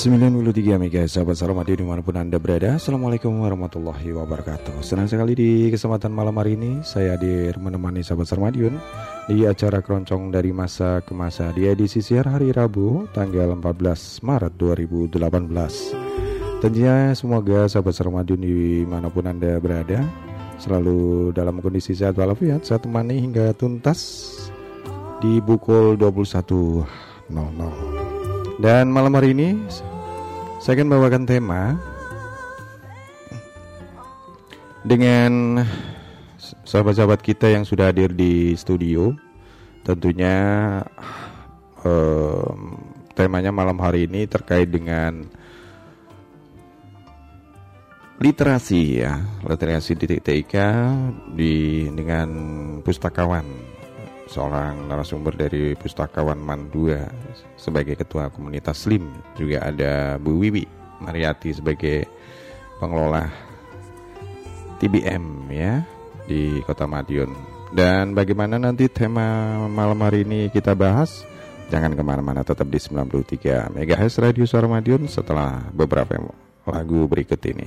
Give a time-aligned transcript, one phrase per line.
[0.00, 2.80] 93 Mega sahabat salam hati di mana pun anda berada.
[2.80, 4.80] Assalamualaikum warahmatullahi wabarakatuh.
[4.80, 8.80] Senang sekali di kesempatan malam hari ini Saya hadir menemani sahabat Sarmadiun
[9.28, 14.56] Di acara keroncong dari masa ke masa Di edisi siar hari Rabu Tanggal 14 Maret
[14.56, 15.20] 2018
[16.64, 20.00] Tentunya semoga sahabat Sarmadiun di mana pun anda berada
[20.56, 24.32] Selalu dalam kondisi sehat walafiat Saya temani hingga tuntas
[25.20, 28.00] Di pukul 21.00
[28.60, 29.56] dan malam hari ini
[30.60, 31.72] saya akan bawakan tema
[34.84, 35.64] dengan
[36.68, 39.16] sahabat-sahabat kita yang sudah hadir di studio.
[39.80, 40.36] Tentunya
[41.80, 42.50] eh,
[43.16, 45.24] temanya malam hari ini terkait dengan
[48.20, 49.16] literasi ya,
[49.48, 50.54] literasi di TIK
[51.32, 52.28] di dengan
[52.84, 53.69] pustakawan
[54.30, 57.10] seorang narasumber dari Pustakawan Mandua
[57.58, 59.10] sebagai ketua komunitas Slim.
[59.34, 60.64] Juga ada Bu Wiwi
[61.02, 62.06] Mariati sebagai
[62.78, 63.26] pengelola
[64.78, 65.82] TBM ya
[66.30, 67.34] di Kota Madiun.
[67.74, 71.26] Dan bagaimana nanti tema malam hari ini kita bahas?
[71.70, 76.18] Jangan ke mana-mana tetap di 93 MHz Radio Suara Madiun setelah beberapa
[76.66, 77.66] lagu berikut ini.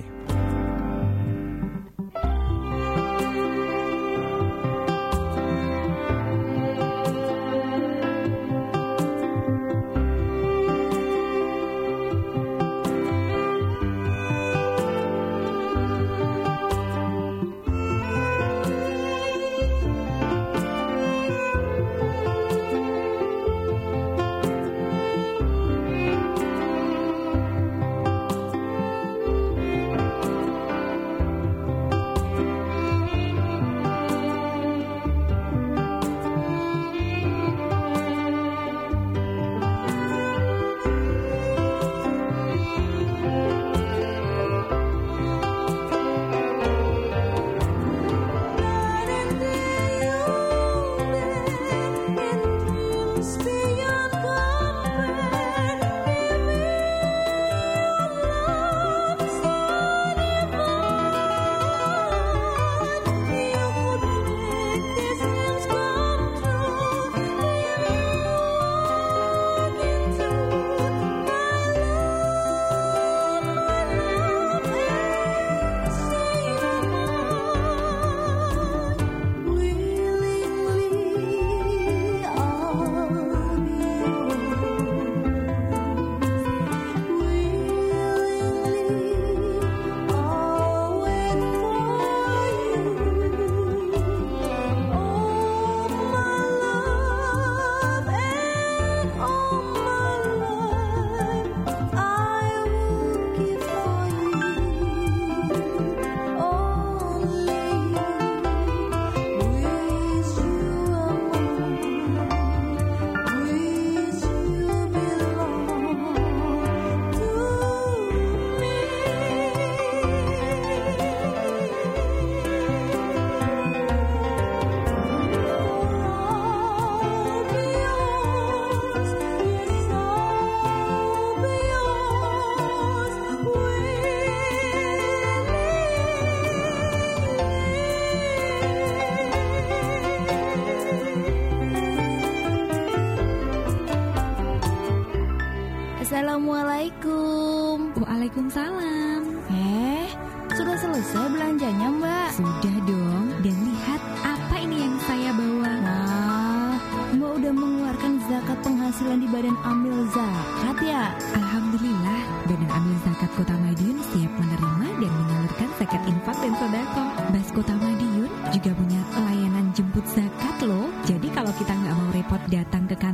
[146.04, 147.96] Assalamualaikum.
[147.96, 149.24] Waalaikumsalam.
[149.56, 150.12] Eh,
[150.52, 152.30] sudah selesai belanjanya, Mbak?
[152.44, 153.32] Sudah dong.
[153.40, 155.72] Dan lihat apa ini yang saya bawa.
[155.80, 156.76] Wah,
[157.16, 161.16] Mbak udah mengeluarkan zakat penghasilan di Badan Amil Zakat ya?
[161.40, 167.04] Alhamdulillah, Badan Amil Zakat Kota Madiun siap menerima dan menyalurkan zakat infak dan sodako.
[167.32, 170.92] Bas Kota Madiun juga punya layanan jemput zakat loh.
[171.08, 173.13] Jadi kalau kita nggak mau repot datang ke kantor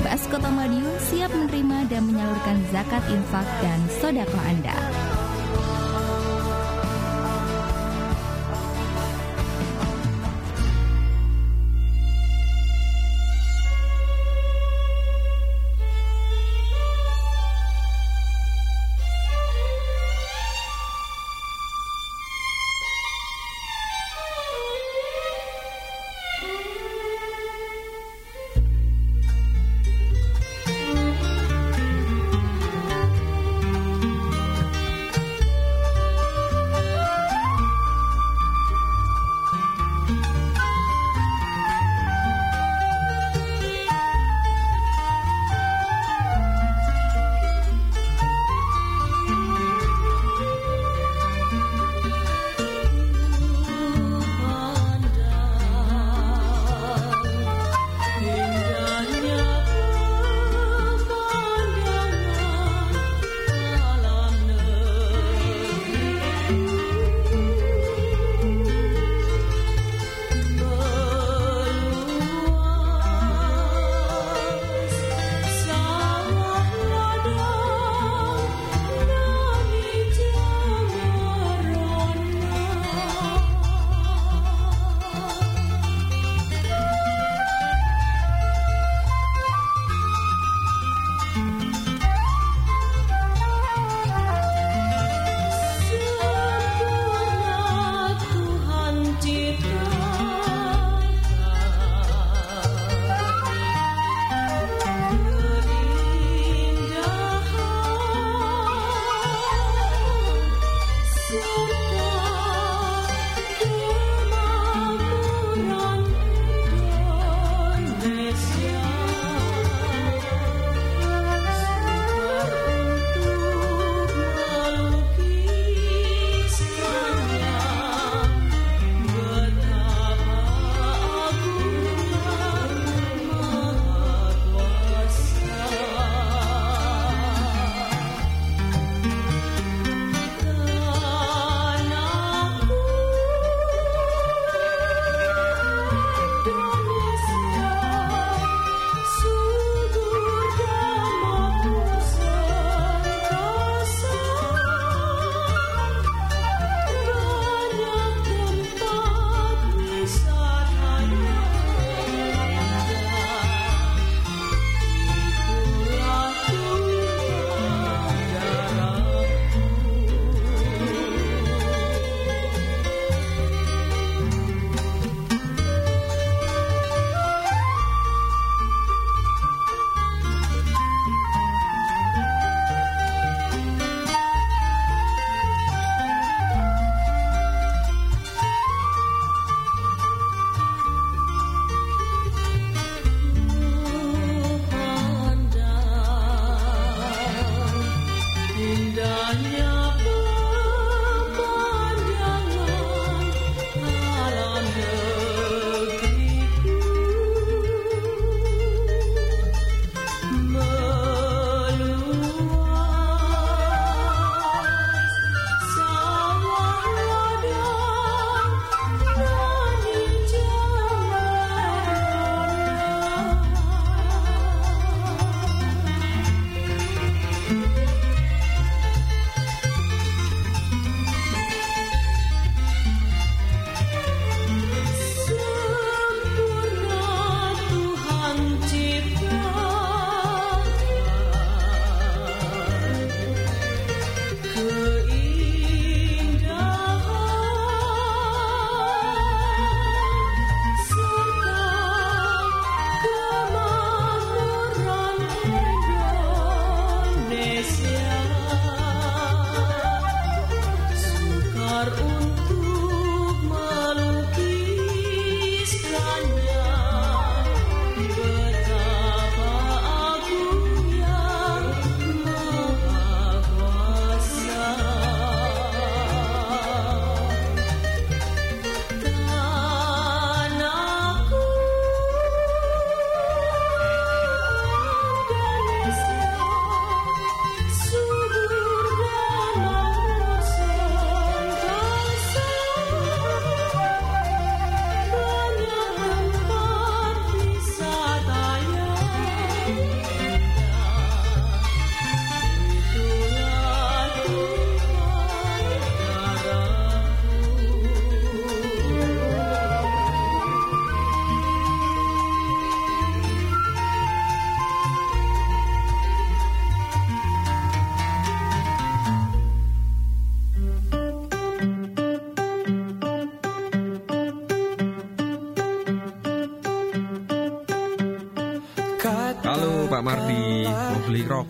[0.00, 4.99] Bas Kota Madiun siap menerima dan menyalurkan zakat infak dan sodako Anda.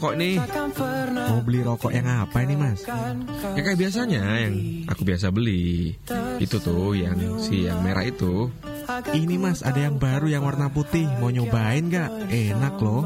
[0.00, 0.40] Rokok nih.
[1.28, 2.88] Mau beli rokok yang apa ini mas?
[3.52, 4.56] Ya kayak biasanya yang
[4.88, 5.92] aku biasa beli.
[6.40, 8.48] Itu tuh yang si yang merah itu.
[9.12, 11.04] Ini mas ada yang baru yang warna putih.
[11.20, 12.32] Mau nyobain gak?
[12.32, 13.04] Enak loh.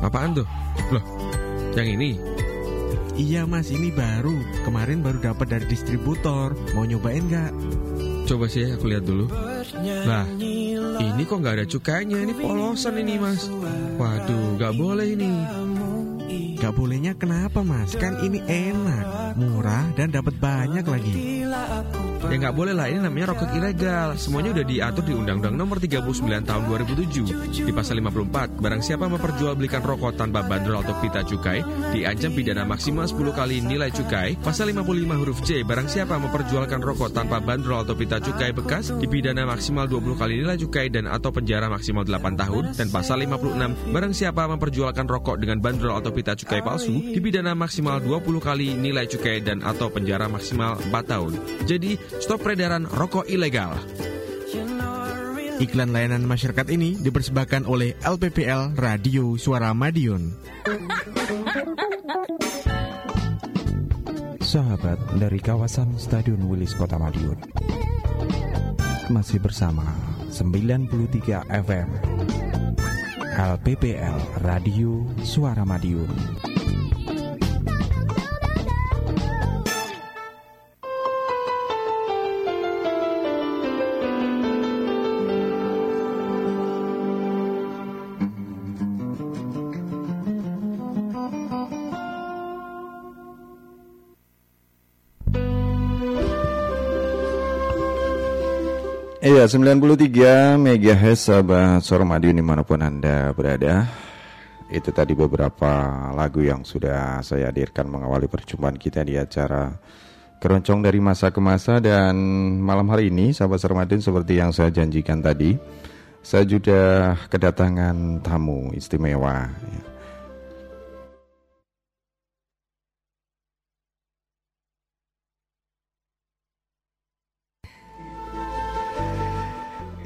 [0.00, 0.48] Apaan tuh?
[0.88, 1.04] Loh,
[1.76, 2.16] yang ini?
[3.20, 4.32] Iya mas ini baru.
[4.64, 6.56] Kemarin baru dapat dari distributor.
[6.72, 7.52] Mau nyobain gak?
[8.24, 9.28] Coba sih aku lihat dulu.
[9.84, 10.24] Lah,
[10.98, 12.24] ini kok nggak ada cukainya?
[12.24, 13.46] Ini polosan ini mas.
[14.00, 15.30] Waduh, nggak boleh ini.
[16.56, 17.94] Gak bolehnya kenapa mas?
[17.94, 21.14] Kan ini enak, murah dan dapat banyak lagi.
[22.26, 24.18] Ya nggak boleh lah, ini namanya rokok ilegal.
[24.18, 28.58] Semuanya udah diatur di Undang-Undang Nomor 39 Tahun 2007 di pasal 54.
[28.60, 31.62] Barang siapa memperjualbelikan rokok tanpa bandrol atau pita cukai
[31.94, 34.34] diancam pidana maksimal 10 kali nilai cukai.
[34.42, 35.62] Pasal 55 huruf C.
[35.62, 40.58] Barang siapa memperjualkan rokok tanpa bandrol atau pita cukai bekas dipidana maksimal 20 kali nilai
[40.58, 42.64] cukai dan atau penjara maksimal 8 tahun.
[42.74, 48.02] Dan pasal 56 barang siapa memperjualkan rokok dengan bandrol atau pita cukai palsu dipidana maksimal
[48.02, 51.32] 20 kali nilai cukai dan atau penjara maksimal 4 tahun.
[51.64, 53.76] Jadi Stop peredaran rokok ilegal.
[55.56, 60.36] Iklan layanan masyarakat ini dipersembahkan oleh LPPL Radio Suara Madiun.
[64.44, 67.40] Sahabat dari kawasan Stadion Wilis Kota Madiun.
[69.08, 69.86] Masih bersama
[70.28, 71.88] 93 FM
[73.36, 76.08] LPPL Radio Suara Madiun.
[99.46, 103.86] 93 MHz sahabat Sormadi di mana pun Anda berada.
[104.66, 109.70] Itu tadi beberapa lagu yang sudah saya hadirkan mengawali perjumpaan kita di acara
[110.36, 112.12] Keroncong dari masa ke masa dan
[112.60, 115.56] malam hari ini sahabat Sormadin seperti yang saya janjikan tadi,
[116.20, 119.48] saya sudah kedatangan tamu istimewa.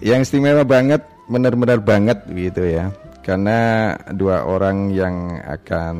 [0.01, 2.91] Yang istimewa banget, benar-benar banget gitu ya.
[3.21, 5.97] Karena dua orang yang akan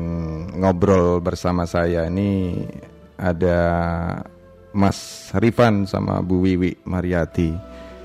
[0.57, 2.65] ngobrol bersama saya ini
[3.15, 3.59] ada
[4.73, 7.53] Mas Rifan sama Bu Wiwi Mariati.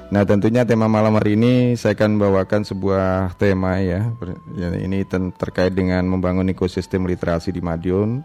[0.07, 4.07] Nah tentunya tema malam hari ini saya akan bawakan sebuah tema ya.
[4.55, 5.03] Ini
[5.35, 8.23] terkait dengan membangun ekosistem literasi di Madiun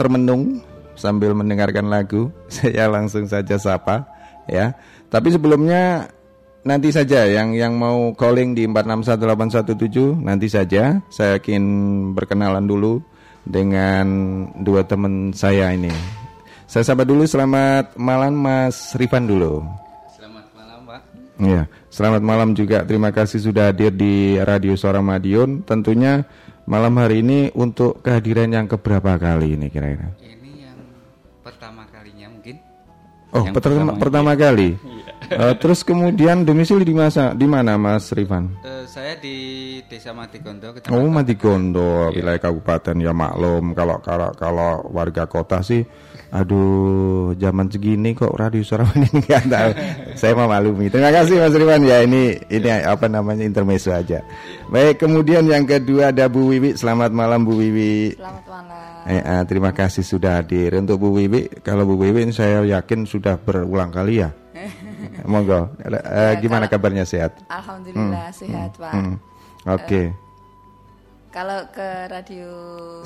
[0.00, 0.64] termenung
[0.96, 2.32] sambil mendengarkan lagu.
[2.52, 4.08] Saya langsung saja sapa
[4.48, 4.72] ya.
[5.12, 6.08] Tapi sebelumnya
[6.64, 11.64] nanti saja yang yang mau calling di 461817 nanti saja saya ingin
[12.12, 13.00] berkenalan dulu
[13.48, 14.06] dengan
[14.60, 15.90] dua teman saya ini.
[16.70, 19.64] Saya sapa dulu selamat malam Mas Rifan dulu.
[21.40, 22.86] Ya, selamat malam juga.
[22.86, 25.66] Terima kasih sudah hadir di Radio Suara Madiun.
[25.66, 26.24] Tentunya
[26.64, 30.14] malam hari ini untuk kehadiran yang keberapa kali ini kira-kira?
[30.22, 30.78] Ini yang
[31.42, 32.56] pertama kalinya mungkin.
[33.30, 34.70] Oh, Yang pertama, pertama, pertama kali.
[35.30, 38.50] Eh, terus kemudian domisili di masa di mana Mas Rifan?
[38.66, 39.36] Eh, saya di
[39.86, 43.70] Desa Matigondo, Oh, Kecamatan Matigondo, wilayah kabupaten ya maklum.
[43.78, 45.86] Kalau kalau kalau warga kota sih,
[46.30, 49.70] aduh, zaman segini kok radio suara ini nggak tahu.
[50.14, 50.86] Saya memaklumi.
[50.88, 52.02] Terima kasih Mas Rifan ya.
[52.02, 54.22] Ini ini apa namanya intermezzo aja.
[54.66, 56.74] Baik, kemudian yang kedua ada Bu Wiwi.
[56.74, 58.14] Selamat malam Bu Wiwi.
[58.14, 58.78] Selamat malam.
[59.04, 60.70] Eh, eh, terima kasih sudah hadir.
[60.74, 64.30] Untuk Bu Wiwi, kalau Bu Wiwi saya yakin sudah berulang kali ya.
[65.30, 65.74] Monggo.
[65.82, 67.36] Eh, Ya, gimana kalau- kabarnya sehat?
[67.48, 68.92] Alhamdulillah sehat Pak.
[68.92, 69.16] Hmm.
[69.66, 70.14] Oke.
[71.30, 72.50] Kalau ke radio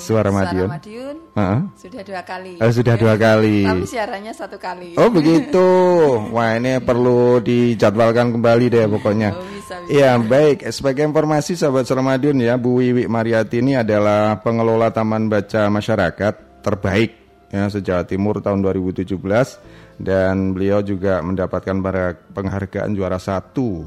[0.00, 0.64] Suara Madiun.
[0.64, 1.60] Madiun, Heeh.
[1.76, 2.56] sudah dua kali.
[2.56, 3.68] Oh, sudah dua kali.
[3.68, 4.96] Tapi siarannya satu kali.
[4.96, 5.68] Oh begitu.
[6.32, 9.36] Wah ini perlu dijadwalkan kembali deh pokoknya.
[9.36, 9.92] Oh, bisa, bisa.
[9.92, 10.64] Iya baik.
[10.72, 17.10] Sebagai informasi sahabat Sermadun ya, Bu Wiwi Mariati ini adalah pengelola Taman Baca Masyarakat terbaik
[17.52, 19.20] ya sejauh Timur tahun 2017
[20.00, 21.76] dan beliau juga mendapatkan
[22.32, 23.84] penghargaan juara satu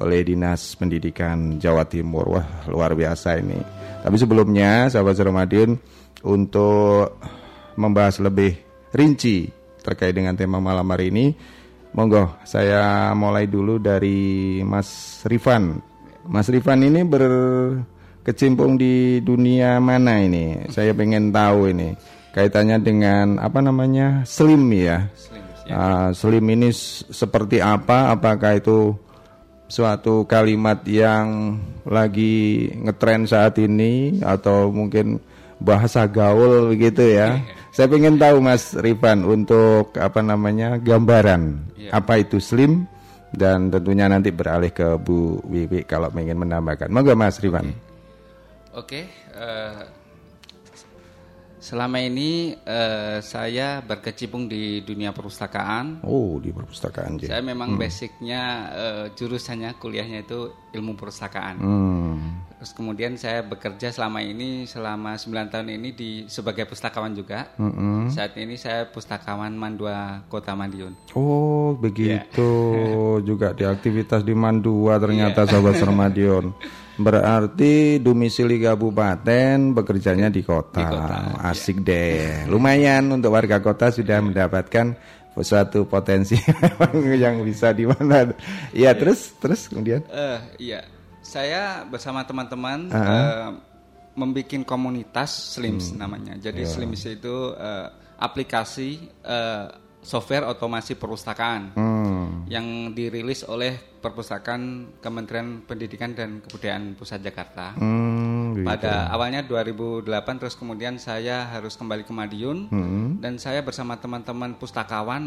[0.00, 2.36] oleh Dinas Pendidikan Jawa Timur.
[2.36, 3.56] Wah luar biasa ini.
[4.04, 5.76] Tapi sebelumnya sahabat Sermadun
[6.22, 7.16] untuk
[7.76, 8.56] membahas lebih
[8.92, 9.48] rinci
[9.80, 11.26] terkait dengan tema malam hari ini.
[11.96, 15.80] Monggo, saya mulai dulu dari Mas Rifan.
[16.28, 20.68] Mas Rifan ini berkecimpung di dunia mana ini?
[20.68, 21.96] Saya pengen tahu ini.
[22.36, 24.28] Kaitannya dengan apa namanya?
[24.28, 25.08] Slim ya.
[25.72, 26.68] Ah, slim ini
[27.10, 28.12] seperti apa?
[28.12, 28.92] Apakah itu
[29.66, 35.18] suatu kalimat yang lagi ngetren saat ini atau mungkin
[35.58, 37.42] bahasa gaul begitu ya.
[37.74, 41.60] Saya ingin tahu Mas Rifan untuk apa namanya gambaran
[41.92, 42.88] apa itu slim
[43.36, 46.88] dan tentunya nanti beralih ke Bu Wiwi kalau ingin menambahkan.
[46.88, 47.74] Monggo Mas Rifan.
[48.76, 49.80] Oke, eh,
[51.66, 56.06] selama ini eh, saya berkecimpung di dunia perpustakaan.
[56.06, 57.18] Oh di perpustakaan.
[57.18, 61.58] Saya memang basicnya eh, jurusannya kuliahnya itu ilmu perpustakaan.
[61.58, 62.46] Hmm.
[62.56, 67.50] Terus kemudian saya bekerja selama ini selama 9 tahun ini di sebagai pustakawan juga.
[68.14, 70.94] Saat ini saya pustakawan Mandua Kota Madiun.
[71.18, 72.48] Oh begitu
[73.28, 76.54] juga di aktivitas di Mandua ternyata sahabat Sermadion.
[76.96, 80.88] Berarti domisili kabupaten bekerjanya di kota.
[81.44, 82.48] Asik deh.
[82.48, 84.96] Lumayan untuk warga kota sudah mendapatkan
[85.36, 86.40] suatu potensi
[87.24, 88.32] yang bisa di mana.
[88.72, 90.00] Iya terus terus kemudian.
[90.08, 90.40] Eh,
[90.72, 90.80] iya,
[91.20, 93.50] saya bersama teman-teman eh,
[94.16, 96.40] membuat komunitas Slims namanya.
[96.40, 99.66] Jadi Slims itu eh, aplikasi eh,
[100.06, 102.46] software otomasi perpustakaan Hmm.
[102.46, 107.74] yang dirilis oleh Perpustakaan Kementerian Pendidikan dan Kebudayaan Pusat Jakarta.
[107.74, 108.62] Hmm, gitu.
[108.62, 110.06] Pada awalnya 2008
[110.38, 113.18] terus kemudian saya harus kembali ke Madiun Hmm.
[113.18, 115.26] dan saya bersama teman-teman pustakawan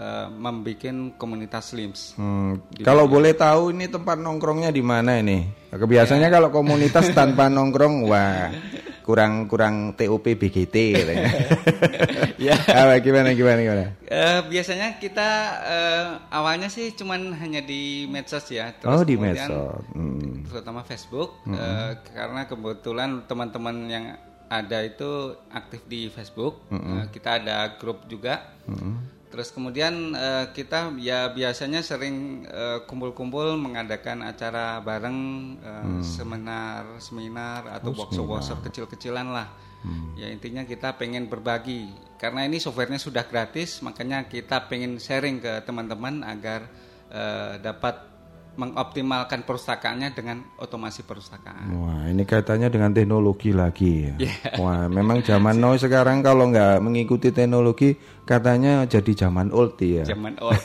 [0.00, 0.86] eh, membuat
[1.18, 2.14] komunitas Slims.
[2.14, 5.44] Hmm, Kalau boleh tahu ini tempat nongkrongnya di mana ini?
[5.68, 8.48] Kebiasaannya kalau komunitas tanpa nongkrong, wah
[9.10, 11.30] kurang kurang TOP BGT katanya.
[12.40, 12.56] Ya.
[12.56, 13.84] Apa, gimana gimana gimana?
[14.08, 15.28] Eh, biasanya kita
[15.60, 18.72] eh, awalnya sih cuman hanya di medsos ya.
[18.88, 19.84] oh di medsos.
[19.92, 20.48] Hmm.
[20.48, 24.04] Terutama Facebook, eh, karena kebetulan teman-teman yang
[24.48, 26.64] ada itu aktif di Facebook.
[26.72, 28.56] Eh, kita ada grup juga.
[29.30, 35.18] Terus kemudian eh, kita ya biasanya sering eh, kumpul-kumpul mengadakan acara bareng
[35.62, 39.48] eh, seminar, seminar atau workshop-workshop kecil-kecilan lah.
[40.12, 41.88] Ya intinya kita pengen berbagi.
[42.20, 46.68] Karena ini softwarenya sudah gratis, makanya kita pengen sharing ke teman-teman agar
[47.08, 48.09] eh, dapat
[48.60, 51.72] mengoptimalkan perpustakaannya dengan otomasi perpustakaan.
[51.80, 54.14] Wah ini kaitannya dengan teknologi lagi ya.
[54.20, 54.60] Iya.
[54.60, 57.96] Wah memang zaman now sekarang kalau nggak mengikuti teknologi
[58.28, 60.04] katanya jadi zaman old ya.
[60.04, 60.60] Zaman old.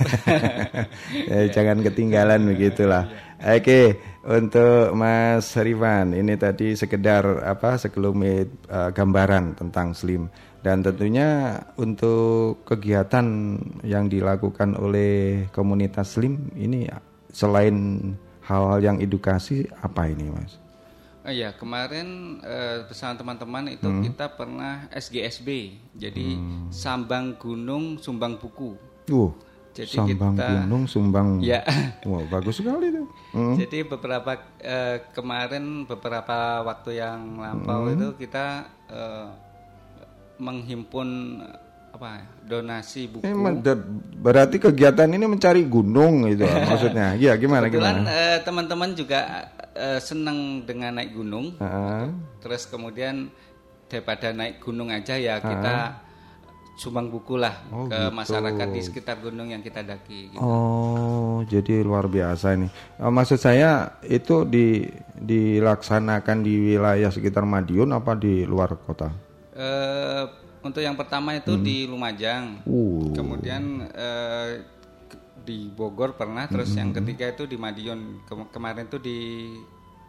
[1.31, 3.07] ya, jangan ketinggalan begitulah.
[3.39, 10.27] Oke, untuk Mas Rifan, ini tadi sekedar apa sekelumit eh, gambaran tentang Slim
[10.65, 13.53] dan tentunya untuk kegiatan
[13.85, 16.89] yang dilakukan oleh komunitas Slim ini
[17.35, 17.75] selain
[18.41, 20.55] hal-hal yang edukasi apa ini, Mas?
[21.19, 23.99] Oh iya, kemarin eh, bersama teman-teman itu Hmm.
[23.99, 25.49] kita pernah SGSB.
[25.97, 26.37] Jadi
[26.71, 28.77] Sambang Gunung Sumbang Buku.
[29.09, 29.33] Uh,
[29.73, 31.41] Jadi Sambang kita- Gunung, Sumbang.
[31.41, 31.65] Ya.
[32.07, 33.09] Wah, bagus sekali tuh.
[33.33, 33.57] Hmm.
[33.57, 37.93] Jadi beberapa eh, kemarin beberapa waktu yang lampau Hmm.
[37.97, 38.45] itu kita
[38.87, 39.27] eh,
[40.37, 41.41] menghimpun
[41.95, 43.23] apa ya, donasi buku.
[43.23, 43.33] Eh,
[44.19, 47.15] berarti kegiatan ini mencari gunung itu maksudnya.
[47.15, 48.11] Iya, gimana Kebetulan gimana?
[48.11, 49.19] eh, teman-teman juga
[49.71, 51.55] eh, senang dengan naik gunung.
[51.57, 52.11] Ah,
[52.43, 53.31] Terus kemudian
[53.87, 56.03] daripada naik gunung aja ya kita
[56.75, 58.11] sumbang buku lah Oh, ke gitu.
[58.11, 60.35] masyarakat di sekitar gunung yang kita daki.
[60.35, 60.43] Gitu.
[60.43, 62.67] Oh, jadi luar biasa ini.
[62.99, 64.83] Eh, maksud saya itu di
[65.15, 69.07] dilaksanakan di wilayah sekitar Madiun apa di luar kota?
[69.55, 70.23] Eh,
[70.65, 73.13] untuk yang pertama itu di Lumajang, Uh.
[73.13, 74.65] kemudian eh,
[75.05, 79.19] ke- di Bogor pernah, terus yang ketiga itu di Madiun, Kem- kemarin itu di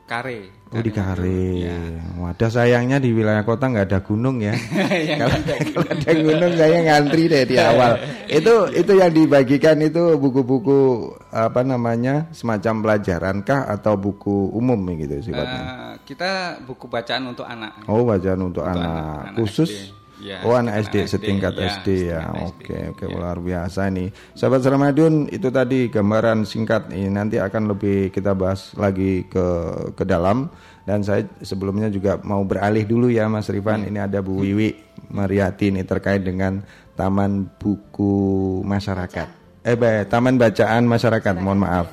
[0.07, 0.71] Kare.
[0.71, 1.43] Oh di Kare.
[1.59, 1.75] Ya.
[2.17, 4.55] Wadah sayangnya di wilayah kota nggak ada gunung ya.
[5.19, 5.35] kalau,
[5.75, 7.99] kalau ada gunung saya ngantri deh di awal.
[8.39, 15.19] itu itu yang dibagikan itu buku-buku apa namanya semacam pelajaran kah atau buku umum gitu
[15.21, 15.59] sifatnya?
[15.59, 17.83] Eh, kita buku bacaan untuk anak.
[17.85, 19.91] Oh bacaan untuk, Untuk anak, anak- anak khusus.
[20.17, 22.21] Ya, oh anak SD setingkat ya, SD ya.
[22.25, 23.13] SD, Oke oke ya.
[23.13, 24.09] luar biasa nih.
[24.33, 29.45] Sahabat Ramadun itu tadi gambaran singkat ini nanti akan lebih kita bahas lagi ke
[29.93, 30.49] ke dalam
[30.89, 33.85] dan saya sebelumnya juga mau beralih dulu ya Mas Rifan.
[33.85, 33.91] Hmm.
[33.93, 34.73] Ini ada Bu Wiwi
[35.13, 36.65] Mariati ini terkait dengan
[36.97, 38.17] Taman Buku
[38.65, 39.29] Masyarakat.
[39.69, 41.35] Eh ba- Taman Bacaan Masyarakat.
[41.37, 41.87] Mohon maaf.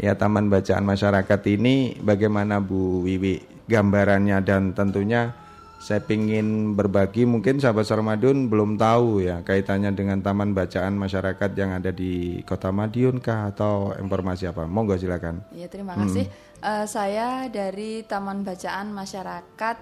[0.00, 5.44] Ya Taman Bacaan Masyarakat ini bagaimana Bu Wiwi gambarannya dan tentunya
[5.76, 11.76] saya ingin berbagi mungkin sahabat Sarmadun belum tahu ya kaitannya dengan taman bacaan masyarakat yang
[11.76, 14.64] ada di Kota Madiun kah atau informasi apa?
[14.64, 15.44] Monggo silakan.
[15.54, 16.26] Ya terima kasih.
[16.64, 19.76] Eh, saya dari Taman Bacaan Masyarakat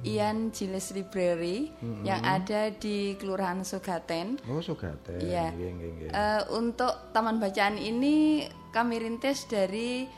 [0.00, 1.68] Ian Jiles Library
[2.06, 4.40] yang ada di Kelurahan Sugaten.
[4.48, 5.20] Oh Sugate.
[5.20, 5.52] Iya.
[5.52, 10.08] Eh, untuk Taman Bacaan ini kami rintis dari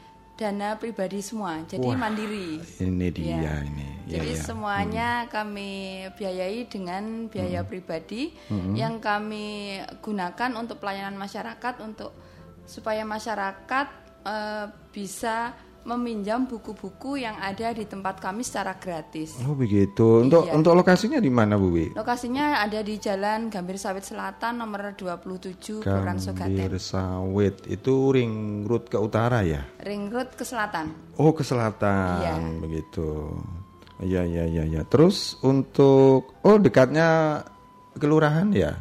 [0.43, 2.59] dana pribadi semua, jadi mandiri.
[2.59, 3.55] Ini dia Iya.
[3.63, 3.87] ini.
[4.11, 4.43] Ya, Jadi ya.
[4.43, 5.71] semuanya kami
[6.19, 8.35] biayai dengan biaya pribadi
[8.75, 12.11] yang kami gunakan untuk pelayanan masyarakat untuk
[12.67, 13.87] supaya masyarakat
[14.23, 19.35] eh, bisa meminjam buku-buku yang ada di tempat kami secara gratis.
[19.43, 20.23] Oh begitu.
[20.23, 20.55] Untuk Iya.
[20.55, 21.87] untuk lokasinya di mana Bu Wi?
[21.93, 26.55] Lokasinya ada di Jalan Gambir Sawit Selatan nomor 27 Kelurahan Sugaten.
[26.55, 29.67] Gambir Sawit itu ring road ke utara ya?
[29.83, 30.95] Ring Road ke selatan.
[31.19, 32.35] Oh ke selatan Iya.
[32.59, 33.09] begitu.
[33.99, 34.83] Iya iya iya ya.
[34.85, 37.43] Terus untuk oh dekatnya
[37.95, 38.79] kelurahan ya?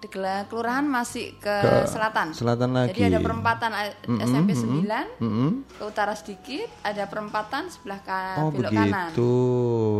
[0.00, 2.32] Di Kela- kelurahan masih ke, Ke selatan.
[2.32, 2.96] selatan lagi.
[2.96, 5.50] Jadi ada perempatan A- SMP 9 Mm-mm.
[5.68, 9.12] ke utara sedikit, ada perempatan sebelah ka- Oh belok kanan.
[9.12, 9.32] begitu.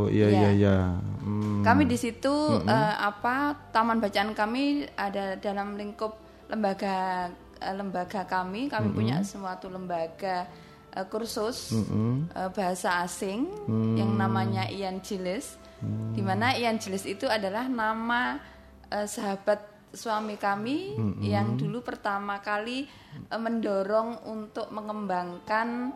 [0.09, 0.77] Iya iya Iya.
[1.21, 1.61] Hmm.
[1.61, 6.17] Kami di situ eh, apa taman bacaan kami ada dalam lingkup
[6.49, 7.29] lembaga
[7.61, 8.67] eh, lembaga kami.
[8.67, 10.49] Kami punya suatu lembaga
[10.91, 13.45] eh, kursus eh, bahasa asing
[13.95, 15.61] yang namanya Ian Jilis.
[16.11, 18.41] Di mana Ian Jilis itu adalah nama
[18.89, 22.87] eh, sahabat suami kami yang dulu pertama kali
[23.27, 25.91] eh, mendorong untuk mengembangkan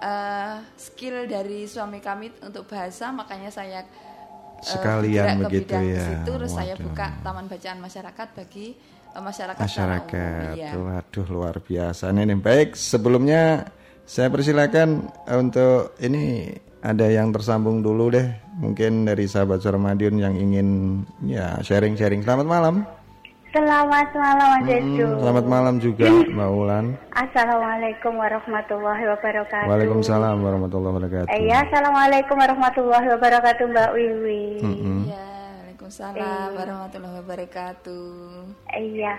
[0.00, 6.02] eh, skill dari suami kami untuk bahasa makanya saya eh, Sekalian ke begitu bidang ya.
[6.02, 6.84] situ, terus saya Waduh.
[6.88, 8.66] buka taman bacaan masyarakat bagi
[9.14, 10.48] eh, masyarakat masyarakat.
[10.48, 10.58] umum.
[10.58, 10.70] Iya.
[10.74, 12.34] Waduh luar biasa nih.
[12.40, 13.68] Baik, sebelumnya
[14.08, 15.04] saya persilakan
[15.36, 16.48] untuk ini
[16.80, 18.26] ada yang tersambung dulu deh.
[18.58, 20.68] Mungkin dari sahabat Suara Madiun yang ingin
[21.28, 22.24] ya sharing-sharing.
[22.26, 22.97] Selamat malam.
[23.48, 25.08] Selamat malam Mas Edu.
[25.08, 26.04] Hmm, selamat malam juga
[26.36, 26.84] Mbak Ulan.
[27.16, 29.68] Assalamualaikum warahmatullahi wabarakatuh.
[29.72, 31.32] Waalaikumsalam warahmatullahi wabarakatuh.
[31.32, 34.44] Eh, ya, Assalamualaikum warahmatullahi wabarakatuh Mbak Wiwi.
[34.60, 35.00] Mm-mm.
[35.08, 35.24] Ya,
[35.64, 38.06] Waalaikumsalam warahmatullahi wabarakatuh.
[38.76, 39.14] Iya.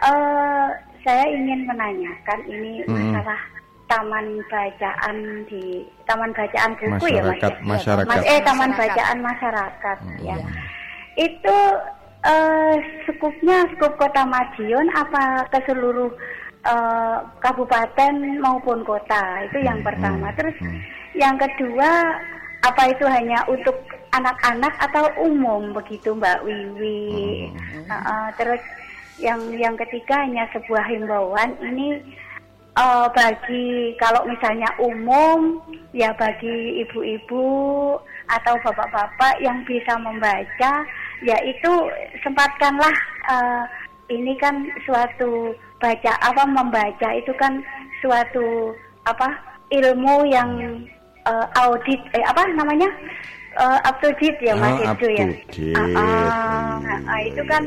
[0.00, 0.66] Eh,
[1.06, 3.40] saya ingin menanyakan ini masalah
[3.86, 7.38] taman bacaan di taman bacaan buku ya Mas.
[7.38, 7.62] Masyarakat, ya?
[7.62, 8.10] masyarakat.
[8.18, 8.90] Mas, eh taman Masyarakat.
[8.98, 10.36] bacaan masyarakat ya.
[11.14, 11.56] Itu
[12.20, 12.74] eh
[13.08, 16.12] skupnya skup Kota Madiun apa ke seluruh
[16.66, 19.48] eh, kabupaten maupun kota?
[19.48, 20.28] Itu yang pertama.
[20.36, 20.56] Terus
[21.16, 22.20] yang kedua
[22.60, 23.72] apa itu hanya untuk
[24.12, 27.48] anak-anak atau umum begitu Mbak Wiwi?
[27.88, 28.60] Eh, eh, terus
[29.20, 32.00] yang yang ketiga hanya sebuah himbauan ini
[32.76, 35.64] eh, bagi kalau misalnya umum
[35.96, 37.48] ya bagi ibu-ibu
[38.30, 40.86] atau bapak-bapak yang bisa membaca
[41.22, 41.72] ya itu
[42.24, 42.94] sempatkanlah
[43.28, 43.62] eh,
[44.10, 47.62] ini kan suatu baca apa membaca itu kan
[48.02, 48.74] suatu
[49.06, 49.28] apa
[49.70, 50.50] ilmu yang
[51.24, 52.88] eh, audit eh apa namanya?
[53.50, 55.26] Eh, up to date ya Mas Oh, itu ya?
[55.98, 57.66] ah, ah, itu kan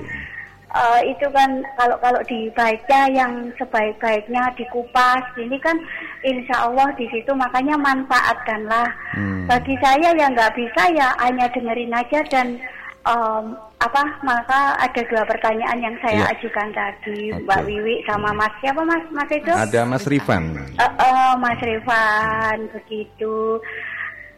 [0.73, 5.75] eh, itu kan kalau kalau dibaca yang sebaik-baiknya dikupas ini kan
[6.23, 8.87] insya Allah di situ makanya manfaatkanlah.
[9.13, 9.43] Hmm.
[9.45, 12.55] bagi saya yang nggak bisa ya hanya dengerin aja dan
[13.03, 13.45] em,
[13.77, 16.31] apa maka ada dua pertanyaan yang saya Iya.
[16.33, 17.43] ajukan tadi Oke.
[17.43, 20.43] Mbak Wiwi sama Mas siapa Mas Mas itu Ada Mas Rifan.
[20.73, 23.59] Eh, eh, Mas Rifan begitu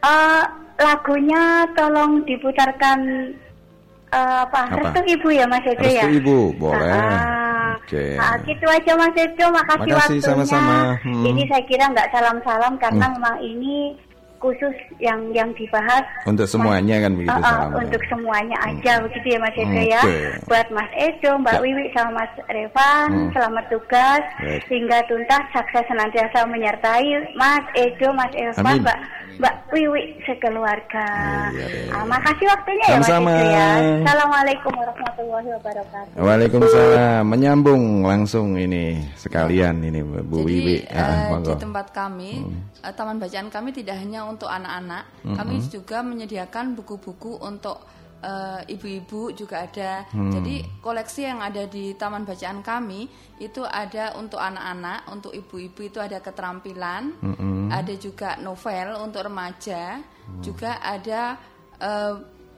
[0.01, 0.43] Eh,
[0.77, 2.99] lagunya tolong diputarkan
[4.07, 4.77] eh, apa, Apa?
[4.93, 6.93] restu ibu ya Mas Edo ya Restu Ibu, boleh.
[6.93, 8.13] Ah, Oke.
[8.15, 10.77] ah, gitu aja Mas Edo makasih, Makasih, waktunya sama-sama.
[11.01, 11.23] Hmm.
[11.23, 13.97] ini saya kira nggak salam-salam karena memang ini
[14.37, 19.39] khusus yang yang dibahas Untuk semuanya kan begitu Uh, uh, untuk semuanya aja begitu ya
[19.39, 20.01] Mas Edo ya.
[20.01, 20.17] Oke.
[20.45, 21.61] Buat Mas Edo, Mbak Ya.
[21.61, 23.29] Wiwi sama Mas Revan, Hmm.
[23.31, 24.61] selamat tugas Baik.
[24.67, 28.81] hingga tuntas sukses senantiasa menyertai Mas Edo, Mas Evan, Amin.
[28.81, 28.99] Mbak
[29.35, 31.07] Mbak Wiwi sekeluarga.
[31.51, 31.91] Iya deh.
[31.91, 33.31] Ah, makasih waktunya ya Mas Sama-sama.
[33.33, 33.69] Edo ya.
[33.99, 36.15] Assalamualaikum warahmatullahi wabarakatuh.
[36.17, 37.23] Waalaikumsalam.
[37.25, 40.75] Menyambung langsung ini sekalian ini Bu Jadi Wiwi.
[40.83, 41.53] eh, Ah, di monggo.
[41.57, 42.31] tempat kami,
[42.85, 47.81] eh, taman bacaan kami tidak hanya untuk anak-anak, kami juga menyediakan buku-buku untuk
[48.21, 50.05] eh, ibu-ibu juga ada.
[50.13, 53.09] Jadi koleksi yang ada di taman bacaan kami
[53.41, 57.17] itu ada untuk anak-anak, untuk ibu-ibu itu ada keterampilan,
[57.73, 59.99] ada juga novel untuk remaja,
[60.39, 61.35] juga ada
[61.81, 62.15] eh,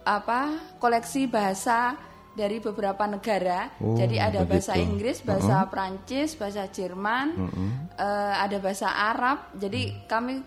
[0.07, 0.39] apa
[0.79, 1.99] koleksi bahasa
[2.37, 3.73] dari beberapa negara.
[3.81, 4.85] Oh, Jadi ada bahasa begitu.
[4.87, 7.27] Inggris, bahasa Prancis, bahasa Jerman,
[7.97, 9.49] eh, ada bahasa Arab.
[9.53, 10.37] Jadi kami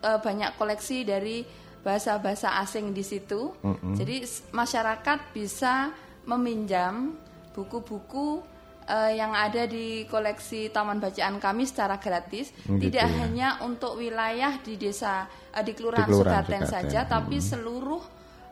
[0.00, 1.44] eh, banyak koleksi dari
[1.80, 3.52] bahasa-bahasa asing di situ.
[3.92, 5.92] Jadi s- masyarakat bisa
[6.24, 7.12] meminjam
[7.52, 8.40] buku-buku
[8.84, 12.52] eh, yang ada di koleksi Taman Bacaan kami secara gratis.
[12.64, 13.16] Oh, gitu Tidak ya.
[13.18, 16.88] hanya untuk wilayah di desa eh, di Kelurahan Kelurahan Sekaten Sekaten.
[16.88, 18.02] saja, tapi seluruh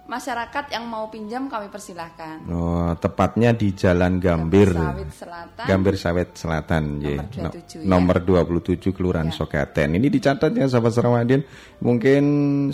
[0.02, 2.42] masyarakat yang mau pinjam kami persilahkan.
[2.50, 4.74] Oh, tepatnya di Jalan Gambir.
[4.74, 5.64] Sawit Selatan.
[5.64, 6.82] Gambir Sawit Selatan.
[6.98, 7.86] Nomor 27, ya.
[7.86, 9.94] nomor 27 Kelurahan Sokaten.
[9.94, 11.40] Ini dicatat ya sahabat Seramadin.
[11.78, 12.22] Mungkin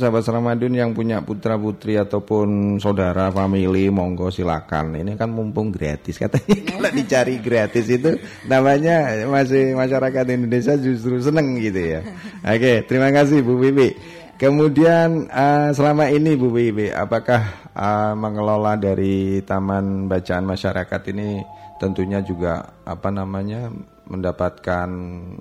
[0.00, 4.96] sahabat Seramadin yang punya putra putri ataupun saudara family monggo silakan.
[4.96, 6.58] Ini kan mumpung gratis katanya.
[6.64, 8.16] Kalau dicari gratis itu
[8.48, 12.00] namanya masih masyarakat Indonesia justru seneng gitu ya.
[12.40, 14.17] Oke, terima kasih Bu Bibi.
[14.38, 17.42] Kemudian eh, selama ini Bu Wiwi, apakah
[17.74, 21.42] eh, mengelola dari Taman Bacaan Masyarakat ini
[21.82, 23.66] tentunya juga apa namanya
[24.06, 24.88] mendapatkan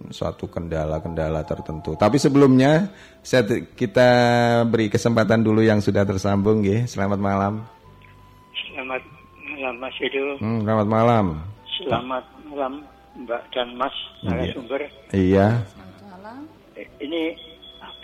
[0.09, 1.93] suatu kendala-kendala tertentu.
[1.93, 2.89] Tapi sebelumnya
[3.23, 4.09] saya, kita
[4.65, 6.83] beri kesempatan dulu yang sudah tersambung, ya.
[6.89, 7.63] Selamat malam.
[8.67, 9.01] Selamat
[9.45, 10.41] malam Mas Edo.
[10.41, 11.25] Hmm, selamat malam.
[11.79, 12.73] Selamat malam
[13.13, 14.81] Mbak dan Mas narasumber.
[15.13, 15.63] Iya.
[16.77, 17.46] Eh, Ini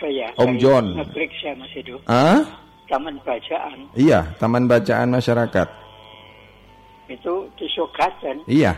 [0.04, 0.28] apa ya?
[0.36, 0.84] Om John.
[1.00, 1.96] Ngeklik saya Mas Edo.
[2.04, 2.44] Ah?
[2.84, 5.68] Taman bacaan Iya, Taman Bacaan Masyarakat.
[7.04, 8.44] itu di Sogaten.
[8.44, 8.76] Iya.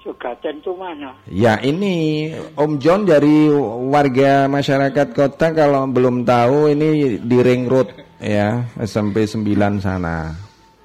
[0.00, 1.16] Sogaten itu mana?
[1.24, 3.48] Ya ini Om John dari
[3.88, 7.88] warga masyarakat kota kalau belum tahu ini di Ring Road
[8.20, 9.48] ya SMP 9
[9.80, 10.32] sana.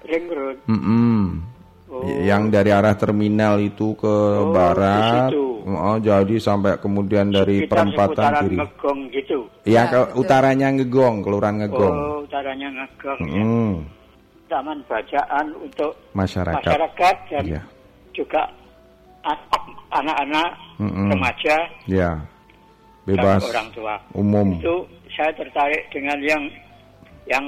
[0.04, 0.58] Ring Road.
[0.67, 1.19] Mm-mm.
[2.24, 4.08] Yang dari arah terminal itu ke
[4.39, 5.28] Oh, barat.
[5.28, 5.46] di situ.
[5.63, 8.58] Oh, jadi sampai kemudian dari Sekitar perempatan kiri.
[8.60, 9.38] Ngegong gitu.
[9.63, 11.95] Ya ke utaranya Ngegong, kelurahan Ngegong.
[11.95, 13.19] Oh, utaranya Ngegong.
[13.23, 13.39] ya.
[13.39, 13.73] Mm,
[14.45, 16.62] Taman bacaan untuk masyarakat.
[16.62, 17.62] masyarakat dan Iya.
[18.12, 18.43] juga
[19.23, 19.47] an-
[19.89, 21.08] anak-anak, Mm-mm.
[21.10, 22.12] remaja, Ya.
[23.08, 23.95] dan Bebas orang tua.
[24.13, 24.60] umum.
[24.60, 26.43] Itu saya tertarik dengan yang
[27.26, 27.45] yang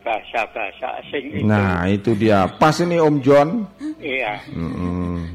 [0.00, 1.44] bahasa-bahasa asing itu.
[1.44, 2.46] Nah, itu dia.
[2.48, 3.66] Pas ini Om John.
[3.98, 4.38] Iya.
[4.54, 5.34] Mm-mm.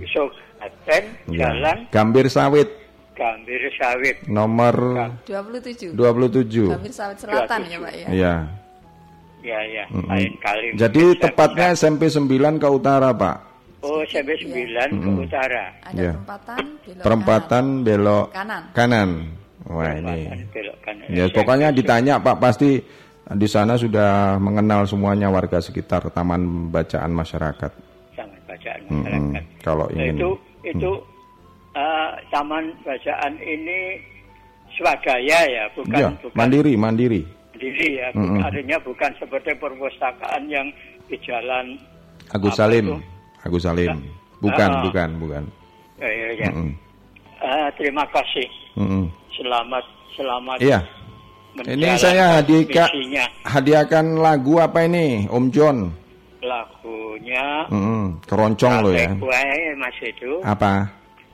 [0.66, 1.50] Sogaten, Ya.
[1.50, 2.70] Jalan Gambir Sawit
[3.14, 4.18] Gambir Sawit.
[4.26, 4.76] nomor
[5.24, 5.94] 27.
[5.94, 6.66] 27.
[6.68, 8.08] Gambir Sawit Selatan ya, Pak ya.
[8.10, 8.34] Iya.
[9.44, 9.84] Ya, ya.
[9.92, 10.08] Mm-mm.
[10.08, 10.68] Lain kali.
[10.74, 12.24] Jadi tepatnya SMP 9
[12.58, 13.38] ke utara, Pak.
[13.84, 14.56] Oh, SMP 9
[14.88, 15.20] ke Mm-mm.
[15.22, 15.68] utara.
[15.84, 16.12] Ada Ya.
[16.16, 18.64] perempatan belok Perempatan belok Kanan.
[18.72, 19.10] kanan.
[19.66, 20.48] Wah, ini.
[20.50, 21.06] Belok kanan.
[21.08, 22.80] Ya, pokoknya ditanya Pak pasti
[23.26, 27.72] di sana sudah mengenal semuanya warga sekitar Taman Bacaan Masyarakat.
[28.16, 29.44] Taman bacaan masyarakat.
[29.60, 30.18] Kalau Nah, ingin.
[30.64, 30.92] Itu itu
[31.74, 34.00] eh, taman bacaan ini
[34.74, 37.22] swadaya ya, bukan Ya, bukan mandiri, mandiri.
[37.54, 38.08] sendiri ya.
[38.12, 38.42] Mm-mm.
[38.42, 40.68] Artinya bukan seperti perpustakaan yang
[41.08, 41.78] di jalan
[42.34, 42.86] Agus Salim.
[42.90, 42.96] itu?
[43.46, 43.94] Agus Salim.
[44.42, 44.82] Bukan, Ah.
[44.84, 45.44] bukan, bukan.
[46.02, 46.50] Ya, ya, ya.
[46.52, 46.72] Mm-mm.
[47.40, 48.48] Eh, terima kasih.
[48.76, 49.06] Mm-mm.
[49.34, 50.58] Selamat selamat.
[50.60, 50.80] Iya.
[51.54, 52.90] Ini saya hadiahkan,
[53.46, 55.78] hadiahkan lagu apa ini, Om John?
[56.44, 59.08] Lagunya Mm-mm, keroncong lo ya.
[59.16, 60.32] Trateku Mas itu.
[60.44, 60.74] Apa?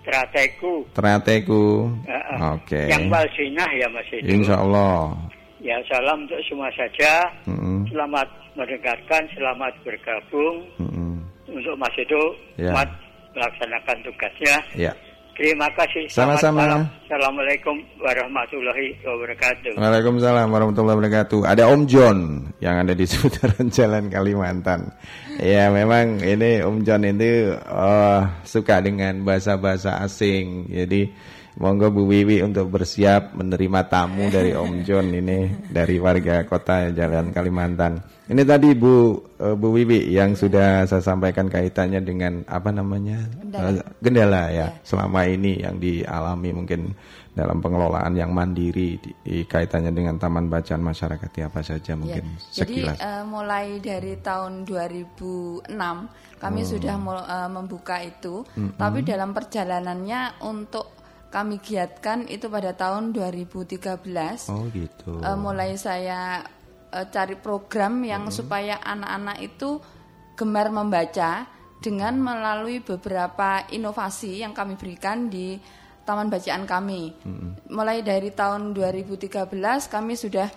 [0.05, 0.73] Trateku.
[0.93, 1.65] Terateku.
[2.05, 2.37] Heeh.
[2.53, 2.81] Oke.
[2.87, 4.29] Yang Walsinah ya Mas itu.
[4.29, 5.17] Insya Allah.
[5.59, 7.25] Ya salam untuk semua saja.
[7.49, 11.19] Mm-mm, Selamat mendengarkan, selamat bergabung mm-mm.
[11.51, 12.37] untuk Mas Edo.
[12.55, 12.71] Ya.
[12.71, 12.89] Selamat
[13.33, 14.55] melaksanakan tugasnya.
[14.77, 14.93] Ya.
[15.39, 16.11] Terima kasih.
[16.11, 16.83] Sama-sama.
[17.07, 19.79] Assalamualaikum warahmatullahi wabarakatuh.
[19.79, 21.47] Waalaikumsalam warahmatullahi wabarakatuh.
[21.47, 22.17] Ada Om John
[22.59, 24.91] yang ada di seputaran Jalan Kalimantan.
[25.39, 30.67] Ya memang ini Om John itu oh, suka dengan bahasa-bahasa asing.
[30.75, 31.07] Jadi
[31.59, 37.35] Monggo Bu Wiwi untuk bersiap menerima tamu dari Om John ini dari warga kota Jalan
[37.35, 37.99] Kalimantan.
[38.31, 43.75] Ini tadi Bu uh, Bu Wiwi yang sudah saya sampaikan kaitannya dengan apa namanya gendala,
[43.75, 44.71] uh, gendala ya.
[44.71, 46.95] ya selama ini yang dialami mungkin
[47.35, 51.99] dalam pengelolaan yang mandiri di, di kaitannya dengan taman bacaan masyarakat ya apa saja ya,
[51.99, 52.55] mungkin ya.
[52.55, 52.95] sekilas.
[52.95, 55.75] Jadi uh, mulai dari tahun 2006
[56.39, 56.67] kami oh.
[56.71, 58.79] sudah uh, membuka itu, mm -hmm.
[58.79, 60.98] tapi dalam perjalanannya untuk
[61.29, 64.49] kami giatkan itu pada tahun 2013.
[64.49, 65.21] Oh gitu.
[65.21, 66.41] Uh, mulai saya
[66.89, 68.33] uh, cari program yang hmm.
[68.33, 69.77] supaya anak-anak itu
[70.33, 71.45] gemar membaca
[71.79, 75.55] dengan melalui beberapa inovasi yang kami berikan di
[76.03, 77.13] taman bacaan kami.
[77.21, 77.55] Hmm.
[77.69, 79.29] Mulai dari tahun 2013
[79.85, 80.49] kami sudah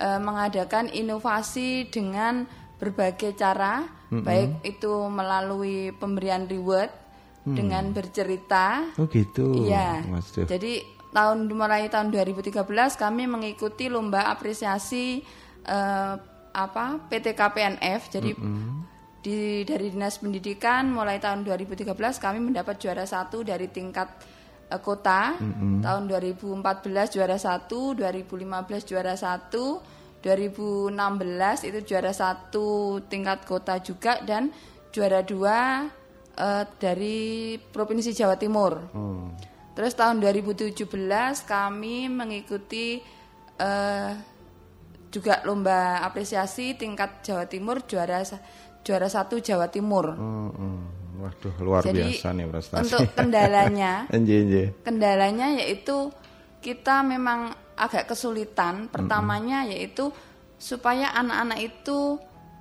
[0.00, 2.48] uh, mengadakan inovasi dengan
[2.80, 4.24] berbagai cara, hmm.
[4.24, 7.03] baik itu melalui pemberian reward
[7.44, 7.54] hmm.
[7.56, 8.96] dengan bercerita.
[8.96, 9.68] Oh gitu.
[9.68, 10.02] Iya.
[10.48, 10.80] Jadi
[11.14, 12.64] tahun mulai tahun 2013
[12.98, 15.22] kami mengikuti lomba apresiasi
[15.68, 16.14] uh,
[16.50, 18.00] apa PT KPNF.
[18.10, 18.72] Jadi -hmm.
[19.22, 24.08] di dari dinas pendidikan mulai tahun 2013 kami mendapat juara satu dari tingkat
[24.72, 25.38] uh, kota.
[25.38, 25.84] -hmm.
[25.84, 29.94] Tahun 2014 juara satu, 2015 juara satu.
[30.24, 34.48] 2016 itu juara satu tingkat kota juga dan
[34.88, 35.84] juara dua
[36.38, 38.72] uh, dari Provinsi Jawa Timur.
[38.94, 39.34] Hmm.
[39.74, 40.86] Terus tahun 2017
[41.46, 43.02] kami mengikuti
[43.58, 44.10] uh,
[45.10, 48.22] juga lomba apresiasi tingkat Jawa Timur juara
[48.82, 50.14] juara satu Jawa Timur.
[50.14, 50.78] Hmm, hmm.
[51.24, 52.82] Waduh luar Jadi, biasa nih prestasi.
[52.84, 53.92] Untuk kendalanya,
[54.86, 56.12] kendalanya yaitu
[56.58, 58.90] kita memang agak kesulitan.
[58.90, 59.70] Pertamanya hmm.
[59.74, 60.10] yaitu
[60.58, 62.18] supaya anak-anak itu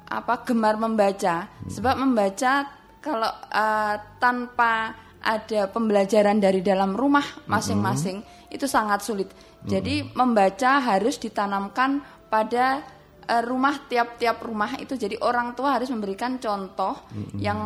[0.08, 1.50] apa gemar membaca.
[1.50, 1.70] Hmm.
[1.70, 8.56] Sebab membaca kalau uh, tanpa ada pembelajaran dari dalam rumah masing-masing mm-hmm.
[8.56, 9.28] itu sangat sulit.
[9.32, 9.68] Mm-hmm.
[9.68, 12.00] Jadi membaca harus ditanamkan
[12.32, 12.80] pada
[13.28, 14.96] uh, rumah tiap-tiap rumah itu.
[14.96, 17.40] Jadi orang tua harus memberikan contoh mm-hmm.
[17.40, 17.60] yang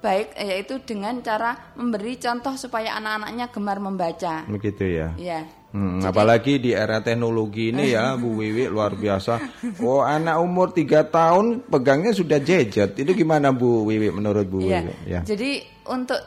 [0.00, 4.48] baik yaitu dengan cara memberi contoh supaya anak-anaknya gemar membaca.
[4.48, 5.08] Begitu ya.
[5.16, 5.59] Iya.
[5.70, 9.38] Hmm, Jadi, apalagi di era teknologi ini ya Bu Wiwi luar biasa.
[9.86, 12.98] Oh anak umur tiga tahun pegangnya sudah jejet.
[12.98, 14.82] Itu gimana Bu Wiwi menurut Bu iya.
[14.82, 14.94] Wiwi?
[15.06, 15.20] Ya.
[15.22, 16.18] Jadi untuk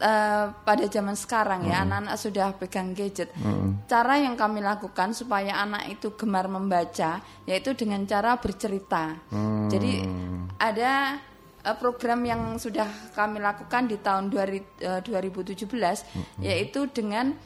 [0.00, 3.32] uh, pada zaman sekarang ya anak-anak sudah pegang gadget.
[3.36, 3.84] Hmm.
[3.84, 9.16] Cara yang kami lakukan supaya anak itu gemar membaca yaitu dengan cara bercerita.
[9.28, 9.68] Hmm.
[9.68, 9.92] Jadi
[10.56, 11.20] ada
[11.68, 16.40] uh, program yang sudah kami lakukan di tahun 2017 hmm.
[16.40, 17.36] yaitu dengan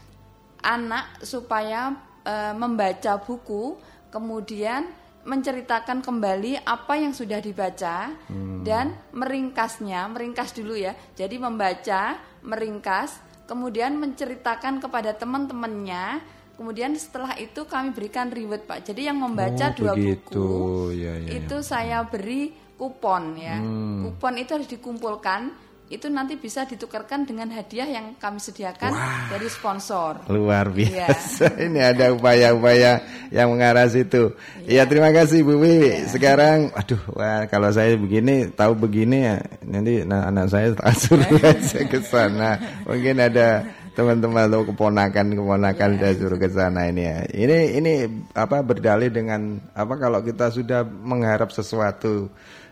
[0.64, 1.92] anak supaya
[2.25, 3.77] e, membaca buku,
[4.12, 4.88] kemudian
[5.20, 8.64] menceritakan kembali apa yang sudah dibaca hmm.
[8.64, 10.96] dan meringkasnya, meringkas dulu ya.
[11.12, 16.38] Jadi membaca, meringkas, kemudian menceritakan kepada teman-temannya.
[16.57, 18.92] Kemudian setelah itu kami berikan reward Pak.
[18.92, 20.29] Jadi yang membaca oh, dua begitu.
[20.29, 21.64] buku ya, ya, itu ya.
[21.64, 23.57] saya beri kupon ya.
[23.57, 24.05] Hmm.
[24.05, 25.53] Kupon itu harus dikumpulkan
[25.90, 30.22] itu nanti bisa ditukarkan dengan hadiah yang kami sediakan Wah, dari sponsor.
[30.31, 31.11] Luar iya.
[31.11, 31.59] biasa.
[31.59, 31.62] Ya.
[31.66, 32.92] Ini ada upaya-upaya
[33.35, 34.38] yang mengarah situ.
[34.70, 36.07] Iya, ya, terima kasih Bu Wiwi.
[36.07, 36.07] Ya.
[36.07, 41.81] Sekarang aduh, wah kalau saya begini tahu begini ya nanti anak saya tak suruh aja
[41.83, 42.50] ke sana.
[42.87, 46.00] Mungkin ada teman-teman atau keponakan-keponakan ya.
[46.07, 47.18] saya suruh ke sana ini ya.
[47.35, 47.92] Ini ini
[48.38, 52.31] apa berdalih dengan apa kalau kita sudah mengharap sesuatu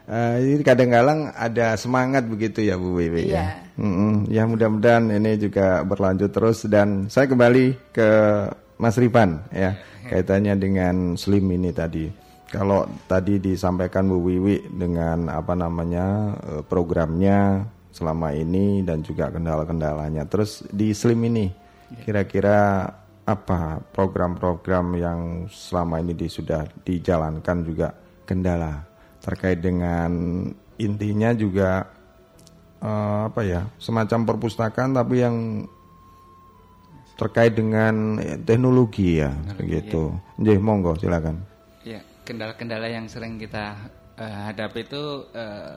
[0.09, 3.61] Uh, ini kadang-kadang ada semangat begitu ya Bu Wiwi yeah.
[3.61, 3.77] ya.
[3.77, 4.13] Mm -mm.
[4.33, 8.09] Ya mudah-mudahan ini juga berlanjut terus dan saya kembali ke
[8.81, 9.77] Mas Ripan ya
[10.09, 12.09] kaitannya dengan Slim ini tadi.
[12.49, 20.25] Kalau tadi disampaikan Bu Wiwi dengan apa namanya eh, programnya selama ini dan juga kendala-kendalanya.
[20.25, 22.01] Terus di Slim ini ya.
[22.09, 22.89] kira-kira
[23.29, 25.21] apa program-program yang
[25.53, 27.93] selama ini di, sudah dijalankan juga
[28.25, 28.88] kendala
[29.29, 30.11] terkait dengan
[30.81, 31.85] intinya juga
[32.81, 35.37] uh, apa ya semacam perpustakaan tapi yang
[37.21, 38.17] terkait dengan
[38.47, 40.03] teknologi ya teknologi, begitu.
[40.41, 40.57] Ya.
[40.57, 41.45] monggo silakan.
[41.85, 43.77] Ya, kendala-kendala yang sering kita
[44.17, 45.77] uh, hadapi itu uh,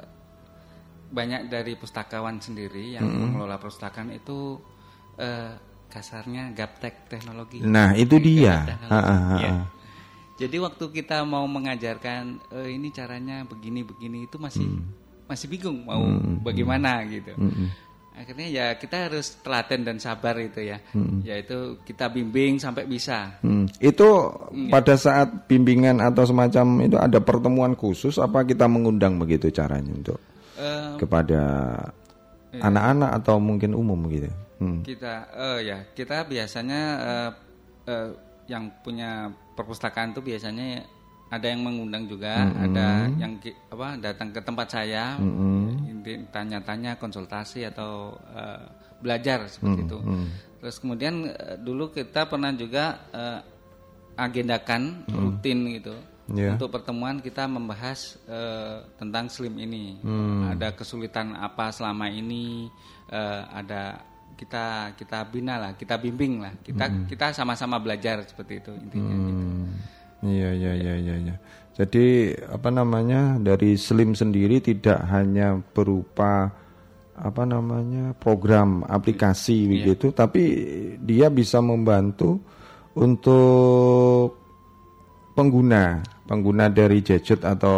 [1.11, 3.21] banyak dari pustakawan sendiri yang mm -hmm.
[3.35, 4.61] mengelola perpustakaan itu
[5.17, 5.51] uh,
[5.91, 7.59] kasarnya gaptek teknologi.
[7.59, 8.63] Nah, itu dia.
[8.87, 9.37] Ha, ha, ha.
[9.43, 9.53] Ya.
[10.41, 15.29] Jadi waktu kita mau mengajarkan e, ini caranya begini begini itu masih hmm.
[15.29, 16.41] masih bingung mau hmm.
[16.41, 17.37] bagaimana gitu.
[17.37, 17.69] Hmm.
[18.11, 21.23] akhirnya ya kita harus telaten dan sabar itu ya hmm.
[21.23, 23.71] yaitu kita bimbing sampai bisa hmm.
[23.79, 24.67] itu hmm.
[24.67, 30.19] pada saat bimbingan atau semacam itu ada pertemuan khusus apa kita mengundang begitu caranya untuk
[30.59, 31.41] um, kepada
[32.51, 32.61] iya.
[32.67, 33.17] anak-anak iya.
[33.23, 34.29] atau mungkin umum gitu
[34.59, 34.83] hmm.
[34.83, 37.31] kita uh, ya kita biasanya uh,
[37.87, 38.09] uh,
[38.51, 39.31] yang punya
[39.61, 40.81] perpustakaan itu biasanya
[41.31, 42.65] ada yang mengundang juga, mm -hmm.
[42.67, 43.33] ada yang
[43.71, 46.27] apa datang ke tempat saya, mm -hmm.
[46.27, 48.67] tanya-tanya, konsultasi atau uh,
[48.99, 49.87] belajar seperti mm -hmm.
[49.87, 49.97] itu.
[50.59, 53.39] Terus kemudian uh, dulu kita pernah juga uh,
[54.19, 55.21] agendakan mm -hmm.
[55.23, 55.95] rutin gitu.
[56.31, 56.55] Yeah.
[56.55, 59.99] Untuk pertemuan kita membahas uh, tentang slim ini.
[59.99, 60.55] Mm.
[60.55, 62.71] Ada kesulitan apa selama ini?
[63.11, 63.99] Uh, ada
[64.41, 66.57] kita kita bina lah, kita bimbing lah.
[66.65, 67.05] Kita mm.
[67.05, 69.13] kita sama-sama belajar seperti itu intinya.
[69.13, 69.21] Mm.
[69.21, 69.45] Gitu.
[70.21, 71.15] Iya iya iya iya.
[71.21, 71.35] Ya.
[71.77, 76.49] Jadi apa namanya dari Slim sendiri tidak hanya berupa
[77.21, 79.69] apa namanya program aplikasi yeah.
[79.69, 80.43] begitu, tapi
[81.05, 82.41] dia bisa membantu
[82.97, 84.41] untuk
[85.37, 87.75] pengguna pengguna dari gadget atau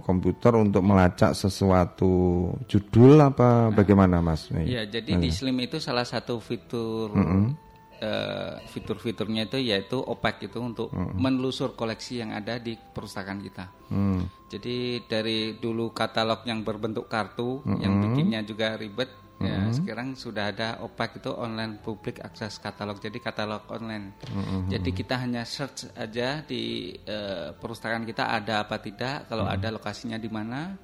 [0.00, 4.48] komputer untuk melacak sesuatu judul apa nah, bagaimana mas?
[4.48, 5.20] Iya jadi nah.
[5.20, 7.70] di Slim itu salah satu fitur mm -hmm
[8.00, 11.16] uh, fitur-fiturnya itu yaitu opak itu untuk hmm.
[11.20, 13.64] menelusur koleksi yang ada di perpustakaan kita.
[13.92, 14.26] Hmm.
[14.50, 17.78] Jadi dari dulu katalog yang berbentuk kartu hmm.
[17.78, 19.66] yang bikinnya juga ribet ya, hmm.
[19.66, 23.00] ya sekarang sudah ada opak itu online public akses katalog.
[23.00, 24.14] Jadi katalog online.
[24.28, 24.68] Hmm.
[24.68, 29.54] Jadi kita hanya search aja di uh, perpustakaan kita ada apa tidak, kalau hmm.
[29.56, 30.76] ada lokasinya di mana.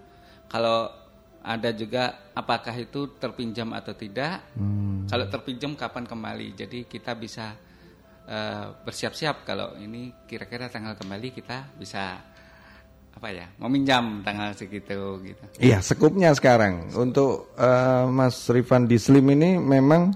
[0.48, 0.88] Kalau
[1.46, 4.56] ada juga apakah itu terpinjam atau tidak.
[4.56, 5.06] Hmm.
[5.06, 6.48] Kalau terpinjam kapan kembali.
[6.56, 7.54] Jadi kita bisa
[8.26, 12.34] uh, bersiap-siap kalau ini kira-kira tanggal kembali kita bisa
[13.16, 15.44] apa ya meminjam tanggal segitu gitu.
[15.56, 20.12] Iya, sekupnya sekarang untuk uh, Mas Rifan di Slim ini memang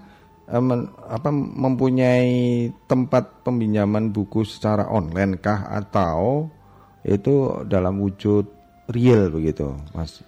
[0.53, 6.53] uh, men, apa mempunyai tempat peminjaman buku secara online kah atau
[7.01, 8.45] itu dalam wujud
[8.93, 10.21] real begitu, Mas?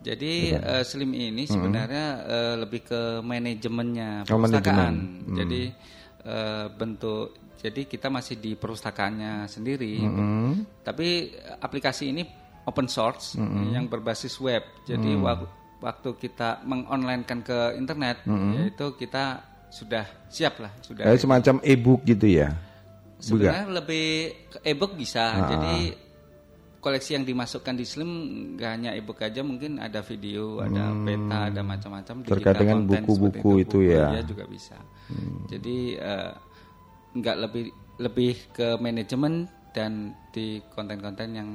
[0.00, 2.24] Jadi uh, Slim ini sebenarnya hmm.
[2.30, 4.94] uh, lebih ke manajemennya oh, perpustakaan.
[5.26, 5.34] Hmm.
[5.34, 5.62] Jadi
[6.24, 10.00] uh, bentuk jadi kita masih di perpustakaannya sendiri.
[10.00, 10.64] Hmm.
[10.80, 12.24] Tapi aplikasi ini
[12.64, 13.76] open source hmm.
[13.76, 14.64] yang berbasis web.
[14.88, 15.22] Jadi hmm.
[15.22, 15.46] waktu
[15.80, 18.52] waktu kita mengonlinekan ke internet hmm.
[18.56, 21.04] yaitu kita sudah siap lah, sudah.
[21.04, 22.52] Eh, semacam e-book gitu ya.
[23.20, 24.32] Sebenarnya lebih
[24.64, 25.36] e-book bisa.
[25.36, 25.48] Ah.
[25.52, 25.76] Jadi
[26.80, 28.10] koleksi yang dimasukkan di Slim
[28.56, 31.04] gak hanya ebook aja mungkin ada video, ada hmm.
[31.04, 34.16] peta, ada macam-macam terkait dengan buku-buku itu, itu ya.
[34.16, 34.80] ya juga bisa.
[35.12, 35.44] Hmm.
[35.44, 36.32] Jadi uh,
[37.14, 37.64] nggak lebih
[38.00, 41.48] lebih ke manajemen dan di konten-konten yang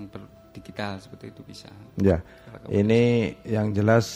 [0.56, 1.68] digital seperti itu bisa.
[1.99, 2.24] Ya.
[2.72, 4.08] Ini yang jelas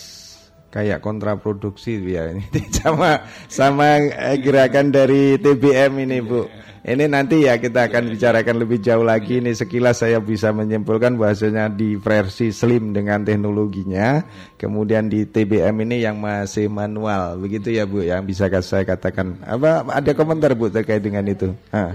[0.69, 2.45] kayak kontraproduksi ya ini
[2.77, 3.97] sama sama
[4.37, 6.45] gerakan dari TBM ini Bu.
[6.79, 9.43] Ini nanti ya kita akan bicarakan lebih jauh lagi.
[9.43, 14.23] Ini sekilas saya bisa menyimpulkan bahasanya di versi slim dengan teknologinya.
[14.55, 17.35] Kemudian di TBM ini yang masih manual.
[17.35, 19.37] Begitu ya Bu yang bisa saya katakan.
[19.43, 21.51] Apa ada komentar Bu terkait dengan itu?
[21.75, 21.93] Ha.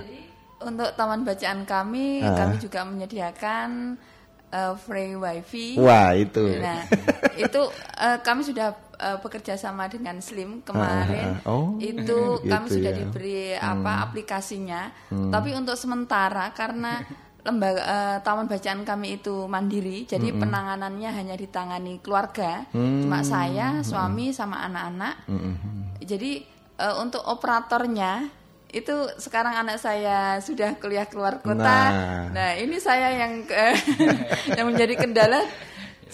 [0.61, 2.37] Untuk taman bacaan kami, ha.
[2.37, 3.97] kami juga menyediakan
[4.55, 5.74] uh, free wifi.
[5.82, 6.62] Wah itu.
[6.62, 6.86] Nah
[7.44, 7.61] itu
[7.98, 12.00] uh, kami sudah uh, bekerja sama dengan Slim kemarin uh, uh, oh, itu
[12.42, 12.98] gitu kami sudah ya.
[12.98, 14.05] diberi apa hmm.
[14.11, 15.30] aplikasinya hmm.
[15.34, 17.02] tapi untuk sementara karena
[17.44, 20.40] lembaga uh, taman bacaan kami itu mandiri jadi hmm.
[20.40, 23.05] penanganannya hanya ditangani keluarga hmm.
[23.05, 24.36] cuma saya suami hmm.
[24.36, 25.55] sama anak-anak hmm.
[26.00, 26.40] jadi
[26.80, 28.32] uh, untuk operatornya
[28.75, 31.62] itu sekarang anak saya sudah kuliah keluar kota.
[31.62, 33.47] Nah, nah ini saya yang
[34.59, 35.47] yang menjadi kendala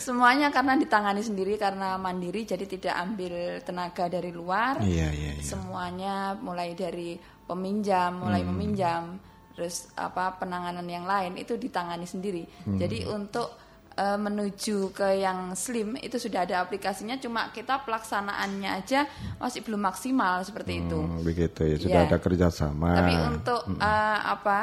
[0.00, 4.80] Semuanya karena ditangani sendiri karena mandiri jadi tidak ambil tenaga dari luar.
[4.80, 5.44] Iya, iya, iya.
[5.44, 8.48] Semuanya mulai dari peminjam, mulai hmm.
[8.48, 9.20] meminjam,
[9.52, 12.48] terus apa penanganan yang lain itu ditangani sendiri.
[12.64, 12.80] Hmm.
[12.80, 13.52] Jadi untuk
[13.96, 19.08] uh, menuju ke yang slim itu sudah ada aplikasinya cuma kita pelaksanaannya aja
[19.40, 20.98] masih belum maksimal seperti hmm, itu.
[21.24, 22.08] Begitu ya, sudah ya.
[22.10, 22.90] ada kerjasama.
[22.94, 23.78] Tapi untuk hmm.
[23.80, 24.60] uh, apa?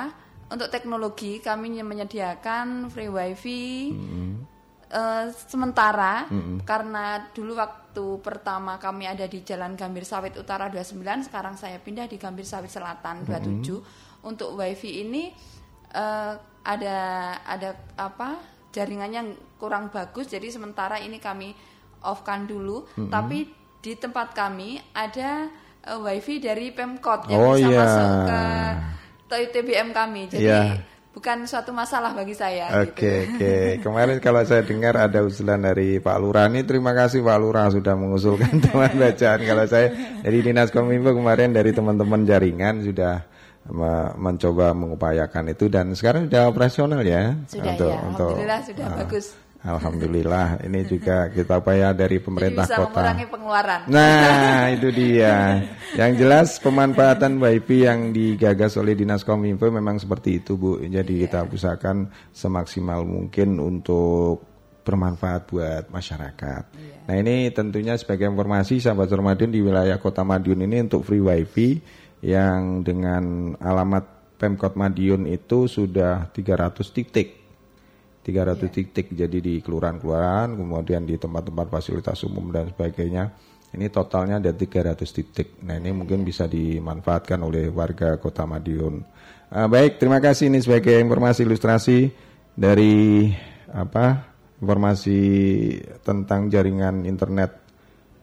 [0.47, 3.91] Untuk teknologi kami menyediakan free wifi.
[3.91, 4.57] Hmm
[4.87, 6.63] Uh, sementara mm-hmm.
[6.63, 12.07] karena dulu waktu pertama kami ada di Jalan Gambir Sawit Utara 29 sekarang saya pindah
[12.07, 14.23] di Gambir Sawit Selatan 27 mm-hmm.
[14.31, 15.35] untuk wifi ini
[15.91, 16.99] uh, ada
[17.43, 18.39] ada apa
[18.77, 21.57] jaringannya kurang bagus jadi sementara ini kami
[22.05, 23.09] offkan dulu mm-hmm.
[23.09, 23.49] tapi
[23.81, 25.49] di tempat kami ada
[25.89, 27.81] uh, wifi dari Pemkot yang oh, bisa yeah.
[27.81, 28.41] masuk ke
[29.57, 32.69] TBM kami jadi yeah bukan suatu masalah bagi saya.
[32.85, 33.33] Oke okay, gitu.
[33.33, 33.41] oke.
[33.41, 33.65] Okay.
[33.89, 37.97] Kemarin kalau saya dengar ada usulan dari Pak Lurah ini terima kasih Pak Lurah sudah
[37.97, 39.39] mengusulkan teman bacaan.
[39.41, 39.87] Kalau saya
[40.21, 43.25] dari Dinas Kominfo kemarin dari teman-teman jaringan sudah
[44.15, 47.35] mencoba mengupayakan itu dan sekarang sudah operasional ya.
[47.47, 49.25] Sudah untuk ya, untuk alhamdulillah sudah uh, bagus.
[49.67, 50.47] Alhamdulillah.
[50.63, 52.89] Ini juga kita upaya dari pemerintah Jadi bisa kota.
[52.93, 53.79] mengurangi pengeluaran.
[53.91, 55.35] Nah itu dia.
[55.97, 60.79] Yang jelas pemanfaatan wifi yang digagas oleh dinas kominfo memang seperti itu bu.
[60.79, 61.23] Jadi yeah.
[61.27, 64.45] kita usahakan semaksimal mungkin untuk
[64.87, 66.63] bermanfaat buat masyarakat.
[66.71, 67.03] Yeah.
[67.11, 71.83] Nah ini tentunya sebagai informasi sahabat Ramadan di wilayah Kota Madiun ini untuk free wifi
[72.21, 77.29] yang dengan alamat Pemkot Madiun itu sudah 300 titik.
[78.21, 78.69] 300 yeah.
[78.69, 83.33] titik jadi di kelurahan-kelurahan, kemudian di tempat-tempat fasilitas umum dan sebagainya.
[83.73, 85.59] Ini totalnya ada 300 titik.
[85.63, 89.03] Nah, ini mungkin bisa dimanfaatkan oleh warga Kota Madiun.
[89.47, 92.11] Uh, baik, terima kasih ini sebagai informasi ilustrasi
[92.51, 93.27] dari
[93.71, 94.35] apa?
[94.59, 95.21] Informasi
[96.03, 97.51] tentang jaringan internet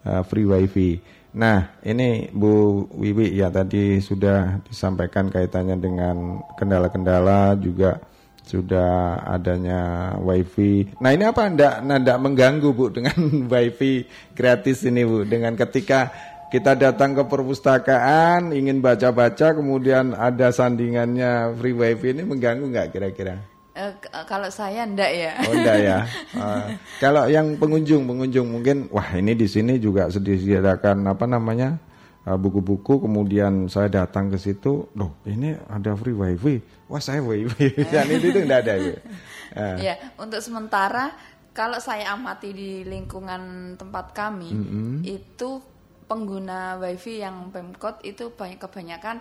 [0.05, 1.01] uh, free wifi.
[1.35, 7.99] Nah, ini Bu Wiwi ya tadi sudah disampaikan kaitannya dengan kendala-kendala juga
[8.45, 10.93] sudah adanya wifi.
[11.01, 13.17] Nah ini apa ndak ndak mengganggu bu dengan
[13.53, 14.05] wifi
[14.37, 16.13] gratis ini bu dengan ketika
[16.53, 23.54] kita datang ke perpustakaan ingin baca-baca kemudian ada sandingannya free wifi ini mengganggu nggak kira-kira?
[23.75, 23.91] Uh,
[24.31, 25.33] kalau saya ndak ya.
[25.51, 25.99] Oh ndak ya.
[26.39, 31.83] Uh, kalau yang pengunjung pengunjung mungkin wah ini di sini juga disediakan apa namanya
[32.23, 37.19] eh, buku-buku uh, kemudian saya datang ke situ loh ini ada free wifi wah saya
[37.19, 38.95] wifi yang itu itu ndak ada ya.
[39.59, 39.77] Uh.
[39.83, 41.11] Ya untuk sementara
[41.51, 44.95] kalau saya amati di lingkungan tempat kami mm -hmm.
[45.03, 45.59] itu
[46.07, 49.19] pengguna wifi yang pemkot itu banyak kebanyakan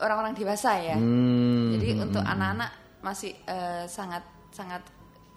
[0.00, 0.96] orang-orang uh, dewasa ya.
[0.96, 2.40] Mm Jadi hmm, untuk hmm, hmm.
[2.40, 4.82] anak-anak masih uh, sangat sangat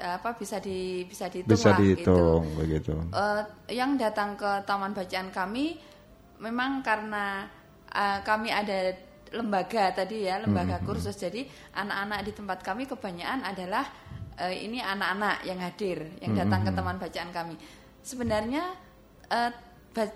[0.02, 2.58] uh, apa bisa di bisa dihitung bisa lah dihitung gitu.
[2.58, 2.94] begitu.
[3.14, 5.78] Uh, yang datang ke taman bacaan kami
[6.42, 7.46] memang karena
[7.94, 8.98] uh, kami ada
[9.32, 10.86] lembaga tadi ya lembaga hmm.
[10.86, 11.48] kursus jadi
[11.78, 13.88] anak-anak di tempat kami kebanyakan adalah
[14.42, 16.68] uh, ini anak-anak yang hadir yang datang hmm.
[16.68, 17.56] ke taman bacaan kami
[18.04, 18.64] sebenarnya
[19.32, 19.52] uh,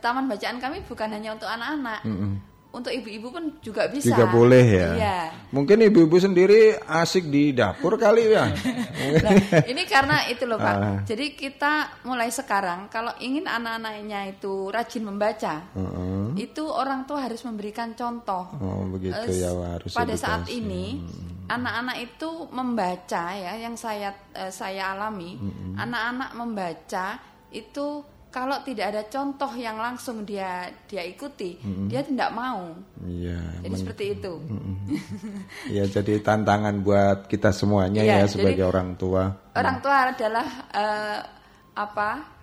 [0.03, 4.11] taman bacaan kami bukan hanya untuk anak-anak hmm untuk ibu-ibu pun juga bisa.
[4.11, 4.89] Juga boleh ya.
[4.99, 5.19] Iya.
[5.55, 8.51] Mungkin ibu-ibu sendiri asik di dapur kali ya.
[9.25, 9.31] nah,
[9.63, 10.75] ini karena itu loh Pak.
[10.75, 10.97] Uh.
[11.07, 16.25] Jadi kita mulai sekarang kalau ingin anak-anaknya itu rajin membaca, uh -uh.
[16.35, 18.51] itu orang tua harus memberikan contoh.
[18.59, 19.95] Oh begitu uh, ya harus.
[19.95, 20.25] Pada edukasi.
[20.27, 20.99] saat ini
[21.47, 22.07] anak-anak hmm.
[22.11, 25.39] itu membaca ya, yang saya uh, saya alami,
[25.79, 26.39] anak-anak hmm.
[26.43, 27.07] membaca
[27.55, 28.03] itu
[28.35, 31.87] kalau tidak ada contoh yang langsung dia dia ikuti, mm-hmm.
[31.87, 32.75] dia tidak mau.
[33.07, 33.39] Iya.
[33.63, 34.33] Jadi seperti itu.
[35.71, 39.31] Iya, jadi tantangan buat kita semuanya iya, ya sebagai orang tua.
[39.55, 41.19] Orang tua adalah uh,
[41.79, 42.35] apa?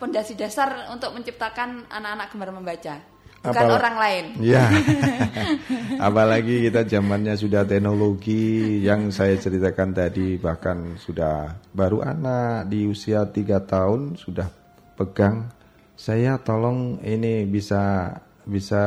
[0.00, 2.96] pondasi dasar untuk menciptakan anak-anak gemar membaca.
[3.38, 4.24] Bukan Apal orang lain.
[4.40, 4.64] Iya.
[6.08, 13.28] Apalagi kita zamannya sudah teknologi yang saya ceritakan tadi bahkan sudah baru anak di usia
[13.28, 14.57] tiga tahun sudah
[14.98, 15.46] pegang
[15.94, 18.10] saya tolong ini bisa
[18.42, 18.82] bisa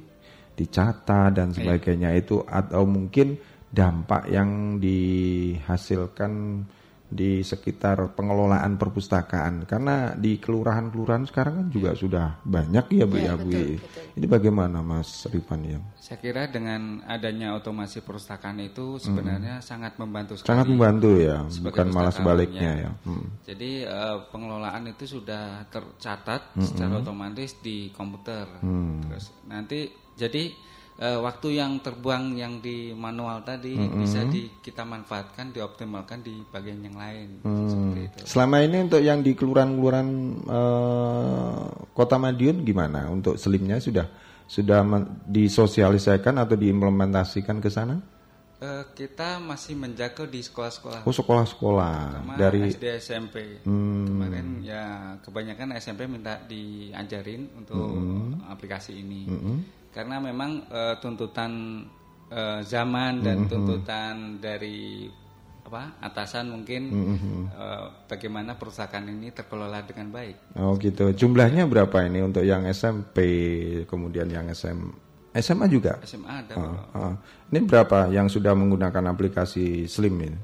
[0.57, 1.57] dicatat dan iya.
[1.61, 3.37] sebagainya itu atau mungkin
[3.69, 6.65] dampak yang dihasilkan
[7.07, 11.99] di sekitar pengelolaan perpustakaan karena di kelurahan-kelurahan sekarang kan juga ya.
[11.99, 13.47] sudah banyak ya Bu ya, ya Bu.
[13.47, 14.05] Betul, betul.
[14.19, 15.79] Ini bagaimana Mas Rifan ya?
[16.03, 19.67] Saya kira dengan adanya otomasi perpustakaan itu sebenarnya hmm.
[19.67, 20.51] sangat membantu sekali.
[20.51, 22.91] Sangat membantu ya, bukan malah sebaliknya ya.
[23.07, 23.27] Hmm.
[23.47, 26.67] Jadi uh, pengelolaan itu sudah tercatat hmm.
[26.67, 28.51] secara otomatis di komputer.
[28.63, 29.03] Hmm.
[29.07, 30.51] Terus nanti jadi
[31.01, 34.01] uh, waktu yang terbuang yang di manual tadi mm -hmm.
[34.01, 37.69] bisa di, kita manfaatkan dioptimalkan di bagian yang lain mm.
[37.69, 38.19] seperti itu.
[38.25, 40.09] Selama ini untuk yang di kelurahan-kelurahan
[40.49, 43.09] uh, Kota Madiun gimana?
[43.09, 44.09] Untuk selimnya sudah
[44.47, 44.87] sudah
[45.27, 47.99] disosialisasikan atau diimplementasikan ke sana?
[48.57, 51.05] Uh, kita masih menjaga di sekolah-sekolah.
[51.05, 53.61] Oh sekolah-sekolah dari SD SMP.
[53.69, 54.09] Hmm.
[54.09, 58.49] Kemarin ya kebanyakan SMP minta diajarin untuk hmm.
[58.49, 59.29] aplikasi ini.
[59.29, 59.61] Hmm
[59.97, 61.81] karena memang uh, tuntutan
[62.29, 63.49] uh, zaman dan mm -hmm.
[63.49, 65.09] tuntutan dari
[65.67, 67.41] apa atasan mungkin mm -hmm.
[67.57, 70.53] uh, bagaimana perusahaan ini terkelola dengan baik.
[70.61, 71.17] Oh gitu.
[71.17, 73.19] Jumlahnya berapa ini untuk yang SMP
[73.89, 74.79] kemudian yang SM
[75.33, 75.97] SMA juga?
[76.05, 76.55] SMA ada.
[76.61, 77.15] Uh, uh.
[77.49, 80.39] Ini berapa yang sudah menggunakan aplikasi Slim ini?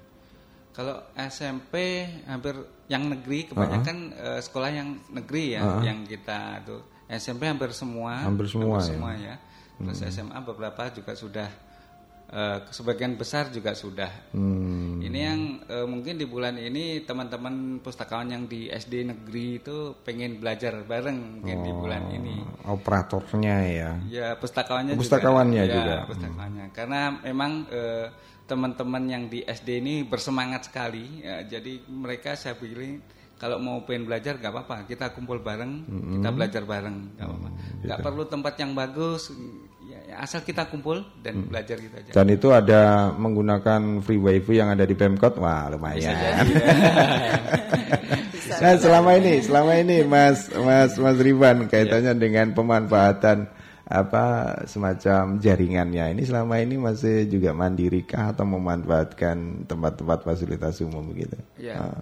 [0.73, 2.57] Kalau SMP hampir
[2.89, 4.29] yang negeri kebanyakan uh -huh.
[4.37, 5.83] uh, sekolah yang negeri ya uh -huh.
[5.85, 8.25] yang kita tuh SMP hampir semua.
[8.25, 8.89] Hampir semua, hampir ya.
[8.89, 9.35] semua ya.
[9.83, 10.11] Terus hmm.
[10.13, 11.49] SMA beberapa juga sudah
[12.33, 14.33] uh, sebagian besar juga sudah.
[14.33, 14.99] Hmm.
[15.05, 20.41] Ini yang uh, mungkin di bulan ini teman-teman pustakawan yang di SD negeri itu pengen
[20.41, 22.37] belajar bareng mungkin oh, di bulan oh, ini.
[22.67, 23.91] Operatornya ya.
[24.09, 25.77] Ya pustakawannya, pustakawannya juga.
[25.77, 25.95] juga.
[25.95, 26.65] Ya, pustakawannya.
[26.71, 26.75] Hmm.
[26.75, 28.07] Karena memang uh,
[28.49, 31.23] teman-teman yang di SD ini bersemangat sekali.
[31.23, 33.01] Ya, jadi mereka saya pilih
[33.43, 36.23] kalau mau pengen belajar gak apa-apa kita kumpul bareng mm-hmm.
[36.23, 38.03] kita belajar bareng gak apa-apa mm, gitu.
[38.07, 39.35] perlu tempat yang bagus
[39.83, 41.51] ya, ya, asal kita kumpul dan mm.
[41.51, 46.15] belajar gitu aja dan itu ada menggunakan free wifi yang ada di pemkot wah lumayan
[48.63, 52.23] nah selama ini selama ini mas mas mas Rivan kaitannya yeah.
[52.23, 53.51] dengan pemanfaatan
[53.91, 61.13] apa semacam jaringannya ini selama ini masih juga mandiri kah atau memanfaatkan tempat-tempat fasilitas umum
[61.13, 61.37] gitu?
[61.61, 62.01] Ya, uh.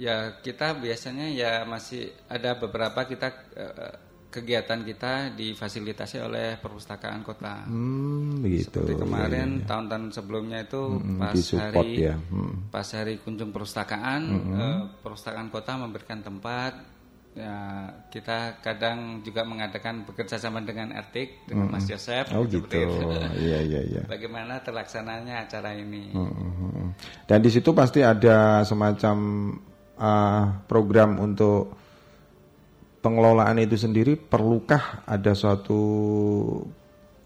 [0.00, 7.66] Ya kita biasanya ya masih ada beberapa kita uh, kegiatan kita difasilitasi oleh perpustakaan kota.
[7.66, 8.78] Hmm, begitu.
[8.78, 9.66] Seperti kemarin iya, iya.
[9.66, 12.14] tahun-tahun sebelumnya itu hmm, pas hari ya.
[12.14, 12.70] hmm.
[12.70, 14.54] pas hari kunjung perpustakaan, hmm.
[14.54, 17.02] uh, perpustakaan kota memberikan tempat.
[17.30, 21.74] Ya kita kadang juga mengadakan bekerja sama dengan RT dengan hmm.
[21.78, 22.26] Mas Yosef.
[22.34, 22.74] Oh gitu.
[23.46, 24.02] Iya iya iya.
[24.06, 26.10] Bagaimana terlaksananya acara ini?
[26.14, 26.90] Hmm.
[27.26, 29.14] Dan di situ pasti ada semacam
[30.00, 31.76] uh, program untuk
[33.04, 35.80] pengelolaan itu sendiri perlukah ada suatu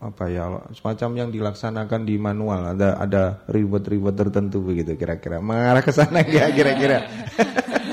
[0.04, 2.76] apa ya semacam yang dilaksanakan di manual?
[2.76, 5.40] Ada ada reward-reward tertentu begitu kira-kira.
[5.40, 7.08] Mengarah ke sana ya kira-kira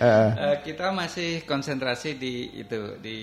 [0.00, 3.18] uh, kita masih konsentrasi di itu di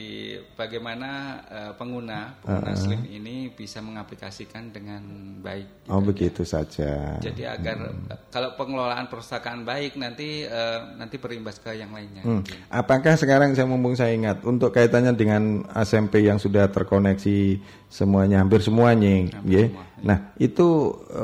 [0.57, 5.01] bagaimana uh, pengguna pengguna uh, Slim ini bisa mengaplikasikan dengan
[5.39, 5.85] baik.
[5.85, 7.17] Gitu oh begitu saja.
[7.19, 8.29] Jadi agar hmm.
[8.33, 12.23] kalau pengelolaan perpustakaan baik nanti uh, nanti berimbas ke yang lainnya.
[12.25, 12.41] Hmm.
[12.69, 18.65] Apakah sekarang saya mumpung saya ingat untuk kaitannya dengan SMP yang sudah terkoneksi semuanya hampir
[18.65, 19.65] semuanya, hampir ya.
[19.69, 20.01] Semua, ya.
[20.03, 20.67] Nah itu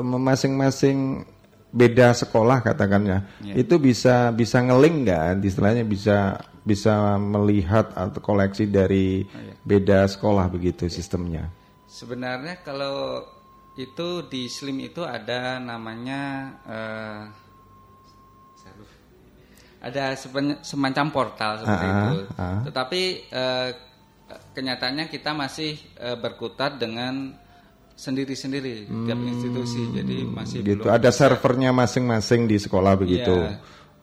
[0.00, 1.26] masing-masing
[1.70, 3.54] beda sekolah katakannya ya.
[3.54, 9.54] itu bisa bisa ngeling nggak istilahnya bisa bisa melihat atau koleksi dari oh, ya.
[9.62, 11.46] beda sekolah begitu sistemnya
[11.86, 13.22] sebenarnya kalau
[13.78, 16.22] itu di Slim itu ada namanya
[16.66, 17.22] uh,
[19.80, 20.12] ada
[20.60, 22.60] semacam portal seperti uh, itu uh.
[22.68, 23.02] tetapi
[23.32, 23.68] uh,
[24.52, 27.32] kenyataannya kita masih uh, berkutat dengan
[27.96, 29.82] sendiri-sendiri hmm, tiap institusi.
[29.92, 30.84] Jadi masih gitu.
[30.86, 33.34] belum ada servernya masing-masing di sekolah begitu.
[33.34, 33.60] Ya.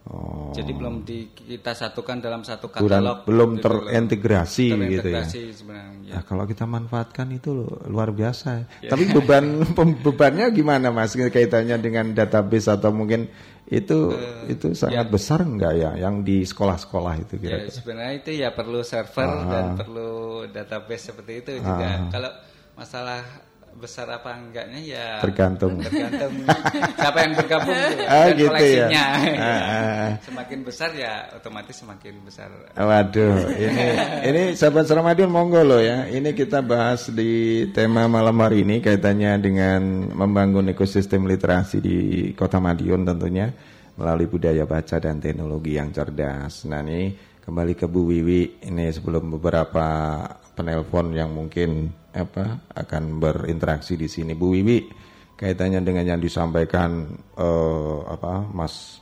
[0.08, 0.56] Oh.
[0.56, 3.28] Jadi belum di, kita satukan dalam satu katalog.
[3.28, 5.24] belum gitu terintegrasi, terintegrasi gitu ya.
[5.52, 6.12] Sebenarnya.
[6.16, 8.64] Nah, kalau kita manfaatkan itu luar biasa.
[8.88, 8.96] Ya.
[8.96, 9.68] Tapi beban
[10.08, 13.28] bebannya gimana Mas kaitannya dengan database atau mungkin
[13.68, 15.12] itu uh, itu sangat ya.
[15.12, 17.68] besar enggak ya yang di sekolah-sekolah itu kira-kira?
[17.68, 19.44] Ya, sebenarnya itu ya perlu server ah.
[19.52, 20.12] dan perlu
[20.48, 22.08] database seperti itu juga.
[22.08, 22.08] Ah.
[22.08, 22.32] Kalau
[22.80, 23.20] masalah
[23.78, 26.34] besar apa enggaknya ya tergantung tergantung
[27.00, 27.78] siapa yang bergabung
[28.10, 28.50] ah, dan gitu ya.
[28.50, 29.38] koleksinya ya.
[29.38, 30.10] ah, ah.
[30.28, 33.38] semakin besar ya otomatis semakin besar waduh
[33.70, 33.86] ini
[34.26, 39.38] ini sahabat Ramadan monggo loh ya ini kita bahas di tema malam hari ini kaitannya
[39.38, 41.98] dengan membangun ekosistem literasi di
[42.34, 43.54] Kota Madiun tentunya
[43.98, 47.14] melalui budaya baca dan teknologi yang cerdas nah ini
[47.46, 50.20] kembali ke Bu Wiwi ini sebelum beberapa
[50.58, 54.80] penelpon yang mungkin apa akan berinteraksi di sini Bu Wiwi
[55.38, 57.06] kaitannya dengan yang disampaikan
[57.38, 59.00] uh, apa Mas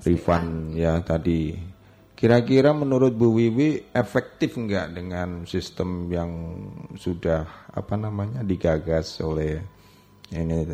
[0.00, 1.54] Rifan ya tadi.
[2.14, 6.30] Kira-kira menurut Bu Wiwi efektif nggak dengan sistem yang
[6.96, 9.60] sudah apa namanya digagas oleh
[10.32, 10.64] ini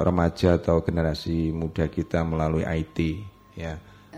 [0.00, 2.98] remaja atau generasi muda kita melalui IT
[3.60, 3.76] ya.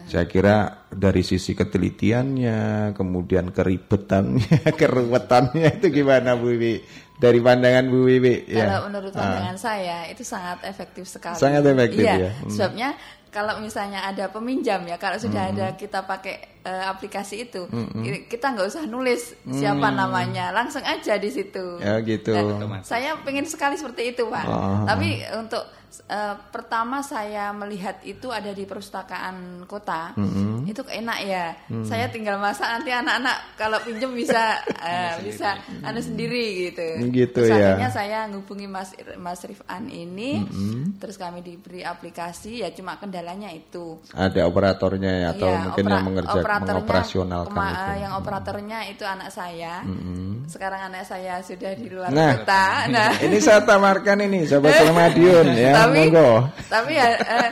[0.09, 6.75] Saya kira dari sisi ketelitiannya, kemudian keribetannya, keruwetannya itu gimana Bu Wiwi?
[7.23, 8.87] Dari pandangan Bu Wiwi Kalau ya.
[8.91, 9.61] menurut pandangan ah.
[9.61, 11.39] saya itu sangat efektif sekali.
[11.39, 12.31] Sangat efektif iya, ya.
[12.35, 12.51] Hmm.
[12.51, 12.89] Sebabnya
[13.33, 15.53] kalau misalnya ada peminjam ya kalau sudah hmm.
[15.57, 18.29] ada kita pakai uh, aplikasi itu hmm.
[18.29, 19.97] kita nggak usah nulis siapa hmm.
[19.97, 24.85] namanya langsung aja di situ ya gitu nah, saya pengen sekali seperti itu pak oh.
[24.85, 25.65] tapi untuk
[26.07, 30.69] uh, pertama saya melihat itu ada di perpustakaan kota hmm.
[30.69, 31.89] itu enak ya hmm.
[31.89, 37.51] saya tinggal masak nanti anak-anak kalau pinjam bisa uh, bisa anu sendiri gitu gitu terus
[37.51, 41.03] ya akhirnya saya ngubungi mas mas Rifan ini hmm.
[41.03, 44.03] terus kami diberi aplikasi ya cuma kendala kendalanya itu.
[44.13, 47.93] Ada operatornya ya atau iya, mungkin opera, yang mengerjakan mengoperasionalkan kema, itu.
[48.03, 49.75] Yang operatornya itu anak saya.
[49.87, 50.29] Mm-hmm.
[50.51, 52.65] Sekarang anak saya sudah di luar nah, kota.
[52.93, 56.31] Nah, ini saya tawarkan ini sahabat Madiun ya, tapi, monggo.
[56.71, 57.51] Tapi ya eh,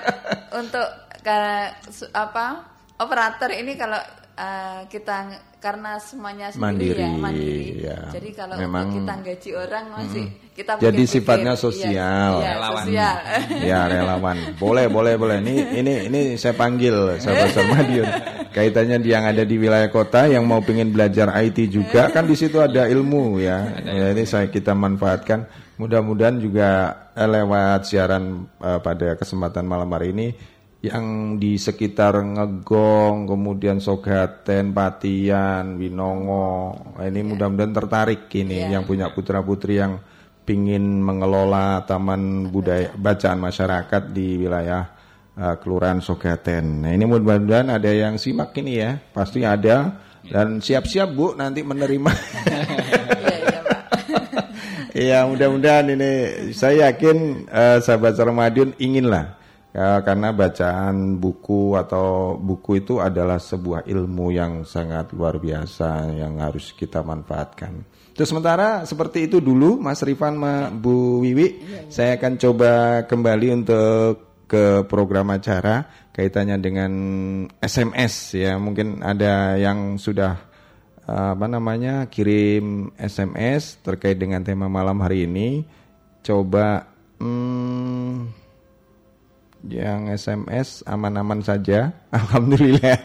[0.54, 0.86] untuk
[1.20, 1.38] ke,
[2.14, 2.46] apa
[3.00, 4.00] operator ini kalau
[4.36, 7.64] uh, kita karena semuanya sendiri mandiri, ya mandiri.
[7.84, 8.00] Ya.
[8.16, 10.56] Jadi kalau Memang, kita gaji orang masih hmm.
[10.56, 12.32] kita jadi sifatnya iya, sosial.
[12.40, 12.84] Ya, relawan.
[12.88, 13.16] Sosial.
[13.70, 14.36] ya relawan.
[14.56, 15.36] Boleh boleh boleh.
[15.44, 15.54] Ini
[15.84, 18.08] ini ini saya panggil sahabat Madiun.
[18.50, 22.34] Kaitannya dia yang ada di wilayah kota yang mau pengen belajar IT juga kan di
[22.34, 23.84] situ ada ilmu ya.
[23.84, 25.44] ya ini saya kita manfaatkan.
[25.80, 26.68] Mudah-mudahan juga
[27.16, 30.28] eh, lewat siaran uh, pada kesempatan malam hari ini
[30.80, 36.76] yang di sekitar Ngegong, kemudian Sogaten, Patian, Winongo.
[36.96, 37.28] Nah, ini yeah.
[37.32, 38.76] mudah-mudahan tertarik ini yeah.
[38.76, 40.00] yang punya putra-putri yang
[40.44, 44.84] pingin mengelola taman budaya bacaan masyarakat di wilayah
[45.36, 46.84] uh, Kelurahan Sogaten.
[46.84, 48.96] Nah, ini mudah-mudahan ada yang simak ini ya.
[49.12, 52.12] Pasti ada dan siap-siap Bu nanti menerima.
[55.00, 56.12] Iya, mudah-mudahan ini
[56.52, 59.32] saya yakin uh, sahabat Sarmadiun inginlah
[59.72, 66.44] ya, karena bacaan buku atau buku itu adalah sebuah ilmu yang sangat luar biasa yang
[66.44, 67.80] harus kita manfaatkan.
[68.12, 70.36] Terus sementara seperti itu dulu Mas Rifan,
[70.76, 71.80] Bu Wiwi, iya, iya.
[71.88, 72.72] saya akan coba
[73.08, 76.92] kembali untuk ke program acara kaitannya dengan
[77.56, 78.60] SMS ya.
[78.60, 80.49] Mungkin ada yang sudah
[81.10, 85.66] apa namanya kirim SMS terkait dengan tema malam hari ini.
[86.22, 86.86] Coba
[87.18, 88.30] hmm,
[89.66, 93.00] yang SMS aman-aman saja, alhamdulillah.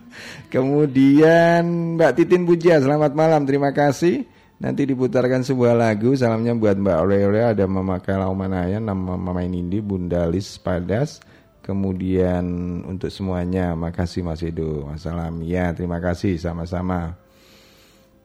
[0.54, 4.24] Kemudian Mbak Titin Puja, selamat malam, terima kasih.
[4.60, 10.28] Nanti diputarkan sebuah lagu, salamnya buat Mbak Aurelia, ada Mama Kalaumanaya, nama Mama Nindi, Bunda
[10.28, 11.20] Lis Padas.
[11.64, 12.44] Kemudian
[12.84, 14.84] untuk semuanya, makasih Mas Edo.
[14.84, 15.40] Wassalam.
[15.44, 17.19] Ya, terima kasih sama-sama.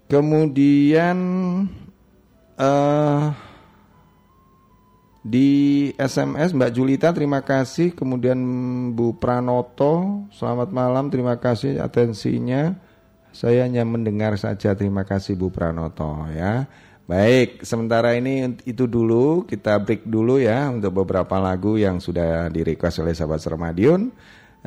[0.06, 1.18] Kemudian
[2.62, 3.26] uh,
[5.26, 5.50] di
[5.98, 7.98] SMS Mbak Julita terima kasih.
[7.98, 8.38] Kemudian
[8.94, 12.78] Bu Pranoto Selamat malam terima kasih atensinya.
[13.34, 16.70] Saya hanya mendengar saja Terima kasih Bu Pranoto ya.
[17.10, 23.02] Baik sementara ini itu dulu Kita break dulu ya Untuk beberapa lagu yang sudah direquest
[23.02, 24.14] oleh sahabat Sermadion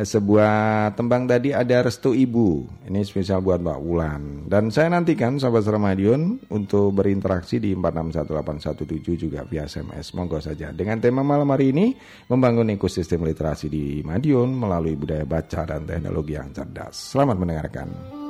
[0.04, 2.70] sebuah tembang tadi ada Restu Ibu.
[2.86, 4.22] Ini spesial buat Mbak Wulan.
[4.46, 10.14] Dan saya nantikan sahabat Ramadion untuk berinteraksi di 461817 juga via SMS.
[10.14, 10.70] Monggo saja.
[10.70, 11.98] Dengan tema malam hari ini
[12.30, 16.94] membangun ekosistem literasi di Madiun melalui budaya baca dan teknologi yang cerdas.
[16.94, 18.27] Selamat mendengarkan.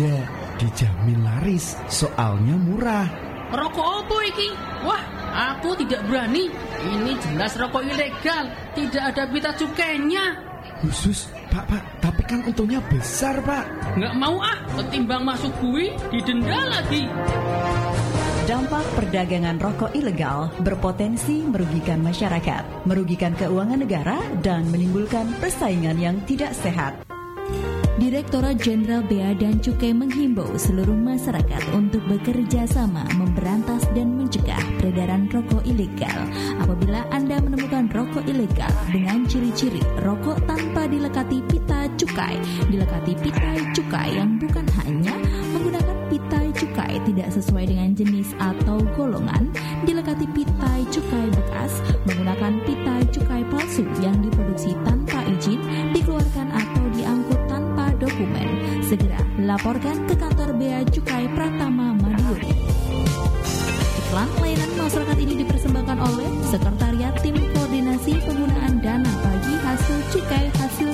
[0.00, 0.24] Saja
[0.56, 3.04] dijamin laris, soalnya murah.
[3.52, 4.48] Rokok apa iki?
[4.80, 5.02] Wah,
[5.52, 6.48] aku tidak berani.
[6.80, 10.40] Ini jelas rokok ilegal, tidak ada pita cukainya.
[10.80, 13.68] Khusus, Pak, Pak, tapi kan untungnya besar, Pak.
[14.00, 17.04] Nggak mau ah, ketimbang masuk bui, didenda lagi.
[18.48, 26.56] Dampak perdagangan rokok ilegal berpotensi merugikan masyarakat, merugikan keuangan negara, dan menimbulkan persaingan yang tidak
[26.56, 27.09] sehat.
[28.10, 35.30] Direktorat Jenderal Bea dan Cukai menghimbau seluruh masyarakat untuk bekerja sama memberantas dan mencegah peredaran
[35.30, 36.26] rokok ilegal.
[36.58, 42.34] Apabila Anda menemukan rokok ilegal dengan ciri-ciri rokok tanpa dilekati pita cukai,
[42.66, 44.66] dilekati pita cukai yang bukan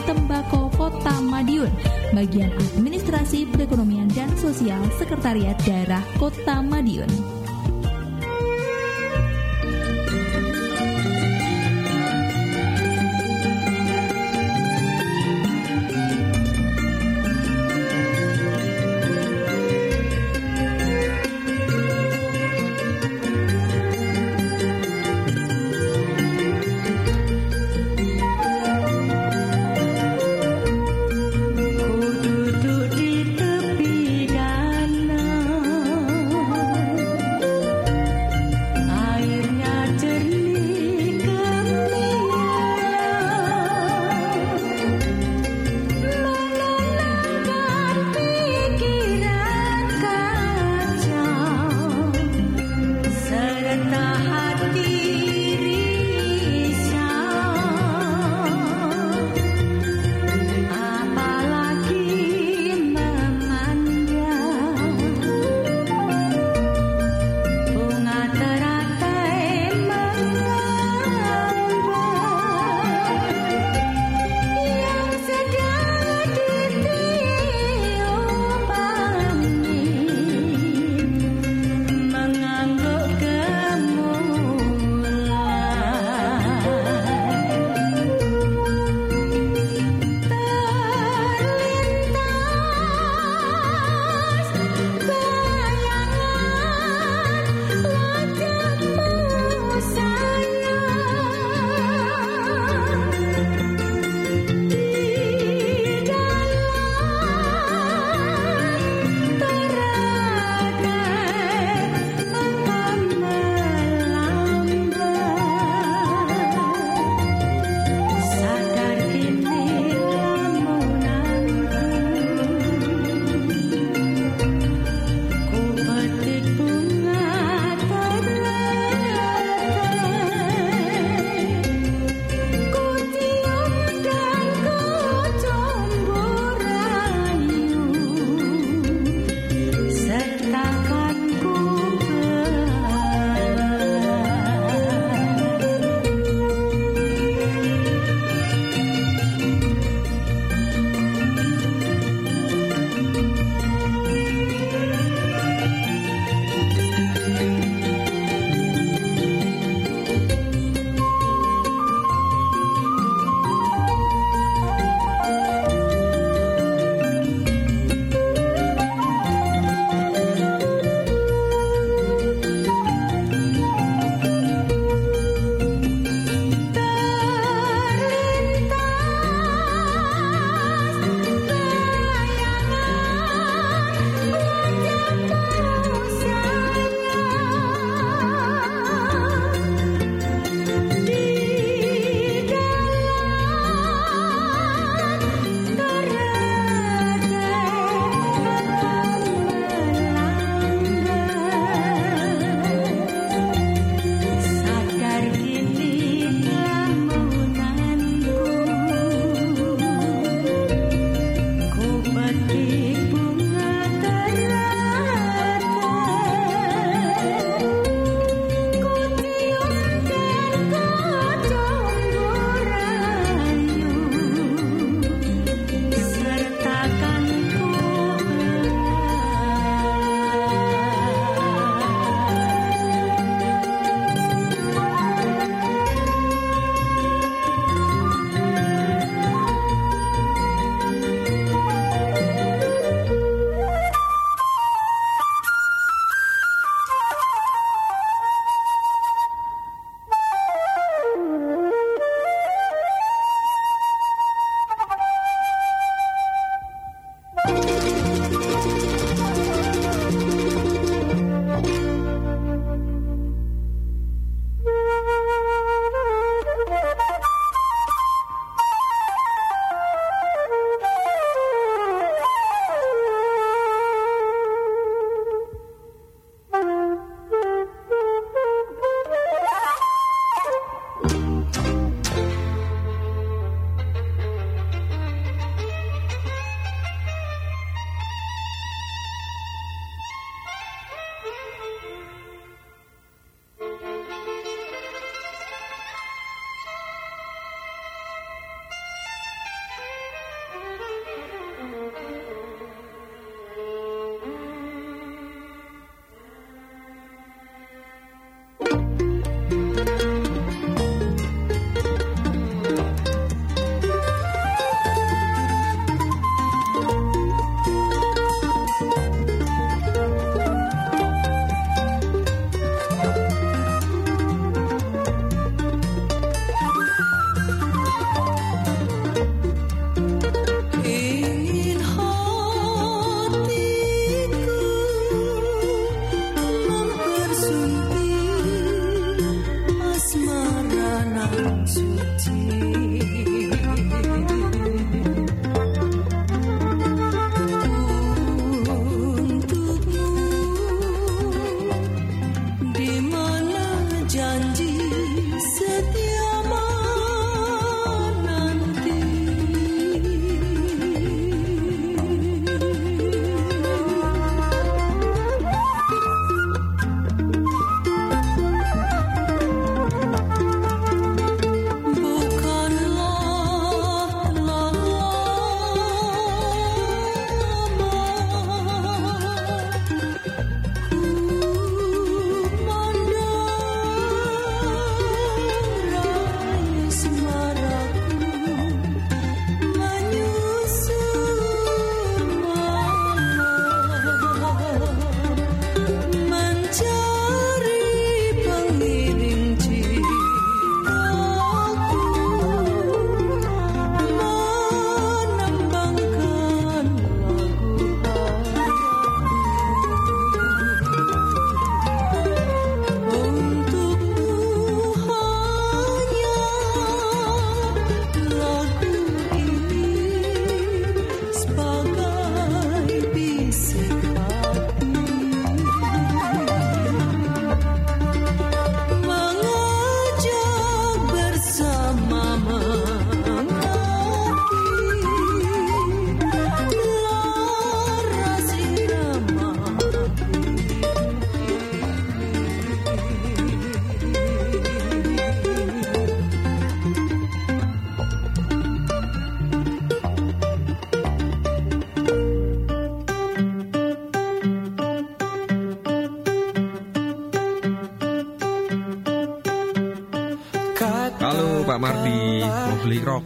[0.04, 1.72] Tembakau Kota Madiun,
[2.12, 7.08] Bagian Administrasi Perekonomian dan Sosial Sekretariat Daerah Kota Madiun.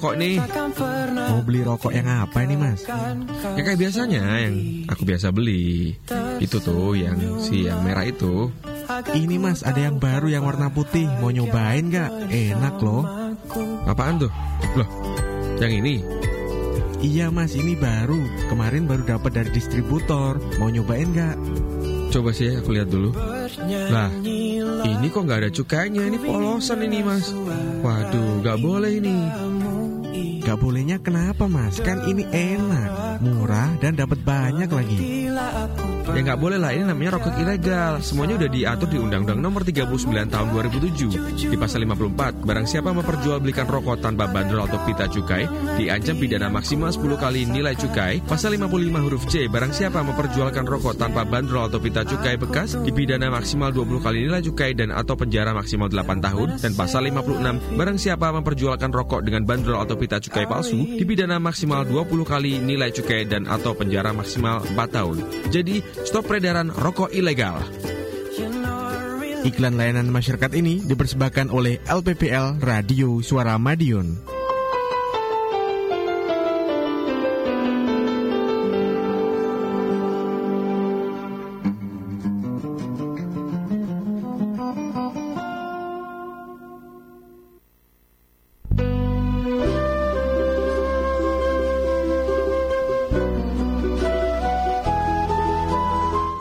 [0.00, 0.40] Rokok nih.
[1.12, 2.88] Mau beli rokok yang apa ini mas?
[3.52, 4.56] Ya kayak biasanya yang
[4.88, 5.92] aku biasa beli.
[6.40, 8.48] Itu tuh yang si yang merah itu.
[9.12, 12.10] Ini mas ada yang baru yang warna putih Mau nyobain gak?
[12.26, 13.06] Enak loh
[13.86, 14.32] Apaan tuh?
[14.74, 14.88] Loh,
[15.62, 16.02] yang ini?
[16.98, 18.18] Iya mas ini baru
[18.50, 21.38] Kemarin baru dapat dari distributor Mau nyobain gak?
[22.10, 23.14] Coba sih aku lihat dulu
[23.70, 24.10] Lah,
[24.82, 27.30] ini kok nggak ada cukainya Ini polosan ini mas
[27.86, 29.16] Waduh, gak boleh ini
[30.40, 31.78] Gak bolehnya kenapa mas?
[31.78, 35.29] Kan ini enak, murah dan dapat banyak lagi.
[36.10, 38.02] Ya nggak boleh lah, ini namanya rokok ilegal.
[38.04, 41.48] Semuanya udah diatur di Undang-Undang Nomor 39 Tahun 2007.
[41.48, 45.46] Di pasal 54, barang siapa memperjualbelikan rokok tanpa bandrol atau pita cukai,
[45.78, 48.20] diancam pidana maksimal 10 kali nilai cukai.
[48.26, 53.30] Pasal 55 huruf C, barang siapa memperjualkan rokok tanpa bandrol atau pita cukai bekas, dipidana
[53.30, 56.48] maksimal 20 kali nilai cukai dan atau penjara maksimal 8 tahun.
[56.58, 61.86] Dan pasal 56, barang siapa memperjualkan rokok dengan bandrol atau pita cukai palsu, dipidana maksimal
[61.86, 65.16] 20 kali nilai cukai dan atau penjara maksimal 4 tahun.
[65.50, 67.60] Jadi, stop peredaran rokok ilegal.
[69.40, 74.39] Iklan layanan masyarakat ini dipersembahkan oleh LPPL Radio Suara Madiun.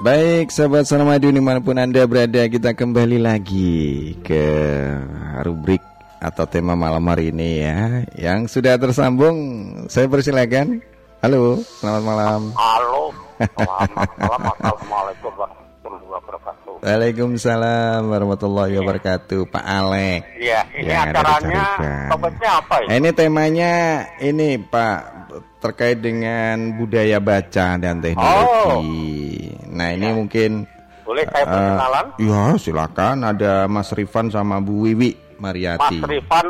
[0.10, 4.42] Baik, sahabat Salamadiun di mana pun Anda berada, kita kembali lagi ke
[5.46, 5.86] rubrik
[6.18, 8.02] atau tema malam hari ini ya.
[8.18, 9.38] Yang sudah tersambung,
[9.86, 10.82] saya persilakan.
[11.22, 12.42] Halo, selamat malam.
[12.58, 14.42] Halo, selamat malam.
[14.66, 15.69] Assalamualaikum.
[16.80, 20.24] Waalaikumsalam warahmatullahi wabarakatuh, Pak Alek.
[20.40, 21.64] Iya, ini ya, acaranya
[22.08, 22.88] topiknya apa ya?
[22.96, 23.74] Ini temanya
[24.24, 25.00] ini Pak
[25.60, 29.52] terkait dengan budaya baca dan teknologi.
[29.60, 29.76] Oh.
[29.76, 30.16] Nah ini ya.
[30.16, 30.52] mungkin
[31.04, 32.06] boleh saya eh, perkenalan?
[32.16, 33.18] Uh, ya silakan.
[33.28, 36.00] Ada Mas Rifan sama Bu Wiwi Mariati.
[36.00, 36.48] Mas Rifan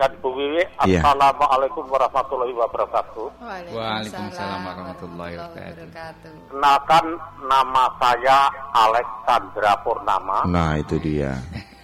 [0.00, 0.64] dan Bu Wiwi.
[0.88, 1.04] Ya.
[1.04, 3.26] Assalamualaikum warahmatullahi wabarakatuh.
[3.44, 6.32] Waalaikumsalam warahmatullahi wabarakatuh.
[6.48, 7.04] Kenalkan
[7.44, 10.48] nama saya Alexandra Purnama.
[10.48, 11.36] Nah itu dia.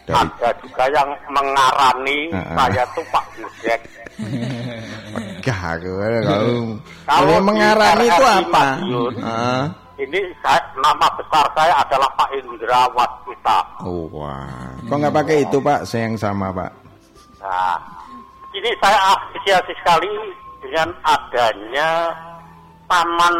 [0.09, 0.17] Dari...
[0.17, 2.57] Ada juga yang mengarani uh -uh.
[2.57, 3.81] saya tuh Pak Budek.
[4.17, 5.77] Enggak,
[6.31, 8.67] kalau kalau mengarani itu apa?
[9.21, 9.65] uh.
[9.97, 13.65] Ini saya, nama besar saya adalah Pak Indra Waskita.
[13.81, 14.77] Oh, wah.
[14.85, 15.89] Kok nggak pakai itu Pak?
[15.89, 16.69] Saya yang sama Pak.
[17.41, 17.81] Nah,
[18.57, 20.09] ini saya apresiasi sekali
[20.65, 22.09] dengan adanya
[22.89, 23.37] taman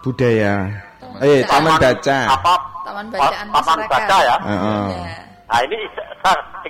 [0.00, 0.72] budaya.
[1.20, 2.18] Eh, taman, taman baca.
[2.32, 2.56] Apa?
[2.84, 4.36] Taman bacaan taman baca ya.
[4.40, 4.88] Uh -uh.
[5.44, 5.76] Nah, ini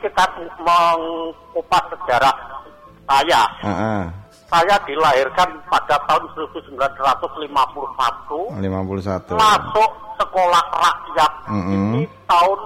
[0.03, 0.27] kita
[0.61, 2.35] mengupas sejarah
[3.07, 3.47] saya.
[3.63, 4.11] Uh -uh.
[4.51, 6.79] Saya dilahirkan pada tahun 1951.
[8.59, 9.39] 51.
[9.39, 11.71] Masuk sekolah rakyat uh -uh.
[11.71, 12.59] ini tahun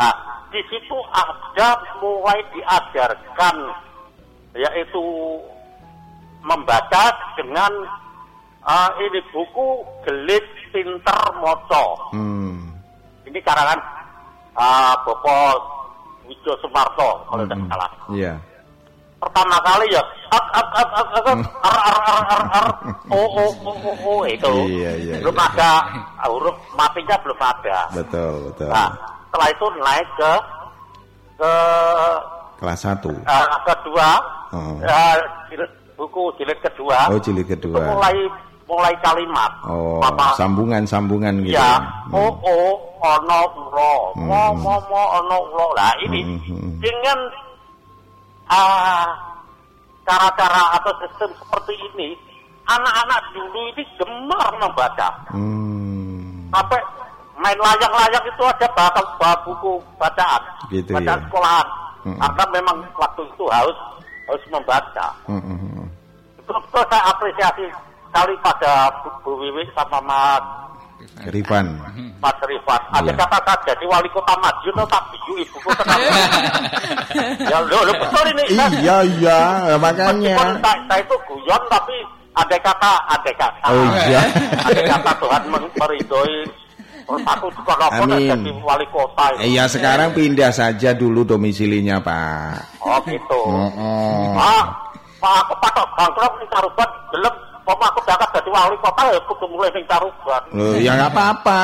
[0.00, 0.16] Nah,
[0.48, 3.56] di situ ada mulai diajarkan
[4.56, 5.04] yaitu
[6.40, 7.04] membaca
[7.36, 7.68] dengan
[8.64, 12.16] uh, ini buku Gelit Pinter Moco.
[12.16, 12.72] Hmm.
[13.28, 13.76] Ini karangan
[14.56, 15.73] uh, Bopo
[16.28, 17.90] Wijo Sumarto kalau tidak salah.
[18.12, 18.34] Iya.
[19.20, 21.26] Pertama kali ya ak ak ak ak ak
[21.68, 22.66] ar ar ar ar ar
[23.08, 24.52] o o o o o itu.
[24.68, 25.48] Iya, iya, belum iya.
[25.48, 25.70] ada
[26.28, 27.78] huruf matinya belum ada.
[27.96, 28.68] Betul, betul.
[28.68, 28.92] Nah,
[29.32, 30.32] setelah itu naik ke
[31.34, 31.52] ke
[32.62, 34.08] kelas satu uh, kedua
[34.54, 34.78] oh.
[34.80, 35.14] uh,
[35.50, 38.16] jilid, buku jilid kedua oh jilid kedua itu mulai
[38.64, 42.16] mulai kalimat oh Papa, sambungan sambungan gitu ya hmm.
[42.16, 42.74] oh oh
[43.04, 44.26] ono ulo hmm.
[44.28, 46.38] mo mo mo ono ulo lah ini hmm.
[46.44, 46.74] hmm, hmm.
[46.80, 47.18] dengan
[48.48, 49.08] uh,
[50.04, 52.08] cara-cara atau sistem seperti ini
[52.64, 56.48] anak-anak dulu ini gemar membaca hmm.
[56.48, 56.80] sampai
[57.44, 61.24] main layang-layang itu ada bakal bawa buku bacaan, gitu, bacaan ya?
[61.26, 61.68] sekolahan.
[62.04, 62.20] Mm-hmm.
[62.20, 63.78] Karena memang waktu itu harus
[64.28, 65.06] harus membaca.
[66.40, 67.64] Itu, itu saya apresiasi
[68.14, 70.44] sekali pada Bu, Bu Wiwi sama Mas
[71.34, 71.66] Rifan.
[72.22, 72.82] Mas Rifan.
[72.94, 73.18] Ada iya.
[73.18, 75.98] kata kata jadi wali kota Madiun tak biu ibuku tenang.
[77.42, 78.44] ya lo, lo betul ini.
[78.54, 79.38] Iya iya
[79.82, 80.38] makanya.
[80.38, 81.96] Meskipun saya, itu guyon tapi
[82.38, 83.66] ada kata ada kata.
[83.66, 84.22] Oh iya.
[84.62, 85.42] ada kata Tuhan
[85.74, 86.38] meridoi
[87.10, 89.24] aku juga jadi wali kota.
[89.34, 89.58] itu.
[89.58, 92.78] Iya sekarang pindah saja dulu domisilinya Pak.
[92.78, 93.42] Oh gitu.
[93.42, 94.66] Oh, Pak,
[95.18, 97.34] Pak aku patok bangkrut ning Caruban, gelem
[97.64, 100.42] Pokoknya aku berangkat jadi wali kota ya kudu mulai ning Caruban.
[100.52, 101.62] Loh, ya nggak apa-apa.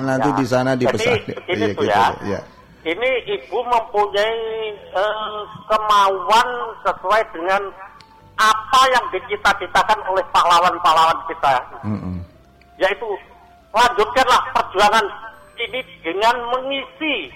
[0.00, 0.36] Nanti ya.
[0.40, 1.82] di sana Iya, tuh gitu.
[1.84, 2.04] ya.
[2.24, 2.40] ya.
[2.84, 4.36] Ini ibu mempunyai
[4.92, 6.48] eh, kemauan
[6.84, 7.62] sesuai dengan
[8.36, 11.52] apa yang dicita-citakan oleh pahlawan-pahlawan kita.
[11.84, 12.16] Mm-mm.
[12.80, 13.08] Yaitu
[13.76, 15.04] lanjutkanlah perjuangan
[15.60, 17.28] ini dengan mengisi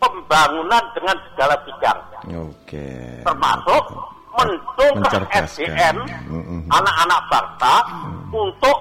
[0.00, 2.00] pembangunan dengan segala bidang.
[2.48, 2.88] Oke.
[3.24, 3.84] Termasuk
[4.32, 5.26] mendongkrak.
[5.46, 5.96] SDM
[6.26, 6.60] Mm-mm.
[6.68, 7.74] anak-anak bangsa
[8.30, 8.78] untuk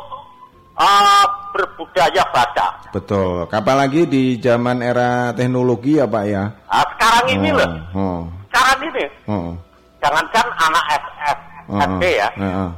[0.76, 2.68] eh, berbudaya baca.
[2.90, 3.46] Betul.
[3.46, 6.44] Apalagi di zaman era teknologi ya Pak ya.
[6.46, 9.52] Nah, sekarang ini loh, Oh, sekarang ini oh,
[10.00, 12.72] jangankan anak SF, oh, SD ya, oh, oh,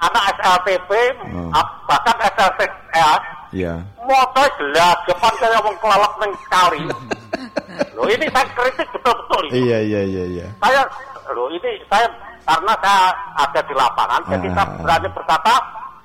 [0.00, 0.90] anak SLTP,
[1.30, 1.48] Oh.
[1.54, 3.20] ap- bahkan SLTS,
[3.52, 3.74] ya.
[4.00, 6.80] motor jelas, depan saya mau kelelep neng kali.
[7.96, 9.44] Loh ini saya kritik betul-betul.
[9.52, 10.46] Iya, iya, iya, iya.
[10.58, 10.82] Saya,
[11.32, 12.06] loh ini saya
[12.42, 13.04] karena saya
[13.36, 14.54] ada di lapangan, jadi Ah.
[14.56, 15.54] saya berani berkata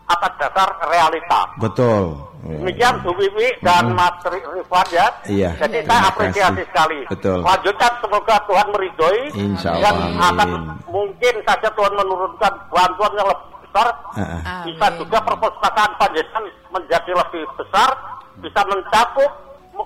[0.05, 1.41] atas dasar realita.
[1.57, 2.13] Betul.
[2.45, 5.09] Demikian Bu Wiwi dan Mas Rifan ya.
[5.25, 7.01] Iya, Jadi saya apresiasi sekali.
[7.09, 7.41] Betul.
[7.41, 9.21] Lanjutkan semoga Tuhan meridhoi.
[9.33, 10.61] Insya Dan Allah, akan amin.
[10.85, 13.87] mungkin saja Tuhan menurunkan bantuan yang lebih besar.
[14.13, 17.89] Ah, Bisa juga perpustakaan panjenengan menjadi lebih besar.
[18.37, 19.31] Bisa mencakup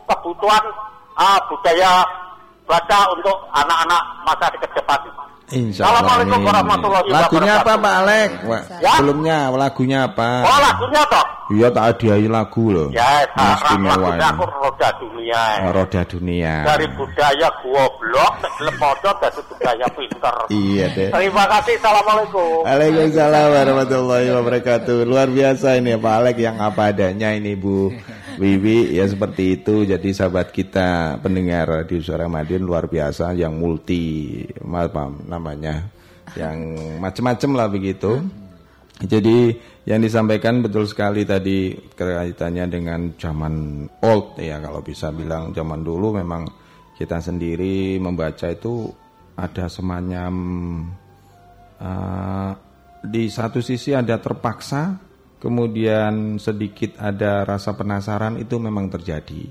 [0.04, 0.64] kebutuhan
[1.16, 2.04] ah, budaya
[2.68, 5.00] baca untuk anak-anak masa ke depan.
[5.50, 6.06] Insya Allah.
[6.06, 7.82] Assalamualaikum warahmatullahi Lagunya apa wabarakatuh.
[7.82, 8.30] Pak Alek?
[8.80, 8.92] Ya.
[8.94, 10.30] Sebelumnya lagunya apa?
[10.46, 11.26] Oh lagunya toh?
[11.50, 12.88] Iya tak hadiahi lagu loh.
[12.94, 15.44] Ya, sekarang Istimewa lagunya aku roda dunia.
[15.66, 16.54] Oh, Roda dunia.
[16.62, 18.34] dari budaya goblok
[18.78, 20.36] maca dadi budaya pinter.
[20.54, 21.10] Iya deh.
[21.10, 21.74] Terima kasih.
[21.82, 22.62] Assalamualaikum.
[22.70, 24.98] Waalaikumsalam warahmatullahi wabarakatuh.
[25.10, 27.90] Luar biasa ini Pak Alek yang apa adanya ini Bu
[28.40, 29.84] Wiwi ya seperti itu.
[29.84, 35.92] Jadi sahabat kita pendengar di Suara Madiun luar biasa yang multi apa namanya
[36.40, 36.58] yang
[37.04, 38.24] macam-macam lah begitu.
[39.00, 39.52] Jadi
[39.84, 46.20] yang disampaikan betul sekali tadi kaitannya dengan zaman old ya kalau bisa bilang zaman dulu
[46.20, 46.48] memang
[47.00, 48.92] kita sendiri membaca itu
[49.40, 50.34] ada semacam
[51.80, 52.52] eh,
[53.08, 55.09] di satu sisi ada terpaksa
[55.40, 59.48] kemudian sedikit ada rasa penasaran itu memang terjadi.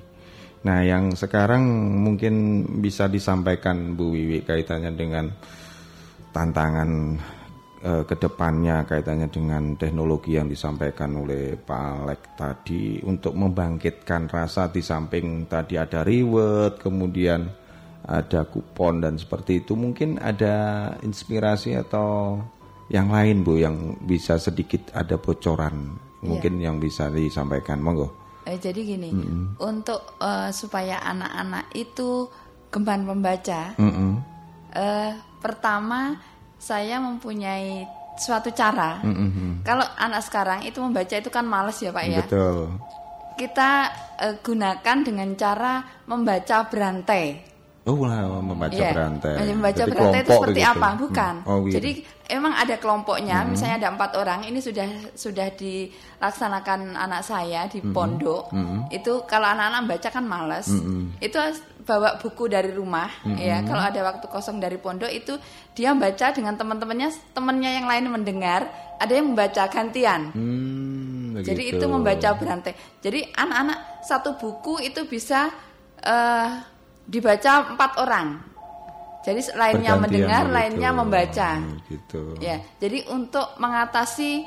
[0.68, 1.64] Nah yang sekarang
[1.98, 5.26] mungkin bisa disampaikan Bu Wiwi kaitannya dengan
[6.30, 6.90] tantangan
[7.82, 14.68] eh, ke depannya kaitannya dengan teknologi yang disampaikan oleh Pak Alek tadi untuk membangkitkan rasa
[14.68, 17.48] di samping tadi ada reward kemudian
[18.08, 22.40] ada kupon dan seperti itu mungkin ada inspirasi atau
[22.88, 28.80] yang lain Bu yang bisa sedikit ada bocoran mungkin yang bisa disampaikan monggo Eh, jadi
[28.80, 29.60] gini, Mm-mm.
[29.60, 32.32] untuk eh, supaya anak-anak itu
[32.72, 34.24] gemar membaca, Mm-mm.
[34.72, 36.16] eh, pertama
[36.56, 37.84] saya mempunyai
[38.16, 39.04] suatu cara.
[39.04, 39.60] Mm-mm.
[39.68, 42.24] Kalau anak sekarang itu membaca itu kan males ya pak ya.
[42.24, 42.72] betul
[43.36, 43.70] Kita
[44.16, 47.44] eh, gunakan dengan cara membaca berantai.
[47.88, 50.72] Oh lah membaca Iya, berantai Membaca Jadi berantai itu seperti begitu.
[50.76, 50.88] apa?
[50.94, 51.34] Bukan.
[51.40, 51.48] Hmm.
[51.48, 51.74] oh, gitu.
[51.80, 51.90] Jadi
[52.28, 53.36] emang ada kelompoknya.
[53.40, 53.48] Hmm.
[53.50, 54.40] Misalnya ada empat orang.
[54.44, 54.86] Ini sudah
[55.16, 57.90] sudah dilaksanakan anak saya di Hmm.
[57.90, 58.52] pondok.
[58.52, 58.84] Hmm.
[58.88, 60.68] Itu kalau anak-anak baca kan males.
[60.68, 61.16] Hmm.
[61.18, 61.40] Itu
[61.82, 63.08] bawa buku dari rumah.
[63.24, 63.40] Hmm.
[63.40, 65.40] Ya kalau ada waktu kosong dari pondok itu
[65.72, 68.68] dia baca dengan teman-temannya, temannya yang lain mendengar.
[68.98, 70.34] Ada yang membaca gantian.
[70.34, 72.74] Hmm, Jadi itu membaca berantai.
[72.98, 75.46] Jadi anak-anak satu buku itu bisa
[75.98, 76.50] eh,
[77.08, 78.28] dibaca empat orang.
[79.24, 80.56] Jadi lainnya mendengar, begitu.
[80.56, 81.50] lainnya membaca.
[81.90, 84.46] gitu Ya, jadi untuk mengatasi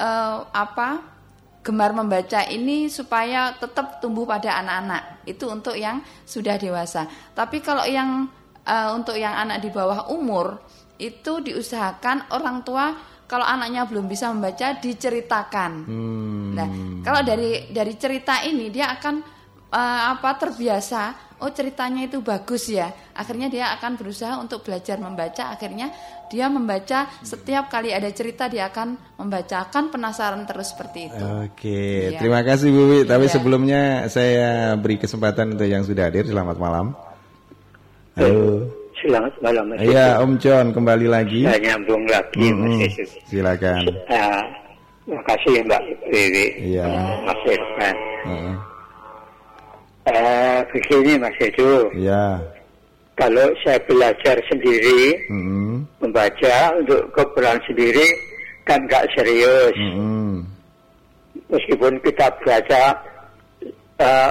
[0.00, 1.18] eh, apa
[1.66, 7.10] gemar membaca ini supaya tetap tumbuh pada anak-anak itu untuk yang sudah dewasa.
[7.34, 8.30] Tapi kalau yang
[8.62, 10.62] eh, untuk yang anak di bawah umur
[10.96, 12.96] itu diusahakan orang tua
[13.26, 15.72] kalau anaknya belum bisa membaca diceritakan.
[15.84, 16.50] Hmm.
[16.54, 16.68] Nah,
[17.02, 19.14] kalau dari dari cerita ini dia akan
[19.74, 21.25] eh, apa terbiasa.
[21.36, 22.88] Oh ceritanya itu bagus ya.
[23.12, 25.52] Akhirnya dia akan berusaha untuk belajar membaca.
[25.52, 25.92] Akhirnya
[26.26, 29.68] dia membaca setiap kali ada cerita dia akan membaca.
[29.68, 31.20] Akan penasaran terus seperti itu.
[31.44, 32.24] Oke, Iya.
[32.24, 32.98] terima kasih Bu Wi.
[33.04, 33.32] Tapi Iya.
[33.36, 36.24] sebelumnya saya beri kesempatan untuk yang sudah hadir.
[36.24, 36.96] Selamat malam.
[38.16, 38.64] Halo.
[38.96, 41.44] Selamat malam Mas Iya, Om John kembali lagi.
[41.44, 42.80] Saya nyambung lagi Mas Mm-mm.
[42.80, 43.10] Yesus.
[43.28, 43.84] Silakan.
[44.08, 44.40] Ah,
[45.06, 46.86] Terima kasih Mbak Wiwi, Iya.
[47.22, 47.96] Mas Irfan.
[48.26, 48.54] Heeh.
[50.06, 52.38] Eh, begini Mas Edu, Iya.
[53.18, 55.82] kalau saya belajar sendiri, Mm-mm.
[55.98, 58.06] membaca untuk keperluan sendiri,
[58.62, 59.74] kan nggak serius.
[59.74, 60.46] Mm-mm.
[61.50, 62.82] Meskipun kita baca
[63.98, 64.30] uh,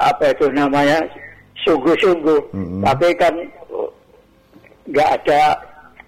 [0.00, 1.04] apa itu namanya
[1.60, 2.80] sungguh-sungguh, Mm-mm.
[2.80, 3.36] tapi kan
[3.68, 3.88] uh,
[4.88, 5.42] nggak ada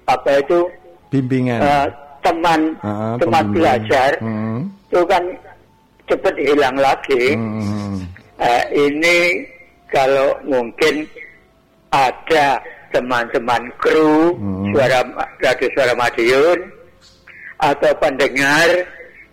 [0.08, 0.64] apa itu
[1.12, 1.60] Bimbingan.
[1.60, 1.86] uh,
[2.24, 3.52] teman Ah, teman pembimbing.
[3.60, 4.64] belajar Mm.
[4.88, 5.22] itu kan
[6.08, 7.36] cepat hilang lagi.
[7.36, 8.00] Mm.
[8.34, 9.46] Eh, ini
[9.92, 11.06] kalau mungkin
[11.94, 12.58] ada
[12.90, 14.74] teman-teman kru Hmm.
[14.74, 15.02] suara
[15.38, 16.58] radio suara Madiun
[17.62, 18.68] atau pendengar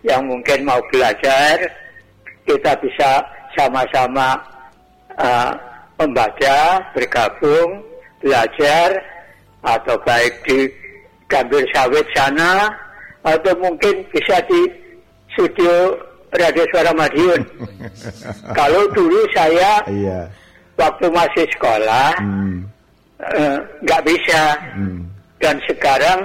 [0.06, 1.58] yang mungkin mau belajar,
[2.46, 3.22] kita bisa
[3.58, 4.38] sama-sama
[5.18, 5.52] eh,
[6.00, 7.84] membaca, bergabung,
[8.24, 8.96] belajar,
[9.62, 10.66] atau baik di
[11.28, 12.66] Gambir Sawit sana,
[13.22, 14.66] atau mungkin bisa di
[15.36, 15.94] studio
[16.32, 17.40] Radio Suara Madiun.
[18.58, 20.20] Kalau dulu saya Iya.
[20.80, 22.64] waktu masih sekolah Hmm.
[23.22, 24.42] eh, nggak bisa
[24.74, 25.04] Hmm.
[25.38, 26.20] dan sekarang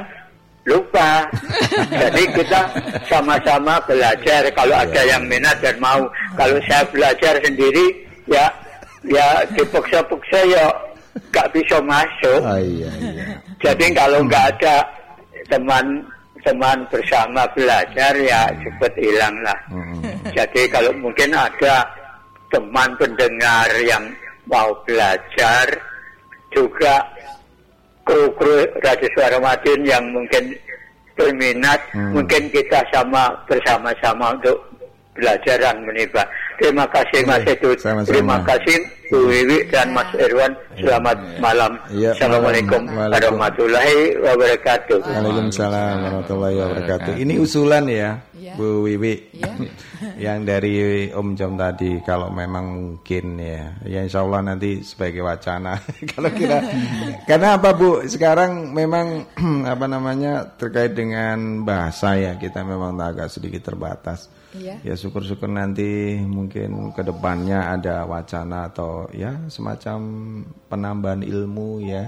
[0.65, 1.27] lupa.
[2.01, 2.61] Jadi kita
[3.05, 4.47] sama-sama belajar.
[4.51, 6.07] Kalau ada yang minat dan mau.
[6.35, 7.85] Kalau saya belajar sendiri
[8.27, 8.47] ya
[9.07, 10.65] ya dipaksa-paksa ya
[11.31, 12.41] nggak bisa masuk.
[12.43, 13.25] Oh, iya, iya.
[13.63, 14.75] Jadi kalau nggak ada
[15.47, 15.85] teman
[16.47, 19.59] teman bersama belajar ya cepat hilang lah.
[19.67, 19.99] Hmm.
[20.31, 21.83] Jadi kalau mungkin ada
[22.47, 24.07] teman pendengar yang
[24.47, 25.67] mau belajar
[26.55, 27.03] juga
[28.07, 30.55] kru-kru Radio Suara Madiun yang mungkin
[31.19, 32.15] berminat, Hmm.
[32.15, 34.55] mungkin kita sama bersama-sama untuk
[35.11, 36.23] belajar dan menimba.
[36.57, 37.77] Terima kasih Mas Edut.
[37.77, 38.09] sama-sama.
[38.09, 38.77] Terima kasih
[39.07, 40.51] Bu Wiwi dan Mas Irwan.
[40.75, 41.79] Selamat malam.
[41.93, 44.99] Iya, Assalamualaikum warahmatullahi wabarakatuh.
[44.99, 47.13] Waalaikumsalam warahmatullahi wabarakatuh.
[47.15, 48.19] Ini usulan ya,
[48.59, 49.31] Bu Wiwi.
[50.25, 50.75] Yang dari
[51.09, 52.65] Om Jom tadi kalau memang
[52.99, 55.77] mungkin ya, ya Insya Allah nanti sebagai wacana.
[56.13, 56.61] kalau kira,
[57.29, 58.03] karena apa Bu?
[58.05, 59.23] Sekarang memang
[59.73, 64.29] apa namanya terkait dengan bahasa ya kita memang agak sedikit terbatas.
[64.53, 64.75] Iya.
[64.81, 69.99] Ya syukur-syukur nanti mungkin ke depannya ada wacana atau ya semacam
[70.65, 72.07] penambahan ilmu ya.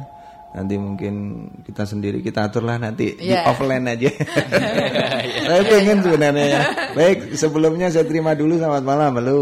[0.49, 1.13] Nanti mungkin
[1.61, 3.45] kita sendiri kita aturlah nanti di Iya.
[3.45, 4.09] offline aja.
[5.45, 6.61] Saya pengen sebenarnya ya.
[6.91, 9.41] Baik, sebelumnya saya terima dulu selamat malam, halo.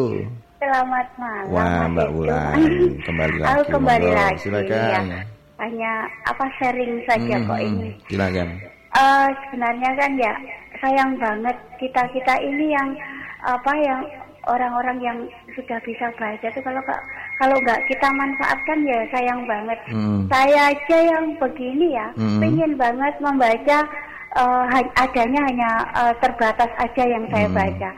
[0.58, 1.46] Selamat malam.
[1.48, 2.08] Wah, Mas Mbak.
[2.12, 2.56] Wulan,
[3.08, 3.50] kembali lagi.
[3.50, 4.38] Aku kembali Monggo, lagi.
[4.42, 5.04] Silakan.
[5.08, 5.22] ya.
[5.58, 5.92] Hanya
[6.24, 7.90] apa sharing saja Hmm, kok hmm, ini.
[8.08, 8.48] Silakan.
[8.88, 10.34] Eh, sebenarnya kan ya
[10.78, 12.90] sayang banget kita kita ini yang
[13.40, 14.02] apa yang
[14.48, 15.18] orang-orang yang
[15.54, 16.80] sudah bisa baca itu kalau
[17.38, 19.76] kalau nggak kita manfaatkan ya sayang banget.
[19.92, 20.24] Hmm.
[20.32, 22.40] Saya aja yang begini ya, Hmm.
[22.40, 23.78] pengen banget membaca
[24.38, 27.58] ha- adanya hanya eh, terbatas aja yang saya Hmm.
[27.60, 27.90] baca.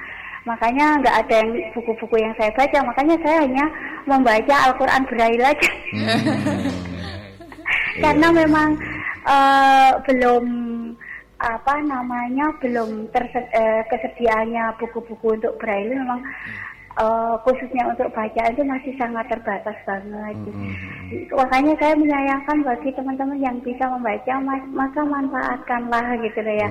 [0.47, 3.65] Makanya nggak ada yang buku-buku yang saya baca, makanya saya hanya
[4.09, 5.69] membaca Al-Quran Braille aja.
[8.01, 8.69] Karena memang
[9.29, 10.45] eh, belum
[11.39, 15.95] apa namanya belum terse- eh, kesediaannya buku-buku untuk braille.
[15.95, 16.19] Memang
[16.99, 20.35] eh, khususnya untuk bacaan itu masih sangat terbatas banget.
[21.31, 26.69] Makanya saya menyayangkan bagi teman-teman yang bisa membaca mas- maka manfaatkanlah gitu loh ya.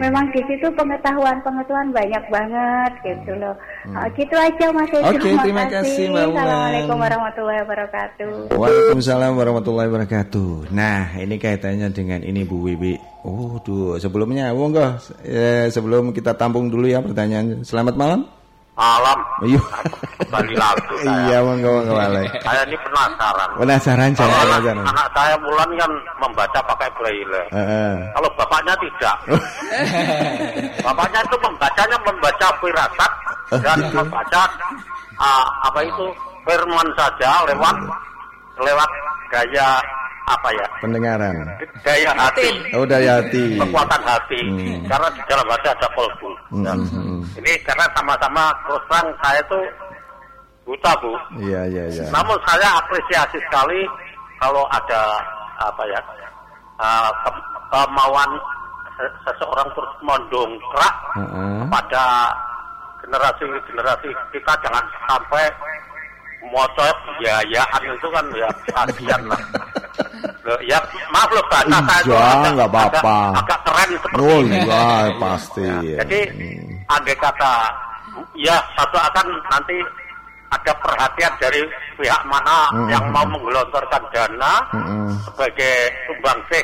[0.00, 3.54] Memang di situ pengetahuan-pengetahuan banyak banget gitu loh.
[3.90, 5.10] Eh, gitu aja Mas Edo.
[5.10, 6.26] Oke, terima kasih, Mbak.
[6.32, 8.30] Assalamualaikum warahmatullahi wabarakatuh.
[8.56, 10.50] Waalaikumsalam warahmatullahi wabarakatuh.
[10.70, 12.94] Nah, ini kaitannya dengan ini Bu Wiwi.
[13.24, 17.64] Oh, tuh sebelumnya, monggo eh, sebelum kita tampung dulu ya pertanyaan.
[17.64, 18.43] Selamat malam.
[18.74, 19.18] Malam.
[19.46, 19.62] Iya.
[20.34, 20.54] Lagi.
[20.58, 20.74] saya.
[21.30, 21.94] Iya, monggo monggo.
[22.42, 23.48] Saya ini penasaran.
[23.54, 24.82] Penasaran saya anak, penasaran.
[24.82, 27.42] anak saya Mulan kan membaca pakai braille.
[27.54, 27.94] Heeh.
[28.18, 29.16] Kalau bapaknya tidak.
[30.86, 33.12] bapaknya itu membacanya membaca firasat
[33.62, 33.94] dan gitu.
[33.94, 34.42] membaca
[35.22, 36.06] ah, apa itu
[36.42, 37.76] firman saja lewat
[38.58, 38.90] lewat
[39.30, 39.78] gaya
[40.24, 40.66] apa ya?
[40.80, 41.36] Pendengaran.
[41.84, 42.48] Gaya hati.
[42.72, 43.60] Oh, daya hati.
[43.60, 44.40] Kekuatan hati.
[44.40, 44.80] Hmm.
[44.88, 46.30] Karena di dalam hati ada kolbu.
[46.48, 47.20] Hmm, hmm.
[47.44, 49.58] Ini karena sama-sama terus terang saya itu
[50.64, 51.12] buta bu.
[51.44, 52.04] Iya, iya, iya.
[52.08, 53.84] Namun saya apresiasi sekali
[54.40, 55.20] kalau ada
[55.60, 56.00] apa ya
[56.80, 58.30] uh, ke- kemauan
[58.96, 61.62] se- seseorang terus mendongkrak Heeh.
[61.70, 62.32] pada
[63.04, 65.44] generasi-generasi kita jangan sampai
[66.48, 69.40] mocok biayaan itu kan ya kasihan lah.
[70.44, 70.78] Loh, ya
[71.12, 73.16] maaf loh bahasa saya nggak apa-apa.
[73.16, 74.56] agak, agak keren seperti Oh ini.
[74.60, 74.86] iya,
[75.16, 75.64] pasti.
[75.64, 75.96] ya.
[76.04, 76.20] Jadi
[76.88, 77.52] andai kata
[78.36, 79.76] ya satu akan nanti
[80.52, 81.62] ada perhatian dari
[81.98, 83.32] pihak mana Mm, yang mm, mau mm.
[83.34, 85.10] menggelontorkan dana Mm-mm.
[85.26, 85.74] sebagai
[86.06, 86.62] sumbangsih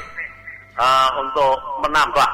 [0.78, 2.28] uh, untuk menambah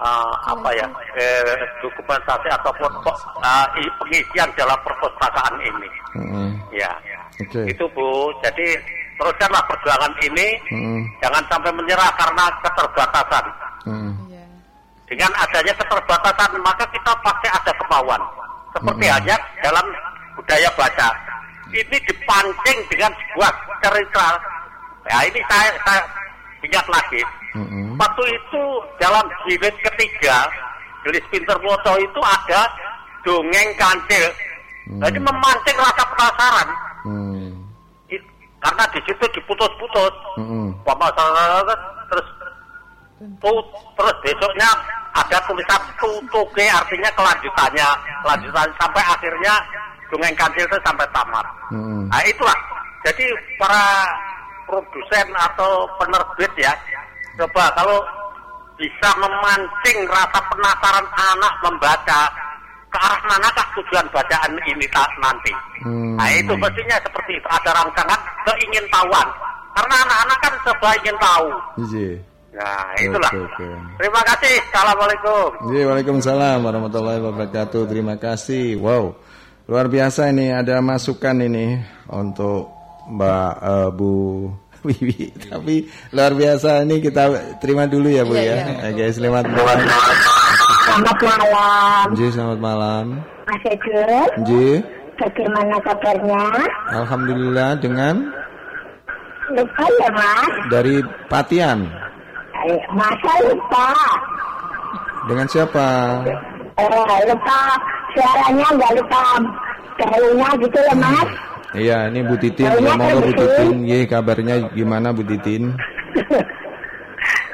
[0.00, 0.86] uh, apa ya
[1.20, 3.66] eh, dokumentasi ataupun uh,
[4.00, 5.90] pengisian dalam perpustakaan ini.
[6.16, 6.48] Mm-mm.
[6.72, 6.88] Ya,
[7.44, 7.60] Oke.
[7.68, 8.32] itu Bu.
[8.40, 8.78] Jadi
[9.20, 10.48] teruskanlah perjuangan ini.
[10.72, 11.00] Mm-mm.
[11.20, 13.44] Jangan sampai menyerah karena keterbatasan.
[13.84, 14.12] Mm.
[15.04, 18.22] Dengan adanya keterbatasan, maka kita pasti ada kemauan.
[18.72, 19.16] Seperti Mm-mm.
[19.20, 19.86] hanya dalam
[20.38, 21.08] budaya baca.
[21.70, 23.52] Ini dipancing dengan sebuah
[23.84, 24.26] cerita.
[25.06, 26.02] Ya ini saya, saya
[26.64, 27.22] ingat lagi.
[27.54, 27.94] Mm-mm.
[28.00, 28.62] Waktu itu
[28.96, 30.48] dalam jilid ketiga,
[31.04, 32.64] jilid pinter foto itu ada
[33.22, 34.24] dongeng kancil.
[34.90, 36.68] Jadi memancing rasa penasaran.
[37.06, 37.59] Hmm.
[38.60, 40.14] Karena di situ diputus-putus.
[40.84, 41.64] Pemasaran
[42.08, 42.26] terus
[43.40, 43.66] tu-
[43.96, 44.68] terus besoknya
[45.12, 47.88] ada tulisan tutuke artinya kelanjutannya,
[48.24, 49.54] kelanjutan sampai akhirnya
[50.08, 51.46] dongeng kancil itu sampai tamat.
[51.74, 52.06] Mm-mm.
[52.08, 52.56] Nah itulah.
[53.00, 53.24] Jadi
[53.56, 54.04] para
[54.68, 56.72] produsen atau penerbit ya,
[57.40, 57.98] coba kalau
[58.76, 62.20] bisa memancing rasa penasaran anak membaca
[62.90, 65.54] ke arah manakah tujuan bacaan ini ta- nanti.
[65.80, 66.18] Hmm.
[66.18, 69.28] Nah itu mestinya seperti itu ada rangsangan keingintahuan.
[69.70, 71.48] Karena anak-anak kan serba ingin tahu.
[71.86, 72.10] Iya.
[72.50, 73.30] Nah itulah.
[73.30, 73.68] Oke, oke.
[74.02, 74.54] Terima kasih.
[74.68, 75.48] Assalamualaikum.
[75.70, 77.82] Iya, Waalaikumsalam warahmatullahi wabarakatuh.
[77.86, 78.74] Terima kasih.
[78.82, 79.14] Wow,
[79.70, 81.78] luar biasa ini ada masukan ini
[82.10, 82.74] untuk
[83.06, 84.12] Mbak eh, Bu
[84.90, 85.30] Wiwi.
[85.46, 85.74] Tapi
[86.10, 87.22] luar biasa ini kita
[87.62, 88.90] terima dulu ya Bu Iya, ya.
[88.90, 89.78] Oke, selamat malam.
[90.90, 93.04] Selamat malam, Ji, selamat malam.
[93.46, 94.26] Mas Ejul.
[94.42, 94.82] Ji,
[95.22, 96.42] Bagaimana kabarnya?
[96.90, 98.26] alhamdulillah dengan
[99.54, 100.50] Lupa ya, Mas?
[100.66, 100.98] dari
[101.30, 101.86] Patian.
[102.90, 103.94] Masa lupa?
[105.30, 105.86] Dengan siapa?
[106.26, 107.58] Eh, lupa
[108.10, 109.22] suaranya nggak lupa
[109.94, 111.28] daunnya gitu ya, Mas?
[111.70, 112.66] Iya, ini Bu Titin.
[112.66, 113.46] Ya, monggo Bu betul.
[113.46, 113.76] Titin.
[113.86, 115.70] Ye, kabarnya gimana Bu Titin?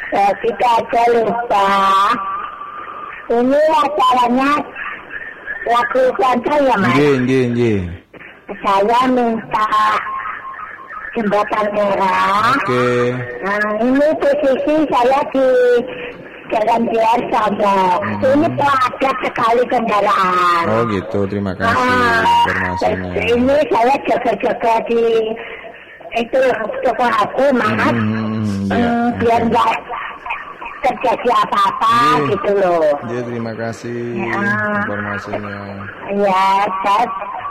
[0.09, 1.69] Eh, kita aja lupa.
[3.27, 4.51] Ini acaranya
[5.67, 6.95] lagu keluarga ya, Mas?
[6.95, 7.81] Nggih, nggih, nggih.
[8.63, 9.69] Saya minta
[11.13, 12.55] jembatan merah.
[12.55, 12.87] Oke.
[13.43, 15.49] Nah, ini posisi saya di
[16.47, 17.79] Jalan Biar Sobo.
[18.23, 20.63] Ini padat sekali kendaraan.
[20.71, 23.11] Oh gitu, terima kasih Ah, informasinya.
[23.27, 25.03] ini saya jaga-jaga di
[26.15, 26.41] itu
[26.87, 27.75] toko aku, Mas.
[27.91, 28.79] Hmm, ya.
[28.79, 29.73] Hmm, biar nggak
[30.81, 32.29] terjadi apa-apa Iya.
[32.31, 32.91] gitu loh.
[33.07, 34.41] Iya, terima kasih Ya.
[34.81, 35.59] informasinya.
[36.13, 36.45] Ya,
[36.83, 37.05] saya,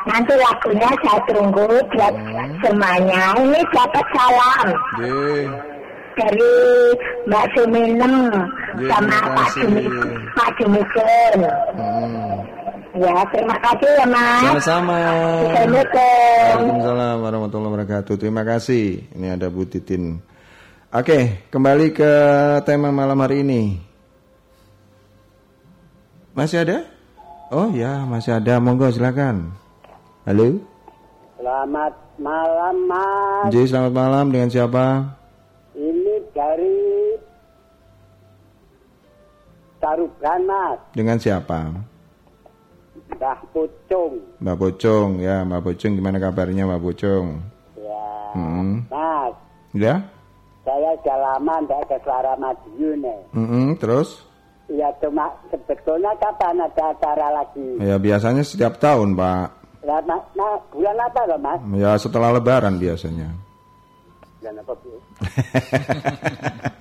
[0.05, 2.51] nanti lagunya saya tunggu buat Hmm.
[2.61, 3.21] semuanya.
[3.37, 4.65] Ini dapat salam
[5.01, 5.49] Ye,
[6.15, 6.53] dari
[7.27, 8.13] Mbak Suminem
[8.75, 9.47] Ya, sama Pak.
[9.55, 9.83] Jumi
[10.31, 11.39] Pak Jumisen.
[11.75, 12.33] hmm.
[12.95, 14.39] Ya, terima kasih ya Mas.
[14.55, 14.95] Sama-sama.
[14.95, 15.99] Assalamualaikum.
[15.99, 18.15] Waalaikumsalam warahmatullahi wabarakatuh.
[18.15, 19.03] Terima kasih.
[19.11, 20.23] Ini ada Bu Titin.
[20.95, 22.11] Oke, kembali ke
[22.63, 23.83] tema malam hari ini.
[26.31, 26.87] Masih ada?
[27.51, 28.63] Oh ya, masih ada.
[28.63, 29.51] Monggo silakan.
[30.23, 30.55] Halo.
[31.35, 33.51] Selamat malam Mas.
[33.51, 34.31] Ji, selamat malam.
[34.31, 35.19] Dengan siapa?
[35.75, 36.79] Ini dari
[39.83, 40.79] Sarugan Mas.
[40.95, 41.75] Dengan siapa?
[43.19, 44.23] Mbah Pucung.
[44.39, 47.27] Mbak Bocong ya, Mbak Bocong gimana kabarnya Mbak Bocong?
[47.83, 48.07] Ya.
[48.31, 48.87] Hmm.
[48.87, 49.35] Mas,
[49.75, 50.14] Ya?
[50.65, 53.19] Saya sudah lama tidak ke suara Madiun nih.
[53.31, 54.25] Mm-mm, terus?
[54.65, 57.77] Ya cuma sebetulnya kapan ada acara lagi?
[57.77, 59.47] Ya biasanya setiap tahun Pak.
[59.85, 61.61] Nah, nah, nah, bulan apa loh Mas?
[61.77, 63.29] Ya setelah Lebaran biasanya.
[64.41, 64.97] Bulan apa Bu?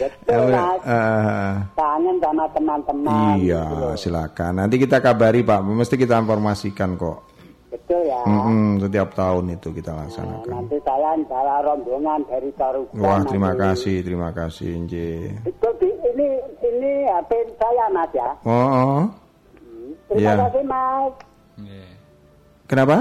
[0.00, 0.80] Betul Mas.
[0.82, 3.36] eh, Kangen sama teman-teman.
[3.38, 4.52] iya, gitu silakan.
[4.56, 5.60] Nanti kita kabari Pak.
[5.62, 7.31] Mesti kita informasikan kok.
[7.72, 8.20] Betul ya.
[8.28, 10.52] Mm-mm, setiap tahun itu kita Nah, laksanakan.
[10.52, 13.00] nanti saya bawa rombongan dari Sarugan.
[13.00, 13.62] Wah, terima nanti.
[13.64, 14.72] kasih, terima kasih.
[15.42, 16.26] Itu di- ini
[16.60, 18.28] ini HP saya Mas ya.
[18.44, 19.00] Oh, oh.
[20.06, 20.32] Terima Iya.
[20.44, 21.12] kasih Mas.
[22.68, 22.96] Kenapa?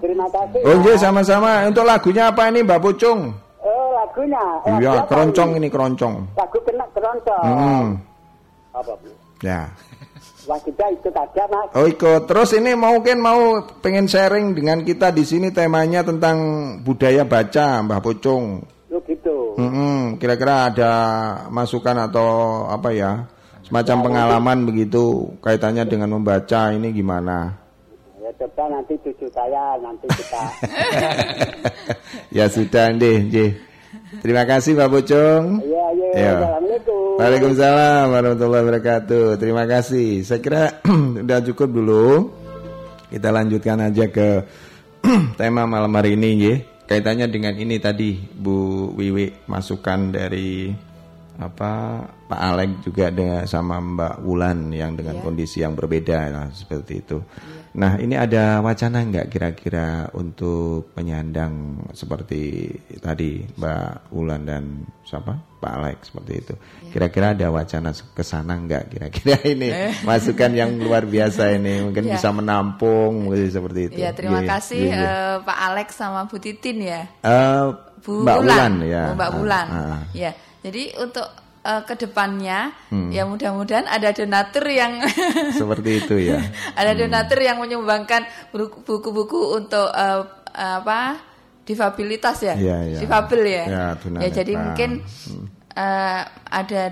[0.00, 0.60] Terima kasih.
[0.66, 1.00] Oh, Nje, Mas.
[1.00, 1.50] sama-sama.
[1.66, 3.30] Untuk lagunya apa ini, Mbak Pucung?
[3.60, 4.42] Oh lagunya.
[4.66, 5.58] Eh, Iya, keroncong ini?
[5.62, 6.14] ini keroncong.
[6.34, 7.44] Lagu kena keroncong.
[7.46, 7.86] Mm-mm.
[8.74, 9.08] Apa Bu?
[9.40, 9.70] Ya.
[10.50, 11.70] Wah kita ikut aja Mas.
[11.78, 12.26] Oh ikut.
[12.26, 16.38] Terus ini mungkin mau pengen sharing dengan kita di sini temanya tentang
[16.82, 18.58] budaya baca, Mbah Pucung.
[18.90, 19.54] Lu gitu.
[19.54, 20.92] Mm-mm, Kira-kira ada
[21.54, 23.30] masukan atau apa ya,
[23.62, 27.54] semacam pengalaman begitu kaitannya dengan membaca ini gimana?
[28.18, 30.42] Ya coba nanti cucu saya nanti kita.
[32.42, 33.54] ya sudah, deh, deh.
[34.18, 35.62] Terima kasih Mbak Pucung.
[35.62, 36.32] Iya Iya.
[36.42, 37.18] Assalamualaikum.
[37.20, 39.26] Waalaikumsalam warahmatullahi wabarakatuh.
[39.38, 40.26] Terima kasih.
[40.26, 40.62] Saya kira
[41.26, 42.06] udah cukup dulu.
[43.10, 44.28] Kita lanjutkan aja ke
[45.40, 46.54] tema malam hari ini ya.
[46.90, 50.74] Kaitannya dengan ini tadi Bu Wiwi masukan dari
[51.38, 55.24] apa Pak Alek juga dengan sama Mbak Wulan yang dengan yeah.
[55.24, 57.22] kondisi yang berbeda nah, seperti itu.
[57.22, 57.59] Yeah.
[57.70, 62.66] Nah ini ada wacana nggak kira-kira untuk penyandang seperti
[62.98, 64.64] tadi Mbak Wulan dan
[65.06, 66.54] siapa Pak Alek seperti itu.
[66.58, 66.90] Iya.
[66.90, 69.94] Kira-kira ada wacana ke sana nggak kira-kira ini eh.
[70.02, 72.18] masukan yang luar biasa ini mungkin yeah.
[72.18, 73.98] bisa menampung seperti itu.
[74.02, 75.14] Ya terima yeah, kasih yeah, yeah.
[75.38, 77.06] Uh, Pak Alek sama Bu Titin ya.
[77.22, 79.04] Uh, Bu Mbak Wulan, ya.
[79.12, 79.66] Oh, Mbak Wulan.
[79.70, 80.02] Uh, uh.
[80.10, 80.32] Ya.
[80.60, 81.24] Jadi untuk
[81.64, 83.10] uh, ke depannya hmm.
[83.12, 85.04] ya mudah-mudahan ada donatur yang
[85.60, 86.40] seperti itu ya.
[86.76, 87.00] ada hmm.
[87.06, 91.20] donatur yang menyumbangkan buku-buku untuk uh, apa
[91.68, 92.98] difabilitas ya, ya, ya.
[92.98, 93.64] difabel ya.
[93.70, 93.84] Ya,
[94.26, 95.46] ya jadi mungkin hmm.
[95.78, 96.82] uh, ada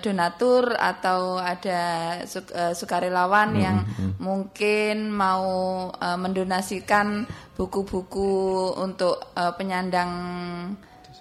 [0.00, 1.80] donatur atau ada
[2.24, 3.60] su uh, sukarelawan hmm.
[3.60, 4.12] yang hmm.
[4.16, 5.44] mungkin mau
[5.92, 10.12] uh, mendonasikan buku-buku untuk uh, penyandang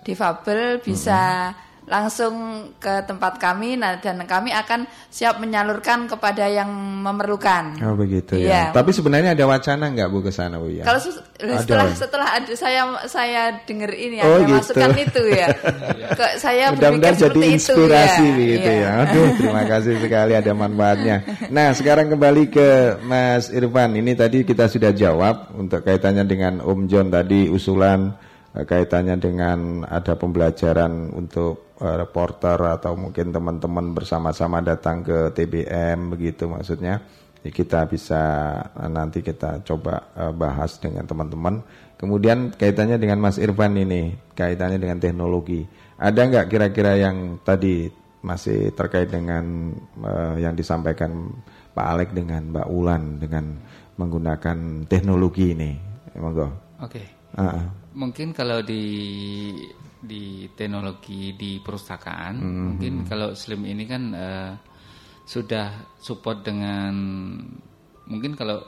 [0.07, 6.71] difabel bisa hmm langsung ke tempat kami nah dan kami akan siap menyalurkan kepada yang
[7.03, 7.75] memerlukan.
[7.83, 8.47] Oh begitu ya.
[8.47, 8.63] ya.
[8.71, 10.87] Tapi sebenarnya ada wacana nggak Bu ke sana Bu ya?
[10.87, 11.95] Kalau setelah ada.
[11.95, 12.81] setelah ada, saya
[13.11, 14.55] saya dengar ini oh, ada gitu.
[14.55, 15.47] masukan itu ya.
[16.19, 18.35] ke, saya Mudah-mudahan jadi inspirasi itu, ya.
[18.39, 18.79] begitu ya.
[18.79, 18.91] ya.
[19.03, 21.15] Aduh terima kasih sekali ada manfaatnya.
[21.51, 22.69] Nah sekarang kembali ke
[23.03, 23.99] Mas Irfan.
[23.99, 28.15] Ini tadi kita sudah jawab untuk kaitannya dengan Om John tadi usulan
[28.55, 36.47] eh, kaitannya dengan ada pembelajaran untuk reporter atau mungkin teman-teman bersama-sama datang ke TBM begitu
[36.47, 37.03] maksudnya.
[37.43, 38.21] Ya kita bisa
[38.71, 41.59] uh, nanti kita coba uh, bahas dengan teman-teman.
[41.99, 45.67] Kemudian kaitannya dengan Mas Irfan ini kaitannya dengan teknologi.
[45.99, 47.91] Ada nggak kira-kira yang tadi
[48.23, 51.35] masih terkait dengan uh, yang disampaikan
[51.75, 53.59] Pak Alek dengan Mbak Ulan dengan
[53.99, 55.71] menggunakan teknologi ini?
[56.15, 56.47] Monggo.
[56.79, 57.03] Oke.
[57.03, 57.05] Okay.
[57.35, 57.65] uh -uh.
[57.97, 58.83] mungkin kalau di
[60.03, 62.35] di teknologi di perpustakaan.
[62.35, 62.63] Mm -hmm.
[62.67, 64.51] Mungkin kalau Slim ini kan uh,
[65.23, 66.91] sudah support dengan
[68.03, 68.59] mungkin kalau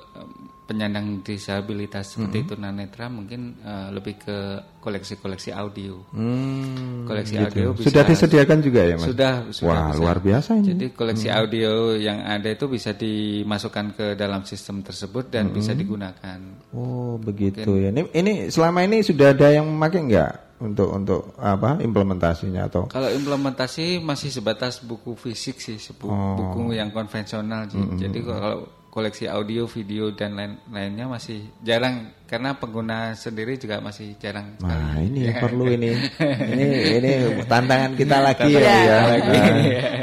[0.66, 2.52] penyandang disabilitas seperti mm -hmm.
[2.57, 4.38] tunanetra mungkin uh, lebih ke
[4.82, 6.02] koleksi-koleksi audio.
[6.14, 7.45] Hmm, koleksi gitu.
[7.45, 9.10] audio bisa, sudah disediakan juga ya, Mas?
[9.10, 9.98] Sudah, sudah Wah, bisa.
[10.02, 10.68] luar biasa ini.
[10.74, 11.38] Jadi koleksi hmm.
[11.38, 15.56] audio yang ada itu bisa dimasukkan ke dalam sistem tersebut dan hmm.
[15.57, 16.40] bisa digunakan.
[16.74, 17.82] Oh, begitu mungkin.
[17.82, 17.90] ya.
[17.94, 20.44] Ini ini selama ini sudah ada yang memakai enggak?
[20.56, 26.36] Untuk untuk apa implementasinya atau kalau implementasi masih sebatas buku fisik sih buku, oh.
[26.40, 27.76] buku yang konvensional sih.
[27.76, 27.99] Mm -hmm.
[27.99, 28.56] jadi kalau
[28.95, 34.72] koleksi audio video dan lain lainnya masih jarang karena pengguna sendiri juga masih jarang sekali.
[34.72, 35.44] Nah ini ya.
[35.44, 35.91] perlu ini
[36.56, 36.68] ini
[37.03, 37.11] ini
[37.44, 38.99] tantangan kita lagi ya, ya.
[39.19, 39.36] Lagi.
[39.36, 39.53] Nah,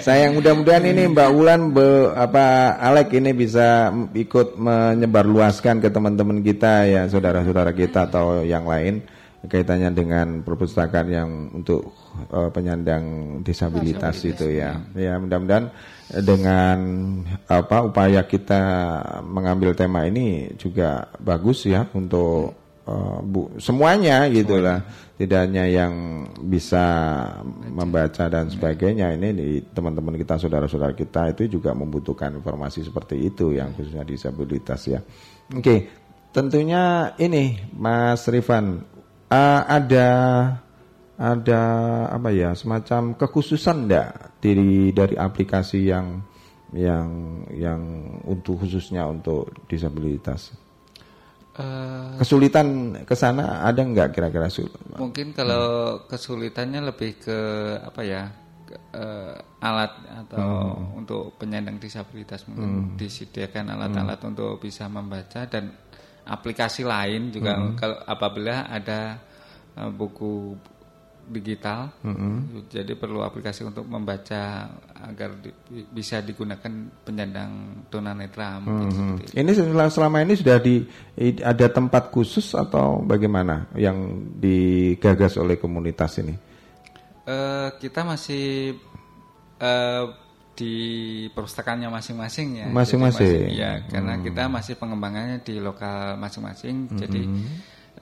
[0.05, 6.85] saya mudah-mudahan ini Mbak Wulan be, apa Alek ini bisa ikut menyebarluaskan ke teman-teman kita
[6.85, 9.01] ya saudara-saudara kita atau yang lain
[9.43, 11.91] kaitannya dengan perpustakaan yang untuk
[12.31, 14.79] uh, penyandang disabilitas, itu ya.
[14.95, 15.67] Ya mudah-mudahan
[16.23, 16.79] dengan
[17.51, 18.63] apa upaya kita
[19.27, 22.55] mengambil tema ini juga bagus ya untuk
[22.87, 24.83] uh, bu, semuanya gitulah.
[25.13, 26.83] Tidak hanya yang bisa
[27.71, 33.55] membaca dan sebagainya ini di teman-teman kita saudara-saudara kita itu juga membutuhkan informasi seperti itu
[33.55, 34.99] yang khususnya disabilitas ya.
[35.55, 35.79] Oke, okay.
[36.35, 38.83] tentunya ini Mas Rifan
[39.33, 40.09] uh, ada
[41.17, 41.63] ada
[42.13, 46.21] apa ya semacam kekhususan enggak dari dari aplikasi yang
[46.73, 47.09] yang
[47.53, 47.81] yang
[48.25, 50.57] untuk khususnya untuk disabilitas
[51.61, 54.49] uh, kesulitan ke sana ada nggak kira-kira
[54.97, 56.09] mungkin kalau hmm.
[56.09, 57.39] kesulitannya lebih ke
[57.85, 58.23] apa ya
[58.97, 59.93] uh, alat
[60.27, 61.01] atau hmm.
[61.05, 62.97] untuk penyandang disabilitas mungkin hmm.
[62.97, 64.31] disediakan alat-alat hmm.
[64.33, 65.77] untuk bisa membaca dan
[66.27, 67.75] aplikasi lain juga hmm.
[67.75, 69.19] kalau apabila ada
[69.79, 70.55] uh, buku
[71.23, 72.35] digital, mm -hmm.
[72.67, 74.67] jadi perlu aplikasi untuk membaca
[75.07, 75.55] agar di,
[75.87, 76.71] bisa digunakan
[77.07, 78.59] penyandang tunanetra.
[78.59, 79.13] Mm -hmm.
[79.31, 80.83] Ini selama, selama ini sudah di
[81.41, 86.35] ada tempat khusus atau bagaimana yang digagas oleh komunitas ini?
[87.23, 88.75] Uh, kita masih
[89.63, 90.11] uh,
[90.53, 90.75] di
[91.33, 92.67] perpustakaannya masing-masing ya.
[92.69, 93.49] Masing-masing.
[93.57, 94.25] Ya, karena hmm.
[94.29, 96.93] kita masih pengembangannya di lokal masing-masing.
[96.93, 96.99] Hmm.
[97.01, 97.23] Jadi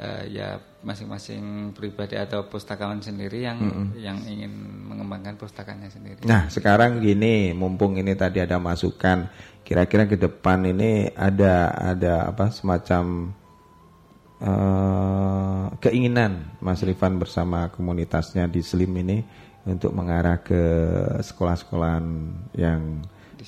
[0.02, 3.88] uh, ya masing-masing pribadi atau pustakawan sendiri yang hmm.
[4.00, 4.50] yang ingin
[4.90, 6.26] mengembangkan pustakanya sendiri.
[6.26, 9.30] Nah, sekarang gini, mumpung ini tadi ada masukan,
[9.62, 13.30] kira-kira ke depan ini ada ada apa semacam
[14.42, 19.22] uh, keinginan Mas Rifan bersama komunitasnya di Slim ini
[19.68, 20.62] untuk mengarah ke
[21.20, 22.04] sekolah-sekolahan
[22.56, 23.04] yang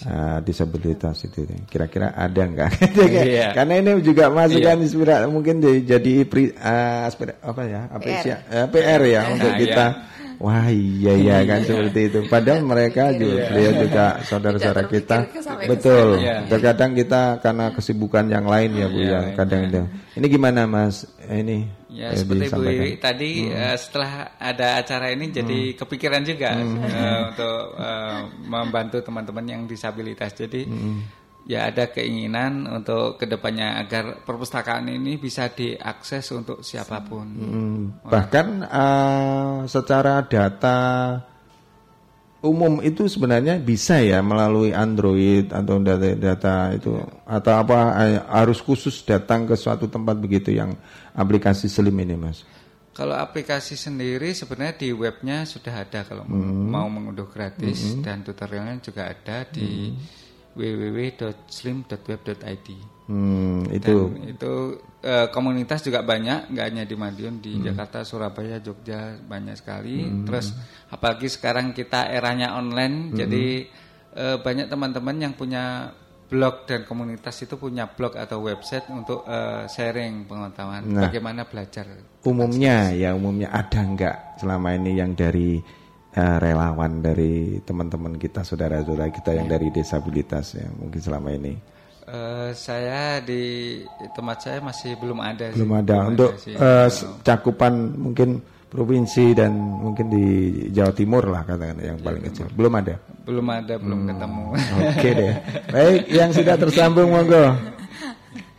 [0.09, 2.71] uh, disabilitas itu kira-kira ada nggak
[3.13, 3.53] iya.
[3.57, 4.85] karena ini juga masukan iya.
[4.85, 8.57] inspirasi mungkin jadi, jadi pri, uh, aspir, apa ya apresiasi PR.
[8.57, 10.21] Uh, PR ya nah, untuk kita iya.
[10.43, 12.19] Wah iya iya kan seperti itu.
[12.27, 15.31] Padahal mereka juga dia juga saudara-saudara kita.
[15.71, 16.19] Betul.
[16.19, 16.43] Ya.
[16.51, 19.83] Terkadang kita karena kesibukan yang lain ya Bu ya, yang kadang itu.
[20.19, 21.07] Ini gimana Mas?
[21.31, 22.65] Ini Ya eh, seperti Bu
[22.97, 23.53] tadi hmm.
[23.53, 25.77] uh, setelah ada acara ini jadi hmm.
[25.77, 26.77] kepikiran juga hmm.
[26.81, 30.33] uh, untuk uh, membantu teman-teman yang disabilitas.
[30.33, 37.03] Jadi hmm ya ada keinginan untuk ke depannya agar perpustakaan ini bisa diakses untuk siapa
[37.03, 37.27] pun.
[37.27, 40.79] Hmm, bahkan uh, secara data
[42.43, 49.07] umum itu sebenarnya bisa ya melalui Android atau data-data itu atau apa eh, harus khusus
[49.07, 50.75] datang ke suatu tempat begitu yang
[51.15, 52.43] aplikasi Slim ini, Mas.
[52.93, 56.69] Kalau aplikasi sendiri sebenarnya di webnya sudah ada kalau hmm.
[56.69, 58.05] mau mengunduh gratis hmm.
[58.05, 60.21] dan tutorialnya juga ada di hmm
[60.53, 62.69] www.slim.web.id.
[63.09, 67.65] Hmm, itu Dan itu uh, komunitas juga banyak, nggak hanya di Madiun, di hmm.
[67.71, 70.07] Jakarta, Surabaya, Jogja banyak sekali.
[70.07, 70.25] Hmm.
[70.25, 70.55] Terus
[70.89, 73.17] apalagi sekarang kita eranya online, hmm.
[73.19, 73.47] jadi
[74.17, 75.93] uh, banyak teman-teman yang punya
[76.33, 81.85] blog dan komunitas itu punya blog atau website untuk uh, sharing pengetahuan nah, bagaimana belajar.
[82.25, 85.61] Umumnya ya umumnya ada nggak selama ini yang dari
[86.17, 91.53] uh, relawan dari teman-teman kita, saudara-saudara kita yang dari disabilitas ya mungkin selama ini?
[92.13, 93.81] Uh, saya di
[94.13, 95.49] tempat saya masih belum ada.
[95.57, 95.81] Belum sih.
[95.81, 95.97] ada.
[95.97, 96.89] Belum Untuk ada uh,
[97.25, 100.27] cakupan mungkin provinsi dan mungkin di
[100.77, 102.53] Jawa Timur lah katakan yang ya, paling kecil.
[102.53, 103.01] Belum ada.
[103.25, 104.09] Belum ada, belum hmm.
[104.13, 104.45] ketemu.
[104.53, 105.33] Oke okay deh.
[105.73, 107.45] Baik, yang sudah tersambung monggo.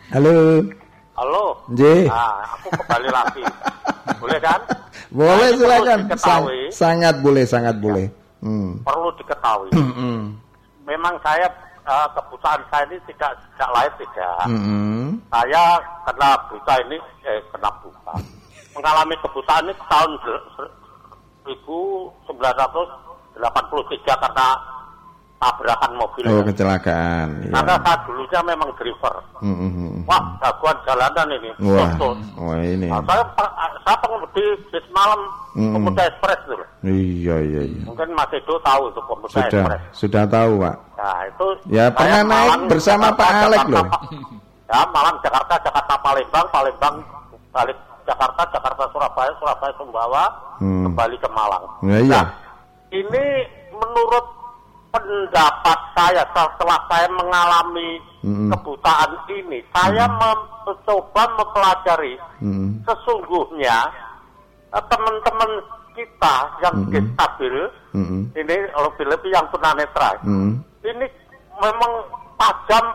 [0.10, 0.34] Halo.
[1.14, 1.46] Halo.
[1.78, 2.10] J.
[2.10, 3.44] Nah, aku kembali lagi.
[4.18, 4.60] Boleh kan?
[5.14, 6.00] Boleh nah, silakan.
[6.18, 7.82] Sang, sangat boleh, sangat ya.
[7.86, 8.06] boleh.
[8.42, 8.82] Hmm.
[8.82, 9.70] Perlu diketahui.
[9.78, 10.42] Hmm.
[10.90, 11.46] Memang saya
[11.88, 14.36] uh, kebutaan saya ini tidak tidak lain tidak.
[14.48, 15.10] Hmm.
[15.32, 15.64] Saya
[16.08, 16.98] kena buta ini
[17.28, 18.14] eh kena buta.
[18.76, 20.12] Mengalami kebutaan ini tahun
[21.46, 24.48] 1983 karena
[25.44, 26.24] tabrakan mobil.
[26.32, 27.28] Oh, kecelakaan.
[27.44, 27.52] Iya.
[27.52, 29.16] Karena saya dulunya memang driver.
[29.44, 30.08] Mm -hmm.
[30.08, 31.50] Wah, jagoan jalanan ini.
[31.60, 31.92] Wah,
[32.40, 32.88] wah ini.
[32.88, 33.24] Nah, saya
[33.84, 35.20] saya pengemudi bis malam
[35.52, 35.74] mm -hmm.
[35.76, 36.66] Pemuda Express dulu.
[36.88, 37.84] Iya, iya, iya.
[37.84, 39.82] Mungkin Mas Edo tahu itu Pemuda sudah, Express.
[39.92, 40.76] Sudah tahu, Pak.
[40.96, 43.86] Nah, itu Ya, pernah naik bersama Pak Alek loh.
[44.72, 46.96] Ya, malam Jakarta, Jakarta Palembang, Palembang
[47.54, 50.24] balik Jakarta, Jakarta Surabaya, Surabaya Sumbawa,
[50.60, 50.92] hmm.
[50.92, 51.64] kembali ke Malang.
[51.86, 52.22] Ya, iya.
[52.26, 52.28] Nah,
[52.92, 53.26] ini
[53.72, 54.43] menurut
[54.94, 58.54] pendapat saya setelah saya mengalami mm-hmm.
[58.54, 60.70] kebutaan ini, saya mm-hmm.
[60.70, 62.86] mencoba mempelajari mm-hmm.
[62.86, 63.78] sesungguhnya
[64.70, 65.52] eh, teman-teman
[65.98, 67.10] kita yang mm-hmm.
[67.18, 67.56] stabil,
[67.98, 68.22] mm-hmm.
[68.38, 70.62] ini lebih-lebih yang tunanetra, mm-hmm.
[70.86, 71.06] ini
[71.58, 71.92] memang
[72.38, 72.86] tajam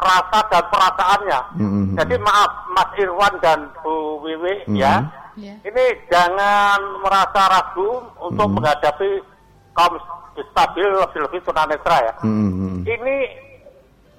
[0.00, 1.40] rasa dan perasaannya.
[1.60, 1.84] Mm-hmm.
[2.00, 4.80] Jadi maaf Mas Irwan dan Bu Wiwi mm-hmm.
[4.80, 5.04] ya,
[5.36, 5.56] yeah.
[5.60, 8.56] ini jangan merasa ragu untuk mm-hmm.
[8.64, 9.33] menghadapi
[9.74, 9.94] kaum
[10.38, 12.14] stabil lebih-lebih tunanetra ya.
[12.22, 12.82] Hmm.
[12.86, 13.16] Ini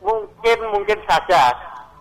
[0.04, 1.52] mungkin mungkin saja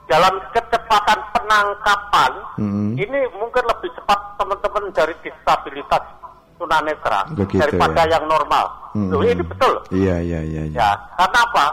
[0.05, 2.93] dalam kecepatan penangkapan hmm.
[3.01, 6.05] ini mungkin lebih cepat teman-teman dari disabilitas
[6.61, 8.19] tunanetra Begitu, daripada ya.
[8.19, 8.67] yang normal.
[8.93, 9.11] Hmm.
[9.11, 9.75] Loh, ini betul.
[9.91, 10.63] Iya iya iya.
[10.69, 10.79] iya.
[10.79, 11.67] Ya, karena apa?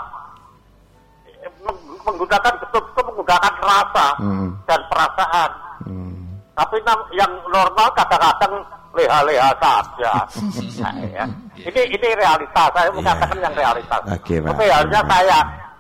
[2.02, 4.50] Menggunakan betul-betul menggunakan rasa hmm.
[4.66, 5.52] dan perasaan.
[5.86, 6.14] Hmm.
[6.56, 6.78] Tapi
[7.14, 8.54] yang normal kadang-kadang
[8.96, 10.14] leha-leha saja.
[10.84, 11.26] nah, ya.
[11.62, 12.70] Ini ini realitas.
[12.76, 12.96] Saya yeah.
[12.96, 14.02] mengatakan yang realitas.
[14.22, 15.38] Okay, Tapi halnya saya,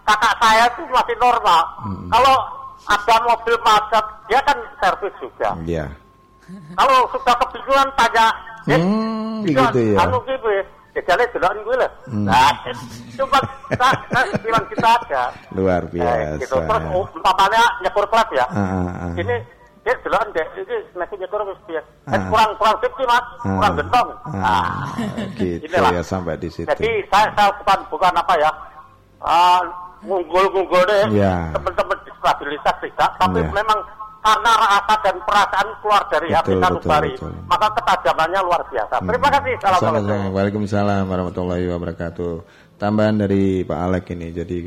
[0.07, 1.61] kakak saya itu masih normal.
[1.83, 2.07] Hmm.
[2.11, 2.35] Kalau
[2.87, 5.49] ada mobil macet, dia kan servis juga.
[5.63, 5.85] Iya.
[5.85, 5.89] Yeah.
[6.75, 8.27] Kalau sudah kebingungan tanya,
[8.67, 9.97] eh, hmm, gitu ya.
[10.03, 10.63] Anu gitu ya.
[10.91, 11.91] Jalan jalan gue lah.
[12.03, 12.27] Hmm.
[12.27, 12.51] Nah,
[13.15, 13.39] cuma
[13.71, 13.87] kita,
[14.43, 15.23] bilang kita aja.
[15.55, 16.35] Luar biasa.
[16.35, 16.59] Eh, gitu.
[16.59, 16.83] Terus
[17.15, 18.45] umpamanya nyekur kelas ya.
[18.51, 19.13] Uh, uh, uh.
[19.15, 19.35] Ini
[19.81, 21.49] Ya jelas deh, ini nasinya kurang.
[22.11, 23.55] Eh, kurang kurang safety mas, ah.
[23.57, 24.09] kurang gentong.
[24.29, 24.45] Ah.
[24.45, 24.85] ah.
[25.39, 25.91] gitu Inilah.
[25.97, 26.69] ya sampai di situ.
[26.69, 28.51] Jadi saya, saya bukan bukan apa ya,
[29.25, 29.61] uh,
[30.05, 31.49] ngunggul-ngunggul deh yeah.
[31.53, 33.53] teman-teman disabilitas tidak, tapi yeah.
[33.53, 33.79] memang
[34.21, 37.13] karena rasa dan perasaan keluar dari hati sanubari,
[37.49, 38.95] maka ketajamannya luar biasa.
[39.01, 39.07] Hmm.
[39.09, 39.53] Terima kasih.
[39.65, 40.21] Assalamualaikum.
[40.37, 42.33] Waalaikumsalam warahmatullahi wabarakatuh.
[42.77, 44.57] Tambahan dari Pak Alek ini, jadi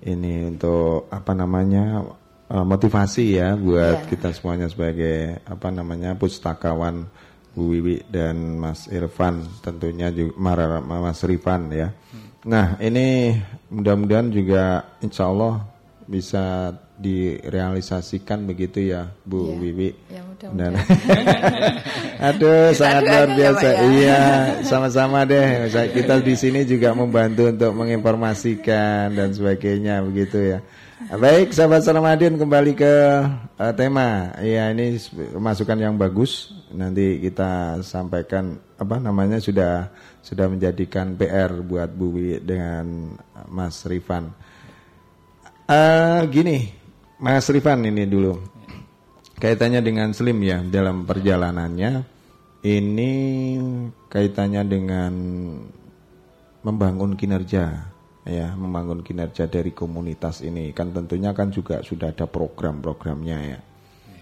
[0.00, 2.00] ini untuk apa namanya
[2.50, 4.08] uh, motivasi ya buat yeah.
[4.10, 7.06] kita semuanya sebagai apa namanya pustakawan
[7.54, 10.38] Bu Wiwi dan Mas Irfan tentunya juga
[10.82, 11.88] Mas Rifan ya.
[11.90, 12.28] Hmm.
[12.46, 13.34] Nah ini
[13.70, 15.66] mudah-mudahan juga Insya Allah
[16.10, 19.90] bisa direalisasikan begitu ya Bu ya, Wiwi.
[20.10, 20.72] Ya, Dan
[22.32, 23.66] aduh sangat luar biasa.
[23.66, 24.20] Ya, Iya,
[24.64, 25.68] sama-sama deh.
[25.68, 30.58] Kita di sini juga membantu untuk menginformasikan dan sebagainya begitu ya.
[31.24, 32.92] Baik, sahabat Salamadin kembali ke
[33.56, 34.36] uh, tema.
[34.44, 35.00] Ya, ini
[35.32, 36.52] masukan yang bagus.
[36.76, 39.88] Nanti kita sampaikan apa namanya sudah
[40.20, 43.16] sudah menjadikan PR buat Bu dengan
[43.48, 44.28] Mas Rifan.
[45.64, 46.68] Uh, gini,
[47.16, 48.36] Mas Rifan ini dulu.
[49.40, 52.04] Kaitannya dengan Slim ya dalam perjalanannya
[52.60, 53.12] ini
[54.12, 55.12] kaitannya dengan
[56.60, 57.89] membangun kinerja
[58.30, 60.70] ya membangun kinerja dari komunitas ini.
[60.70, 63.58] Kan tentunya kan juga sudah ada program-programnya ya.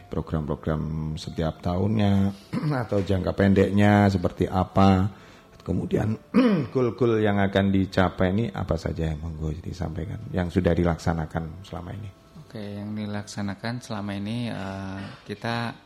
[0.08, 2.32] Program-program setiap tahunnya
[2.88, 5.12] atau jangka pendeknya seperti apa.
[5.60, 6.16] Kemudian
[6.72, 12.08] goal-goal yang akan dicapai ini apa saja yang monggo disampaikan yang sudah dilaksanakan selama ini?
[12.48, 15.76] Oke yang dilaksanakan selama ini uh, kita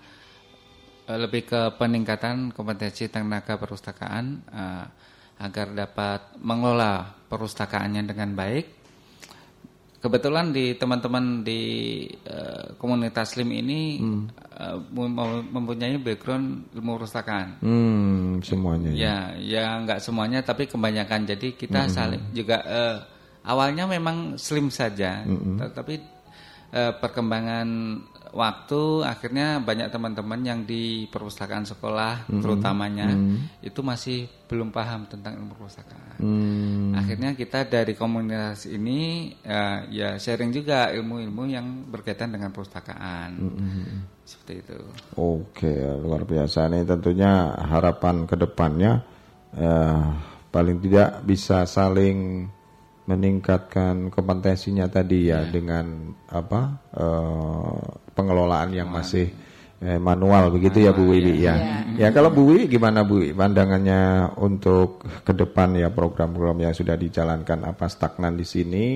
[1.11, 4.87] uh, lebih ke peningkatan kompetensi tenaga perpustakaan uh,
[5.43, 8.67] agar dapat mengelola perpustakaannya dengan baik.
[10.03, 11.63] Kebetulan di teman-teman di
[12.27, 14.25] uh, komunitas Slim ini hmm.
[14.59, 17.63] uh, mempunyai background ilmu perpustakaan.
[17.63, 18.91] Hmm, semuanya.
[18.91, 21.25] Ya, ya nggak semuanya, tapi kebanyakan.
[21.25, 21.93] Jadi kita hmm.
[21.95, 22.99] saling juga uh,
[23.47, 25.71] awalnya memang Slim saja, hmm.
[25.71, 26.03] tapi
[26.75, 27.69] uh, perkembangan
[28.33, 32.41] waktu akhirnya banyak teman-teman yang di perpustakaan sekolah mm-hmm.
[32.41, 33.61] terutamanya mm-hmm.
[33.61, 36.17] itu masih belum paham tentang ilmu perpustakaan.
[36.21, 36.97] Mm.
[36.97, 43.31] Akhirnya kita dari komunitas ini ya, ya sharing juga ilmu-ilmu yang berkaitan dengan perpustakaan.
[43.37, 43.97] Mm-hmm.
[44.25, 44.79] Seperti itu.
[45.21, 49.05] Oke, luar biasa nih tentunya harapan ke depannya
[49.57, 50.05] eh,
[50.49, 52.49] paling tidak bisa saling
[53.03, 55.51] meningkatkan kompetensinya tadi ya, ya.
[55.51, 57.83] dengan apa uh,
[58.15, 59.27] pengelolaan yang masih
[59.83, 61.55] eh, manual begitu ya Bu Wiwi ya.
[61.59, 61.77] ya.
[61.99, 67.67] Ya kalau Bu Wiwi gimana Bu pandangannya untuk ke depan ya program-program yang sudah dijalankan
[67.67, 68.87] apa stagnan di sini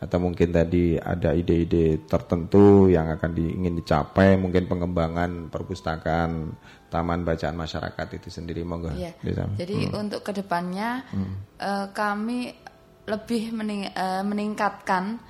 [0.00, 6.56] atau mungkin tadi ada ide-ide tertentu yang akan di, ingin dicapai mungkin pengembangan perpustakaan
[6.88, 8.96] taman bacaan masyarakat itu sendiri monggo.
[8.96, 9.12] Ya.
[9.60, 10.00] Jadi hmm.
[10.00, 11.60] untuk ke depannya hmm.
[11.60, 12.48] uh, kami
[13.08, 15.20] lebih mening, uh, meningkatkan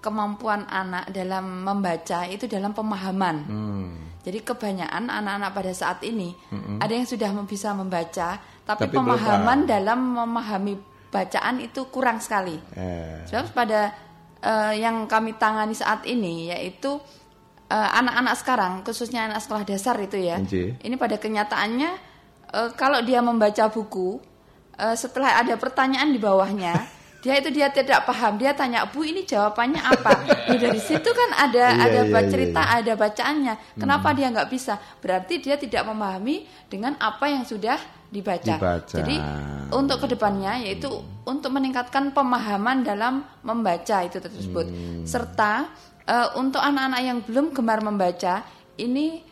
[0.00, 3.36] kemampuan anak dalam membaca itu dalam pemahaman.
[3.46, 3.90] Hmm.
[4.20, 6.80] Jadi kebanyakan anak-anak pada saat ini hmm.
[6.80, 10.76] ada yang sudah bisa membaca, tapi, tapi pemahaman dalam memahami
[11.08, 12.56] bacaan itu kurang sekali.
[12.76, 13.24] Eh.
[13.28, 13.92] Sebab pada
[14.44, 17.00] uh, yang kami tangani saat ini yaitu
[17.70, 20.42] anak anak-anak sekarang, khususnya anak sekolah dasar itu ya.
[20.42, 20.74] Enji.
[20.74, 21.90] Ini pada kenyataannya
[22.50, 24.18] uh, kalau dia membaca buku,
[24.74, 26.74] uh, setelah ada pertanyaan di bawahnya
[27.20, 30.10] dia itu dia tidak paham dia tanya bu ini jawabannya apa
[30.50, 32.76] ya, dari situ kan ada iya, ada iya, cerita iya.
[32.80, 34.16] ada bacaannya kenapa hmm.
[34.16, 34.74] dia nggak bisa
[35.04, 37.76] berarti dia tidak memahami dengan apa yang sudah
[38.10, 38.96] dibaca, dibaca.
[38.96, 39.16] jadi
[39.70, 41.30] untuk ke depannya yaitu hmm.
[41.30, 45.04] untuk meningkatkan pemahaman dalam membaca itu tersebut hmm.
[45.06, 45.70] serta
[46.08, 48.42] uh, untuk anak-anak yang belum gemar membaca
[48.80, 49.22] ini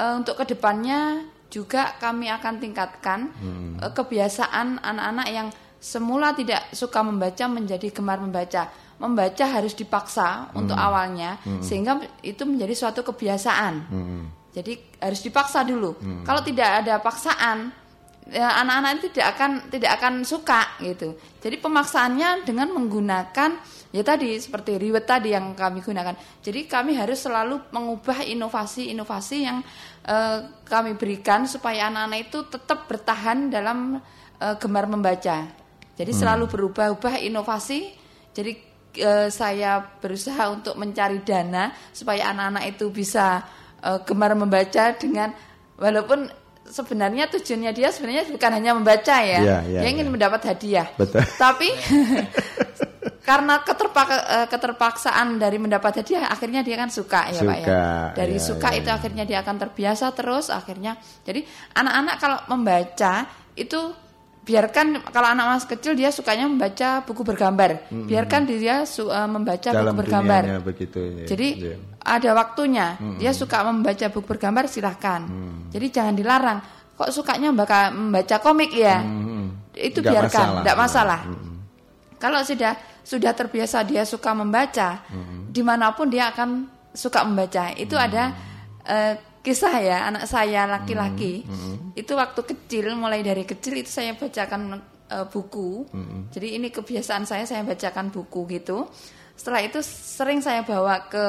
[0.00, 3.78] uh, untuk ke depannya juga kami akan tingkatkan hmm.
[3.78, 5.48] uh, kebiasaan anak-anak yang
[5.84, 8.72] semula tidak suka membaca menjadi gemar membaca.
[8.96, 10.60] Membaca harus dipaksa hmm.
[10.64, 11.60] untuk awalnya hmm.
[11.60, 13.74] sehingga itu menjadi suatu kebiasaan.
[13.92, 14.24] Hmm.
[14.54, 15.92] Jadi harus dipaksa dulu.
[16.00, 16.24] Hmm.
[16.24, 17.74] Kalau tidak ada paksaan,
[18.30, 21.18] ya, anak-anak ya, tidak akan tidak akan suka gitu.
[21.42, 23.50] Jadi pemaksaannya dengan menggunakan
[23.92, 26.16] ya tadi seperti riwet tadi yang kami gunakan.
[26.40, 29.60] Jadi kami harus selalu mengubah inovasi-inovasi yang
[30.08, 34.00] uh, kami berikan supaya anak-anak itu tetap bertahan dalam
[34.38, 35.63] uh, gemar membaca.
[35.94, 36.20] Jadi hmm.
[36.20, 37.94] selalu berubah-ubah inovasi.
[38.34, 38.52] Jadi
[38.98, 43.42] e, saya berusaha untuk mencari dana supaya anak-anak itu bisa
[43.78, 45.30] e, gemar membaca dengan
[45.78, 46.26] walaupun
[46.64, 50.12] sebenarnya tujuannya dia sebenarnya bukan hanya membaca ya, ya, ya dia ingin ya.
[50.12, 50.88] mendapat hadiah.
[50.96, 51.22] Betul.
[51.36, 51.68] Tapi
[53.24, 57.84] karena keterpak eh, keterpaksaan dari mendapat hadiah akhirnya dia kan suka ya suka, pak ya
[58.12, 58.94] dari ya, suka ya, itu ya.
[59.00, 61.40] akhirnya dia akan terbiasa terus akhirnya jadi
[61.72, 63.24] anak-anak kalau membaca
[63.56, 63.80] itu
[64.44, 68.04] biarkan kalau anak mas kecil dia sukanya membaca buku bergambar hmm.
[68.04, 71.26] biarkan dia su, uh, membaca Dalam buku bergambar begitu ya.
[71.32, 71.76] jadi ya.
[72.04, 73.18] ada waktunya hmm.
[73.24, 75.72] dia suka membaca buku bergambar silahkan hmm.
[75.72, 76.58] jadi jangan dilarang
[76.94, 79.72] kok sukanya membaca, membaca komik ya hmm.
[79.80, 81.20] itu Gak biarkan tidak masalah, masalah.
[81.24, 81.56] Hmm.
[82.20, 85.48] kalau sudah sudah terbiasa dia suka membaca hmm.
[85.48, 88.04] di mana pun dia akan suka membaca itu hmm.
[88.04, 88.22] ada
[88.84, 89.14] uh,
[89.44, 91.78] kisah ya anak saya laki-laki hmm, hmm.
[92.00, 94.80] itu waktu kecil mulai dari kecil itu saya bacakan
[95.12, 96.32] uh, buku hmm.
[96.32, 98.88] jadi ini kebiasaan saya saya bacakan buku gitu
[99.36, 101.26] setelah itu sering saya bawa ke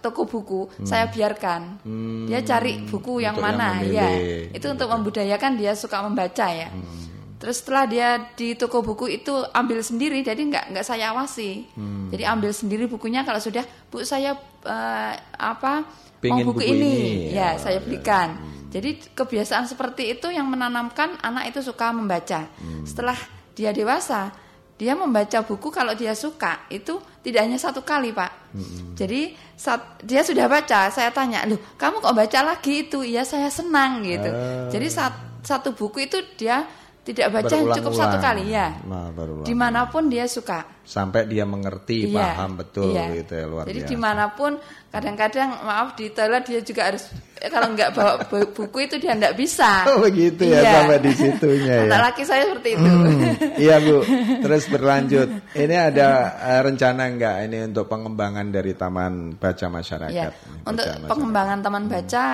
[0.00, 0.88] toko buku hmm.
[0.88, 2.32] saya biarkan hmm.
[2.32, 4.08] dia cari buku yang untuk mana yang ya
[4.56, 7.12] itu untuk membudayakan dia suka membaca ya hmm.
[7.42, 8.08] Terus setelah dia
[8.38, 11.66] di toko buku itu ambil sendiri, jadi nggak nggak saya awasi.
[11.74, 12.06] Hmm.
[12.06, 15.82] Jadi ambil sendiri bukunya kalau sudah bu saya uh, apa
[16.22, 17.34] Pengen mau buku, buku ini, ini.
[17.34, 18.38] ya, Ya, saya belikan.
[18.70, 22.48] Jadi kebiasaan seperti itu yang menanamkan anak itu suka membaca.
[22.56, 22.86] Hmm.
[22.86, 23.18] Setelah
[23.52, 24.32] dia dewasa,
[24.80, 28.54] dia membaca buku kalau dia suka itu tidak hanya satu kali pak.
[28.56, 28.96] Hmm.
[28.96, 33.04] Jadi saat dia sudah baca, saya tanya, loh kamu kok baca lagi itu?
[33.04, 34.30] Iya saya senang gitu.
[34.32, 34.72] Ah.
[34.72, 36.64] Jadi saat satu buku itu dia
[37.02, 38.78] tidak baca cukup satu kali ya.
[38.82, 39.42] Nah, berulang.
[39.42, 40.62] Di mana pun dia suka.
[40.82, 43.10] Sampai dia mengerti, Iya, paham betul iya.
[43.12, 43.90] gitu ya luar Jadi biasa.
[43.90, 44.52] di mana pun
[44.88, 47.06] kadang-kadang maaf di toilet dia juga harus
[47.36, 49.82] eh, kalau nggak bawa bu- buku itu dia nggak bisa.
[49.88, 50.72] Oh begitu ya Iya.
[50.76, 51.98] sampai di situnya ya.
[52.00, 52.82] Laki saya seperti itu.
[52.84, 53.18] Hmm,
[53.62, 53.98] iya bu,
[54.38, 55.28] terus berlanjut.
[55.52, 56.08] Ini ada
[56.40, 60.10] eh, rencana nggak ini untuk pengembangan dari Taman Baca Masyarakat?
[60.12, 61.08] Ya, Baca untuk Masyarakat.
[61.10, 62.24] pengembangan taman baca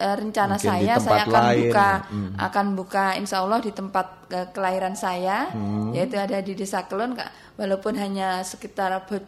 [0.00, 1.58] eh, rencana Mungkin saya saya akan lain.
[1.62, 2.30] buka Hmm.
[2.34, 5.92] akan buka insya Allah di tempat eh, kelahiran saya Hmm.
[5.92, 7.30] yaitu ada di Desa Kelon Kak.
[7.54, 9.20] walaupun hanya sekitar eh,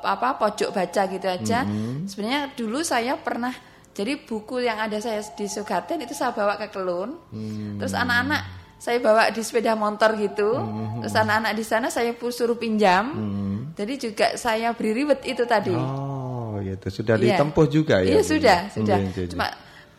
[0.00, 2.06] apa pojok baca gitu aja Hmm.
[2.06, 3.50] sebenarnya dulu saya pernah
[3.90, 7.76] jadi buku yang ada saya di Sugaten itu saya bawa ke Kelun Hmm.
[7.76, 8.42] terus anak-anak
[8.78, 10.62] saya bawa di sepeda motor gitu
[10.98, 13.56] terus anak-anak di sana saya suruh pinjam Hmm.
[13.72, 17.34] jadi juga saya beri ribet itu tadi Oh gitu, sudah Iya.
[17.34, 18.12] ditempuh juga ya?
[18.12, 18.98] Iya sudah, Hmm, sudah.
[19.00, 19.24] iya.
[19.26, 19.46] Cuma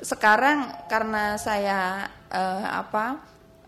[0.04, 3.24] sekarang karena saya eh, apa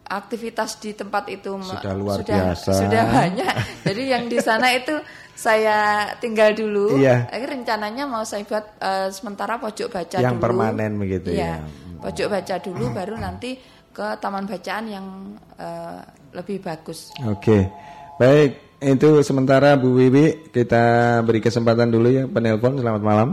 [0.05, 2.71] aktivitas di tempat itu Sudah luar sudah, biasa.
[2.77, 3.53] sudah banyak.
[3.81, 4.93] Jadi yang di sana itu
[5.33, 6.99] saya tinggal dulu.
[6.99, 7.25] Iya.
[7.25, 10.43] Akhirnya rencananya mau saya buat eh, sementara pojok baca Yang dulu.
[10.43, 11.57] permanen begitu Iya.
[11.57, 11.65] ya.
[12.03, 13.57] Pojok baca dulu baru nanti
[13.89, 15.05] ke taman bacaan yang
[15.57, 15.99] eh,
[16.35, 17.15] lebih bagus.
[17.25, 17.65] Oke,
[18.19, 18.61] baik.
[18.75, 22.77] Itu sementara Bu Wiwi kita beri kesempatan dulu ya penelpon.
[22.77, 23.29] Selamat malam.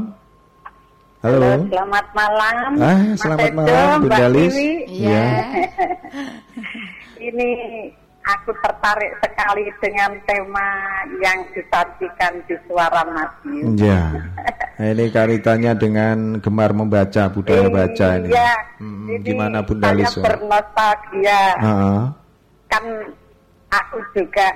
[1.23, 1.55] Halo.
[1.71, 2.71] Selamat malam.
[2.83, 4.55] Ah, Mas selamat Edo, malam, Bu Mbak Dalis.
[4.59, 4.71] Wiwi.
[4.91, 5.27] Iya.
[7.31, 7.49] Ini
[8.23, 10.69] aku tertarik sekali dengan tema
[11.23, 13.79] yang disajikan di Suara Madiun.
[13.79, 14.11] Ya.
[14.73, 18.35] Nah, ini kaitannya dengan gemar membaca, budaya baca ini.
[18.35, 18.53] Iya.
[18.83, 20.15] Hmm, Jadi gimana Bunda saya Lis?
[20.19, 21.43] bernostalgia.
[21.63, 22.01] Heeh.
[22.67, 22.85] Kan
[23.71, 24.49] aku juga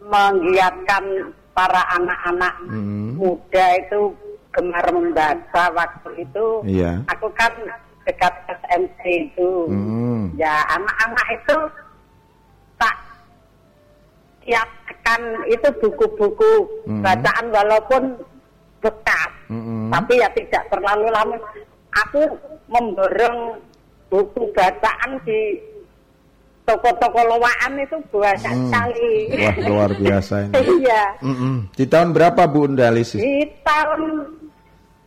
[0.00, 1.04] menggiatkan
[1.52, 3.20] para anak-anak Hmm.
[3.20, 4.16] muda itu
[4.56, 6.46] gemar membaca waktu itu.
[6.64, 7.04] Iya.
[7.12, 7.52] Aku kan
[8.08, 8.32] dekat
[8.64, 9.68] SMP itu.
[9.68, 10.32] Hmm.
[10.40, 11.56] Ya anak-anak itu
[12.76, 12.96] tak
[14.40, 16.52] siapkan itu buku-buku
[16.86, 17.02] Hmm.
[17.02, 18.02] bacaan walaupun
[18.78, 19.90] bekas, Mm-mm.
[19.90, 21.34] tapi ya tidak terlalu lama.
[22.06, 22.22] Aku
[22.70, 23.58] memborong
[24.06, 25.58] buku bacaan di
[26.62, 28.70] toko-toko lowaan itu banyak Hmm.
[28.70, 29.14] sekali.
[29.34, 30.54] Wah luar biasa ini.
[30.86, 31.04] Iya.
[31.24, 31.54] Mm-mm.
[31.74, 33.18] Di tahun berapa Bu Undalis?
[33.18, 34.02] Di tahun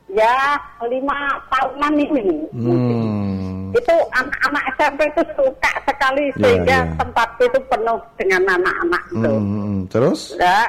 [0.10, 1.18] ya lima
[1.48, 2.26] tahunan ini.
[2.52, 3.70] Hmm.
[3.70, 6.94] itu anak-anak SMP itu suka sekali Ya, sehingga ya.
[6.98, 9.30] tempat itu penuh dengan anak-anak itu.
[9.30, 9.78] Hmm.
[9.86, 10.66] Terus Nah,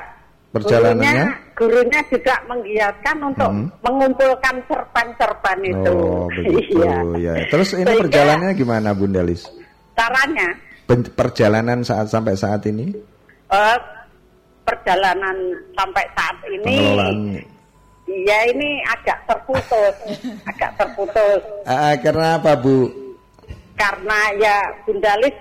[0.53, 1.25] perjalanannya?
[1.25, 1.25] gurunya,
[1.57, 3.67] gurunya juga menggiatkan untuk Hmm.
[3.81, 5.93] mengumpulkan cerpen-cerpen itu.
[5.97, 6.97] Oh begitu Iya.
[7.17, 7.35] ya.
[7.49, 9.49] Terus ini Sehingga perjalanannya gimana Bunda Lis?
[9.97, 10.49] Caranya
[10.91, 12.91] Perjalanan saat sampai saat ini?
[13.49, 13.79] eh,
[14.63, 15.37] perjalanan
[15.73, 17.17] sampai saat ini Pengelolaan
[18.11, 19.95] ya ini agak terputus,
[20.51, 21.41] agak terputus.
[21.65, 22.91] Ah, karena apa Bu?
[23.73, 25.33] karena ya Bunda Lis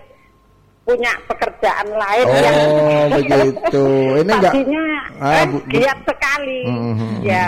[0.87, 2.25] punya pekerjaan lain.
[2.25, 3.85] Yang Oh begitu.
[4.15, 4.83] Ini enggak tadinya
[5.19, 6.59] Ah, eh, Bu- Bu- giat sekali.
[6.63, 7.45] Mhm, ya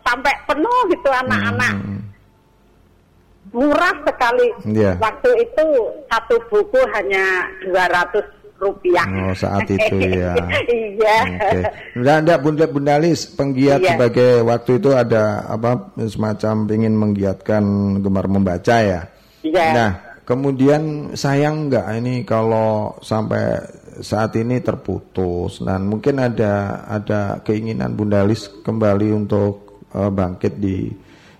[0.00, 1.74] sampai penuh itu anak-anak.
[3.50, 4.48] Murah sekali.
[4.66, 4.98] Iya.
[4.98, 5.66] waktu itu
[6.06, 8.22] satu buku hanya 200
[8.64, 10.32] rupiah Oh saat itu ya.
[10.64, 11.60] iya Oke.
[11.94, 13.90] Enggak, enggak Bunda Bundalis penggiat Iya.
[13.92, 17.64] sebagai waktu itu ada apa semacam ingin menggiatkan
[18.00, 19.00] gemar membaca ya.
[19.44, 19.66] Iya.
[19.70, 19.90] Nah,
[20.24, 20.82] kemudian
[21.12, 23.60] sayang enggak ini kalau sampai
[23.94, 30.88] saat ini terputus dan mungkin ada ada keinginan Bundalis kembali untuk eh, bangkit di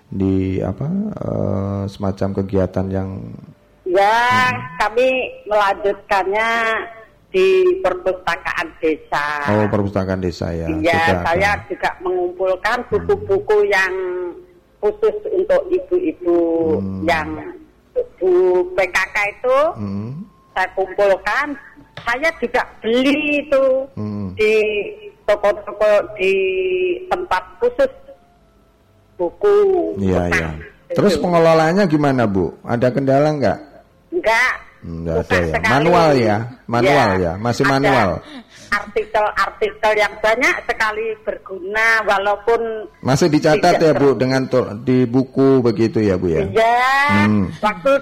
[0.06, 3.10] di apa eh, semacam kegiatan yang
[3.84, 5.06] ya kami
[5.44, 6.50] melanjutkannya
[7.34, 7.50] di
[7.82, 10.70] perpustakaan desa oh perpustakaan desa ya.
[10.70, 13.90] Iya, saya juga mengumpulkan buku-buku yang
[14.78, 16.38] khusus untuk ibu-ibu
[17.02, 17.26] yang
[18.22, 18.30] bu
[18.78, 20.22] PKK itu Hmm.
[20.54, 21.58] saya kumpulkan.
[22.04, 23.64] Saya juga beli itu
[23.98, 24.30] Hmm.
[24.38, 24.54] di
[25.26, 26.32] toko-toko di
[27.10, 27.90] tempat khusus
[29.16, 29.56] buku.
[29.98, 30.48] Iya, iya.
[30.94, 32.54] Terus pengelolaannya gimana, Bu?
[32.62, 33.58] Ada kendala nggak?
[34.14, 34.54] Enggak.
[34.84, 35.46] Enggak ada ya.
[35.48, 35.72] sekali.
[35.72, 36.36] Manual ya,
[36.68, 38.10] manual Ya, ya, masih ada manual.
[38.68, 42.60] Artikel-artikel yang banyak sekali berguna walaupun
[43.00, 44.44] Masih dicatat ya, Bu, dengan
[44.84, 46.44] di buku begitu ya, Bu ya.
[46.44, 46.84] Iya,
[47.24, 47.48] Hmm.
[47.64, 47.92] waktu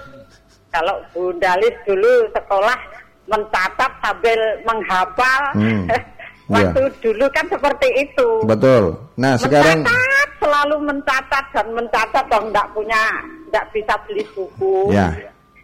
[0.69, 2.79] kalau Bu Dalis dulu sekolah
[3.31, 5.43] mencatat sambil menghafal.
[5.55, 5.87] Hmm.
[6.53, 6.99] Waktu Iya.
[7.01, 8.29] dulu kan seperti itu.
[8.45, 8.93] Betul.
[9.17, 13.03] Nah, sekarang mencatat, selalu mencatat dan mencatat dong nggak punya
[13.49, 14.93] nggak bisa beli buku.
[14.93, 15.09] ya.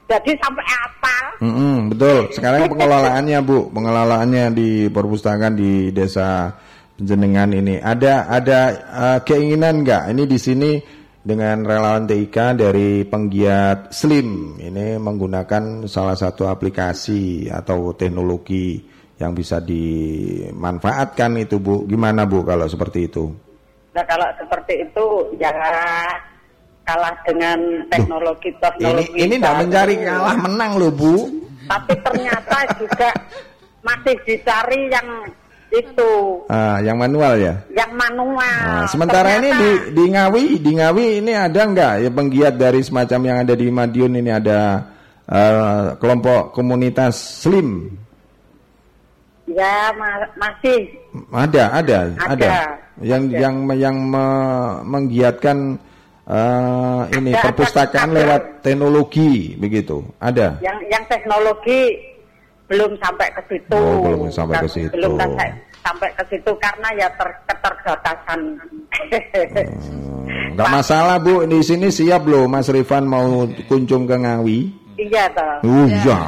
[0.09, 1.25] Jadi sampai apal.
[1.45, 2.33] Mm-mm, betul.
[2.33, 6.57] Sekarang pengelolaannya Bu, pengelolaannya di perpustakaan di desa
[6.99, 10.11] Penjenengan ini ada ada eh, keinginan nggak?
[10.11, 10.83] Ini di sini
[11.23, 18.83] dengan relawan TIK dari penggiat Slim ini menggunakan salah satu aplikasi atau teknologi
[19.15, 21.87] yang bisa dimanfaatkan itu Bu.
[21.87, 23.31] Gimana Bu kalau seperti itu?
[23.95, 25.07] Nah kalau seperti itu
[25.39, 25.55] ya
[26.89, 27.59] kalah dengan
[27.93, 29.13] teknologi Ini teknologi.
[29.15, 29.61] ini tidak baru.
[29.61, 31.15] mencari kalah menang loh Bu.
[31.69, 33.09] Tapi ternyata juga
[33.85, 35.09] masih dicari yang
[35.69, 36.13] itu
[36.49, 37.61] Ah, yang manual ya.
[37.77, 38.41] yang manual.
[38.41, 42.81] Nah, sementara ini Ternyata di, di Ngawi, di Ngawi ini ada nggak ya penggiat dari
[42.81, 44.61] semacam yang ada di Madiun ini ada
[45.29, 47.93] eh, kelompok komunitas Slim?
[49.45, 50.89] ya ma- masih
[51.29, 52.33] Ada, ada, ada.
[52.33, 52.53] Ada,
[53.01, 53.37] Yang ada.
[53.41, 55.77] yang yang me- menggiatkan
[56.29, 58.17] eh, ini Ada, perpustakaan ada.
[58.21, 60.05] lewat teknologi begitu.
[60.19, 60.61] Ada.
[60.61, 61.97] yang yang teknologi
[62.69, 63.73] belum sampai ke situ.
[63.73, 64.93] Oh, belum sampai ke situ.
[64.93, 65.49] Belum sampai
[65.81, 68.41] sampai ke situ karena ya ter, keterbatasan.
[70.53, 74.59] Nggak masalah Bu, di sini siap loh Mas Rifan mau kunjung ke Ngawi.
[74.99, 75.65] iya toh.
[75.65, 76.19] Iya.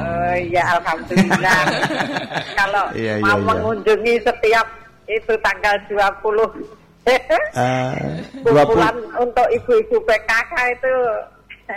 [0.00, 1.62] Oh, iya alhamdulillah.
[2.58, 3.44] Kalau Iya, iya, mau iya.
[3.44, 4.66] mengunjungi setiap
[5.04, 7.94] itu tanggal 20 Eh,
[8.40, 10.94] 20 kumpulan untuk ibu-ibu PKK itu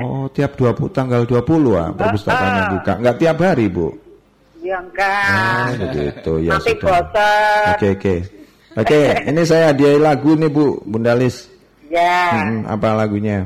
[0.01, 2.71] Oh, tiap 20 tanggal 20 ah perpustakaannya Ah.
[2.73, 2.93] buka.
[2.97, 3.87] Enggak tiap hari, Bu.
[4.59, 5.67] ya enggak.
[5.69, 6.87] Oh, begitu ya Nanti sudah.
[7.03, 7.65] bosan.
[7.69, 8.15] Oke, oke.
[8.73, 11.45] Oke, ini saya hadiah lagu nih, Bu, Bundalis.
[11.87, 13.45] Ya, Hmm, apa lagunya?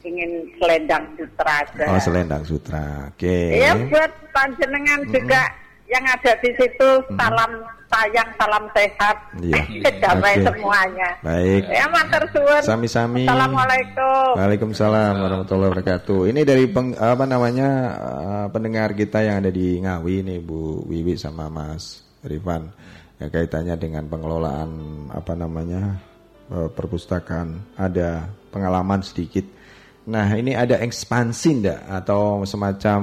[0.00, 1.84] ingin selendang sutra aja.
[1.86, 2.84] Oh, Selendang Sutra.
[3.06, 3.36] Oke.
[3.54, 5.44] Ya buat panjenengan juga
[5.86, 7.52] yang ada di situ salam
[7.90, 9.60] sayang, salam sehat, Iya.
[10.02, 10.46] damai Oke.
[10.46, 11.08] semuanya.
[11.20, 11.62] Baik.
[11.66, 12.62] Ya matur suwun.
[12.62, 13.26] Sami-sami.
[13.26, 14.38] Assalamualaikum.
[14.38, 16.20] Waalaikumsalam warahmatullahi wabarakatuh.
[16.30, 17.68] Ini dari peng- apa namanya
[17.98, 22.70] eh, pendengar kita yang ada di Ngawi nih Bu Wiwi sama Mas Rifan.
[23.20, 24.70] Ya kaitannya dengan pengelolaan
[25.10, 25.98] apa namanya
[26.48, 27.74] eh, perpustakaan.
[27.74, 29.44] Ada pengalaman sedikit.
[30.06, 33.00] Nah ini ada ekspansi ndak atau semacam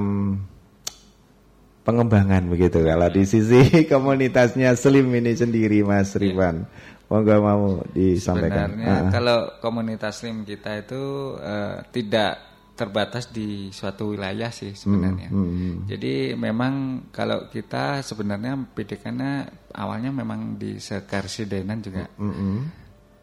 [1.87, 6.67] pengembangan begitu kalau di sisi komunitasnya Slim ini sendiri Mas Rifan.
[7.07, 8.75] Monggo mau disampaikan.
[8.75, 11.03] Sebenarnya kalau komunitas Slim kita itu
[11.39, 12.47] eh, tidak
[12.77, 15.31] terbatas di suatu wilayah sih sebenarnya.
[15.33, 15.75] Hmm, hmm, hmm.
[15.89, 16.73] Jadi memang
[17.09, 22.05] kalau kita sebenarnya pendidikannya awalnya memang di Sekarsidenan juga.
[22.19, 22.59] Hmm, hmm.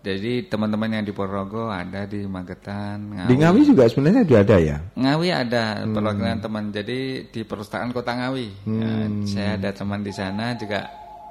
[0.05, 4.77] Jadi teman-teman yang di Ponorogo ada di Magetan, Di Ngawi juga sebenarnya juga ada ya.
[4.93, 5.97] Ngawi ada Hmm.
[5.97, 6.65] perwakilan teman.
[6.69, 6.99] Jadi
[7.33, 8.49] di perpustakaan Kota Ngawi.
[8.69, 9.25] Ya, Hmm.
[9.25, 10.85] saya ada teman di sana juga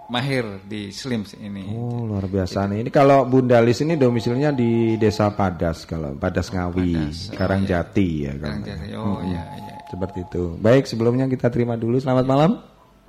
[0.04, 1.70] mahir di Slims ini.
[1.70, 2.82] Oh luar biasa nih.
[2.82, 8.58] Ini kalau Bunda Lis ini domisilinya di Desa Padas kalau Padas Ngawi, Karangjati ya kalau.
[8.58, 9.30] Karangjati, oh, Mm-mm.
[9.30, 9.74] iya, iya.
[9.86, 10.58] Seperti itu.
[10.58, 12.02] Baik sebelumnya kita terima dulu.
[12.02, 12.52] Selamat malam.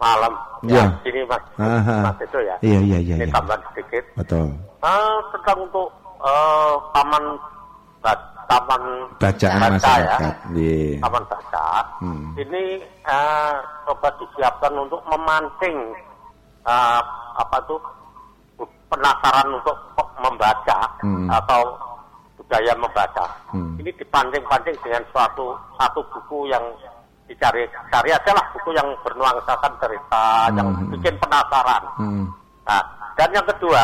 [0.05, 0.33] Malam.
[0.65, 0.85] Ya.
[0.85, 1.97] Ya, ini Mas, Aha.
[2.09, 2.57] Mas itu ya.
[2.61, 3.15] Iya iya iya.
[3.21, 3.33] Ini iya.
[3.33, 4.05] tambahan sedikit.
[4.17, 4.47] Betul.
[5.33, 5.89] Tentang untuk
[6.21, 7.25] eh, taman
[8.45, 8.83] taman
[9.17, 10.21] Bacaan baca masyarakat.
[10.21, 10.33] ya.
[10.53, 11.01] Iya.
[11.01, 11.67] Taman baca.
[12.05, 12.25] Hmm.
[12.37, 13.55] Ini eh,
[13.89, 15.77] coba disiapkan untuk memancing
[16.65, 17.01] eh,
[17.35, 17.81] apa tuh
[18.89, 19.77] penasaran untuk
[20.21, 21.29] membaca Hmm.
[21.29, 21.61] atau
[22.39, 23.27] budaya membaca.
[23.53, 23.77] Hmm.
[23.77, 26.63] Ini dipancing-pancing dengan suatu satu buku yang
[27.25, 30.93] dicari cari aja lah buku yang bernuansakan cerita yang Hmm.
[30.93, 31.83] bikin penasaran.
[31.97, 32.25] Hmm.
[32.65, 32.83] Nah,
[33.17, 33.83] dan yang kedua,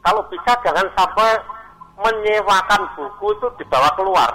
[0.00, 1.36] kalau bisa jangan sampai
[2.00, 4.30] menyewakan buku itu dibawa keluar.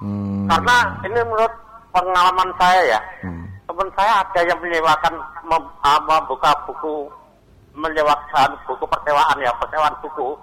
[0.00, 0.48] Hmm.
[0.48, 1.52] Karena ini menurut
[1.92, 3.44] pengalaman saya ya, Hmm.
[3.68, 5.14] teman saya ada yang menyewakan
[5.44, 7.06] mem- ah, membuka buku
[7.72, 10.36] menyewakan buku persewaan ya persewaan buku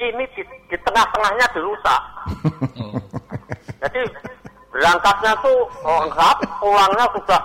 [0.00, 2.00] ini di, di tengah-tengahnya dirusak.
[3.84, 4.00] Jadi
[4.74, 7.40] berangkatnya tuh lengkap, pulangnya sudah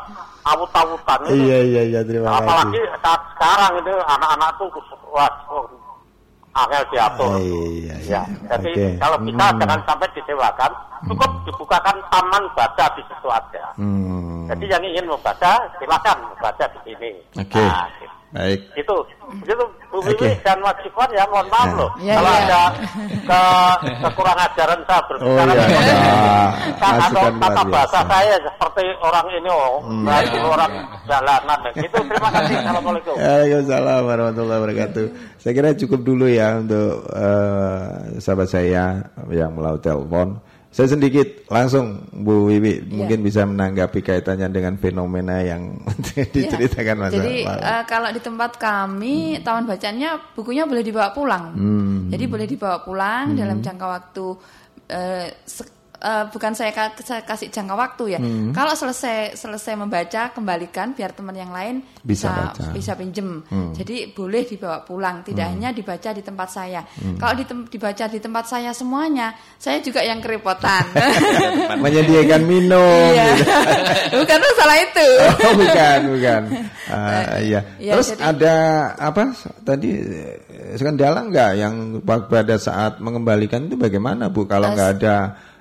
[0.49, 1.19] awut-awutan.
[1.29, 2.97] Itu Iya iya iya terima Apalagi kasih.
[2.99, 4.67] saat sekarang itu anak-anak tuh
[5.13, 5.65] wah, oh,
[6.57, 7.31] angel diatur.
[7.37, 8.85] Iya Ya, jadi Oke.
[8.97, 9.59] kalau bisa Hmm.
[9.61, 10.71] jangan sampai disewakan,
[11.05, 13.63] cukup dibukakan taman baca di situ aja.
[13.77, 14.49] Hmm.
[14.49, 17.11] Jadi yang ingin membaca silakan membaca di sini.
[17.37, 17.61] Oke.
[17.61, 17.85] Nah,
[18.29, 18.61] Baik.
[18.77, 18.95] itu,
[19.41, 20.05] itu Bu.
[20.05, 22.39] Wiwi dan Mas Ivan ya mohon maaf loh Ya, kalau ya.
[22.45, 22.61] ada
[23.25, 23.41] ke
[24.05, 26.37] kekurangan ajaran saya Oh berbicara seperti iya.
[26.77, 27.99] Kan atau tata bahasa biasa.
[28.05, 30.05] saya seperti orang ini oh, Hmm.
[30.05, 30.71] berarti orang
[31.03, 31.59] jalanan.
[31.73, 32.55] Itu terima kasih.
[32.61, 33.13] Assalamualaikum.
[33.17, 35.05] Waalaikumsalam warahmatullahi wabarakatuh.
[35.35, 37.83] Saya kira cukup dulu ya untuk eh,
[38.17, 40.37] sahabat saya yang melalui telepon.
[40.69, 42.93] Saya sedikit langsung Bu Wiwi ya.
[42.93, 45.81] mungkin bisa menanggapi kaitannya dengan fenomena yang
[46.35, 47.11] diceritakan Mas.
[47.17, 49.41] Jadi uh, kalau di tempat kami hmm.
[49.41, 51.45] taman bacanya bukunya boleh dibawa pulang.
[51.57, 51.97] Hmm.
[52.13, 53.37] Jadi boleh dibawa pulang hmm.
[53.41, 54.25] dalam jangka waktu
[54.93, 55.27] uh,
[55.99, 56.71] uh, bukan saya,
[57.03, 58.19] saya kasih jangka waktu ya.
[58.19, 58.51] Hmm.
[58.55, 63.43] Kalau selesai selesai membaca kembalikan biar teman yang lain bisa bisa, bisa pinjem.
[63.47, 63.71] Hmm.
[63.75, 65.53] Jadi boleh dibawa pulang, tidak hmm.
[65.59, 66.81] hanya dibaca di tempat saya.
[66.83, 67.19] Hmm.
[67.19, 70.87] Kalau di dibaca di tempat saya semuanya, saya juga yang kerepotan.
[71.83, 73.11] Menyediakan minum.
[73.13, 73.27] Iya.
[74.19, 75.09] Bukan masalah itu.
[75.49, 76.41] Oh, bukan, bukan.
[76.91, 77.61] Uh, iya.
[77.79, 78.55] Ya, Terus jadi, ada
[78.99, 79.97] apa tadi
[80.75, 85.15] skandala enggak yang pada saat mengembalikan itu bagaimana Bu kalau nggak ada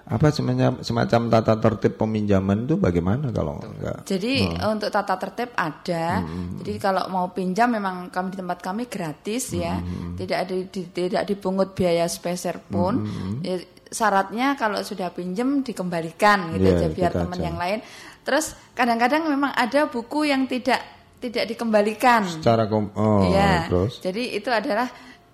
[0.08, 4.08] apa semacam semacam tata tertib peminjaman itu bagaimana kalau enggak?
[4.08, 4.72] Jadi hmm.
[4.72, 6.24] untuk tata tertib ada.
[6.24, 6.56] Hmm.
[6.64, 9.76] Jadi kalau mau pinjam memang kami di tempat kami gratis ya.
[9.76, 10.16] hmm.
[10.16, 13.04] Tidak ada di, tidak dipungut biaya speser pun.
[13.04, 13.44] Hmm.
[13.44, 13.60] Ya,
[13.92, 17.84] syaratnya kalau sudah pinjam dikembalikan gitu yeah, aja biar teman yang lain.
[18.24, 20.80] Terus kadang-kadang memang ada buku yang tidak
[21.20, 22.24] tidak dikembalikan.
[22.24, 23.68] Secara kom oh, ya.
[23.68, 24.00] terus.
[24.00, 24.88] Jadi itu adalah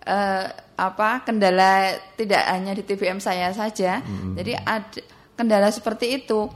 [0.06, 4.02] uh, apa kendala tidak hanya di TBM saya saja.
[4.02, 4.35] Hmm.
[4.39, 5.01] Jadi ada
[5.35, 6.47] kendala seperti itu.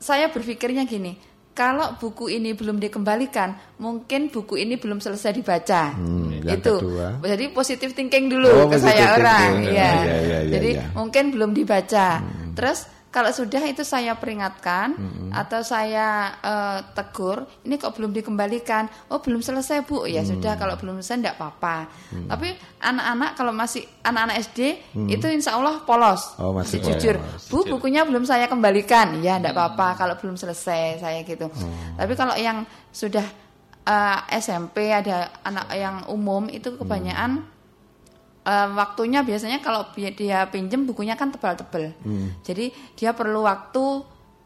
[0.00, 1.16] Saya berpikirnya gini,
[1.54, 5.94] kalau buku ini belum dikembalikan, mungkin buku ini belum selesai dibaca.
[5.94, 6.74] Hmm, itu.
[6.82, 7.22] Kedua.
[7.22, 9.72] Jadi positif thinking dulu oh, ke saya orang, ya.
[9.72, 10.38] Ya, ya, ya.
[10.50, 10.84] Jadi ya.
[10.92, 12.20] mungkin belum dibaca.
[12.20, 12.52] Hmm.
[12.58, 15.30] Terus kalau sudah itu saya peringatkan hmm.
[15.30, 18.90] atau saya uh, tegur, ini kok belum dikembalikan?
[19.06, 20.34] Oh belum selesai bu, ya hmm.
[20.34, 21.86] sudah kalau belum selesai tidak apa-apa.
[22.10, 22.26] Hmm.
[22.26, 24.58] Tapi anak-anak kalau masih anak-anak SD
[24.98, 25.08] hmm.
[25.14, 27.16] itu insya Allah polos, oh, masih, masih jujur.
[27.54, 31.46] Bu bukunya belum saya kembalikan, ya tidak apa-apa kalau belum selesai saya gitu.
[31.46, 31.94] Hmm.
[31.94, 33.22] Tapi kalau yang sudah
[33.86, 37.53] uh, eh, SMP ada anak yang umum itu kebanyakan hmm
[38.44, 41.96] uh, waktunya biasanya kalau dia pinjem bukunya kan tebal-tebal.
[42.04, 42.36] Hmm.
[42.44, 43.82] Jadi dia perlu waktu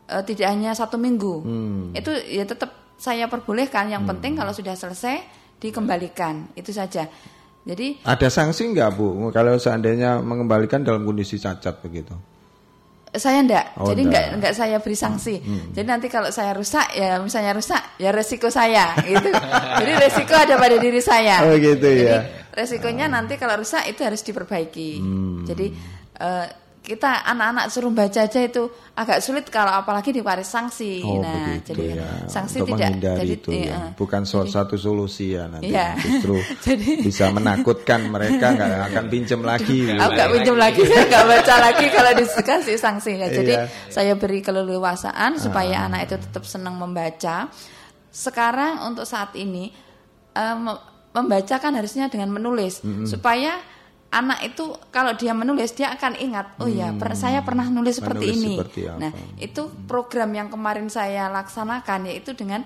[0.08, 1.34] uh, tidak hanya satu minggu.
[1.42, 1.82] Hmm.
[1.92, 3.90] Itu ya tetap saya perbolehkan.
[3.90, 4.10] Yang hmm.
[4.16, 5.20] penting kalau sudah selesai
[5.58, 6.54] dikembalikan.
[6.54, 7.10] Itu saja.
[7.68, 12.16] Jadi ada sanksi nggak bu kalau seandainya mengembalikan dalam kondisi cacat begitu?
[13.08, 15.40] Saya enggak, oh, jadi enggak enggak saya beri sanksi.
[15.40, 15.48] Hmm.
[15.48, 15.68] hmm.
[15.76, 19.32] Jadi nanti kalau saya rusak ya misalnya rusak ya resiko saya gitu.
[19.84, 21.44] jadi resiko ada pada diri saya.
[21.44, 22.18] Oh gitu jadi, ya.
[22.58, 23.14] Resikonya hmm.
[23.14, 24.90] nanti kalau rusak itu harus diperbaiki.
[24.98, 25.46] Hmm.
[25.46, 25.66] Jadi
[26.18, 26.46] uh,
[26.88, 28.64] kita anak-anak suruh baca aja itu
[28.96, 31.04] agak sulit kalau apalagi diwaris sanksi.
[31.04, 32.08] Oh, nah, begitu, jadi ya.
[32.24, 33.68] sanksi Untuk tidak jadi itu ya.
[33.68, 33.80] ya.
[33.92, 35.92] bukan jadi, satu solusi ya nanti ya.
[36.00, 39.84] justru jadi, bisa menakutkan mereka nggak akan pinjam lagi.
[40.00, 43.28] Aku nggak pinjam lagi, saya nggak baca lagi kalau dikasih sanksi ya.
[43.28, 43.64] Jadi iya.
[43.92, 45.86] saya beri keleluasaan supaya ah.
[45.92, 47.52] anak itu tetap senang membaca.
[48.08, 49.68] Sekarang untuk saat ini
[50.32, 50.72] um,
[51.22, 53.06] membaca kan harusnya dengan menulis mm -hmm.
[53.06, 53.58] supaya
[54.08, 58.32] anak itu kalau dia menulis dia akan ingat oh ya per, saya pernah nulis seperti
[58.32, 58.54] menulis ini.
[58.56, 62.64] Seperti nah itu program yang kemarin saya laksanakan yaitu dengan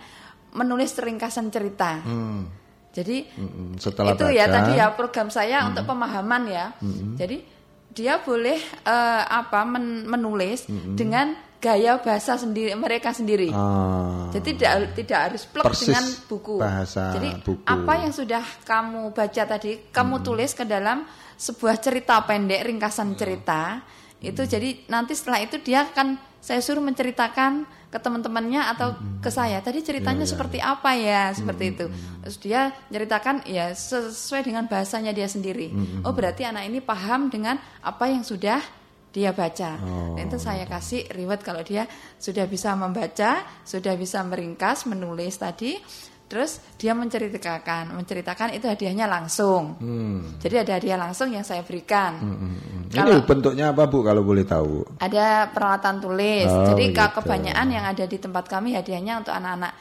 [0.55, 1.99] menulis ringkasan cerita.
[2.05, 2.47] Hmm.
[2.93, 3.81] Jadi hmm.
[3.81, 5.69] Setelah itu ya baca, ya tadi ya program saya hmm.
[5.75, 6.67] untuk pemahaman ya.
[6.79, 7.19] Hmm.
[7.19, 7.43] Jadi
[7.93, 10.95] dia boleh uh, apa men menulis hmm.
[10.95, 13.55] dengan gaya bahasa sendiri mereka sendiri.
[13.55, 14.27] Oh.
[14.35, 16.59] Jadi tidak tidak harus plek dengan buku.
[16.59, 17.63] Bahasa Jadi buku.
[17.63, 20.25] apa yang sudah kamu baca tadi, kamu hmm.
[20.27, 21.07] tulis ke dalam
[21.39, 23.79] sebuah cerita pendek, ringkasan cerita.
[23.79, 24.27] Hmm.
[24.27, 27.63] Itu jadi nanti setelah itu dia akan saya suruh menceritakan
[27.95, 29.23] ke teman-temannya atau hmm.
[29.23, 29.63] ke saya.
[29.63, 30.65] Tadi ceritanya ya, ya, seperti ya.
[30.75, 31.73] apa ya, seperti hmm.
[31.79, 31.87] itu.
[32.27, 32.61] Terus dia
[32.91, 35.71] ceritakan ya sesuai dengan bahasanya dia sendiri.
[35.71, 36.03] Hmm.
[36.03, 37.55] Oh, berarti anak ini paham dengan
[37.87, 38.82] apa yang sudah
[39.13, 39.77] dia baca.
[39.85, 40.17] Oh.
[40.17, 41.85] Itu saya kasih reward kalau dia
[42.17, 45.77] sudah bisa membaca, sudah bisa meringkas, menulis tadi,
[46.33, 49.77] terus dia menceritakan, menceritakan itu hadiahnya langsung.
[49.77, 50.41] Hmm.
[50.41, 52.17] Jadi ada hadiah langsung yang saya berikan.
[52.17, 52.37] Hmm.
[52.41, 52.83] hmm, hmm.
[52.93, 54.85] Kalau, Ini bentuknya apa bu kalau boleh tahu?
[55.01, 56.49] Ada peralatan tulis.
[56.49, 57.05] Oh, Jadi gitu.
[57.21, 59.73] kebanyakan yang ada di tempat kami hadiahnya untuk anak-anak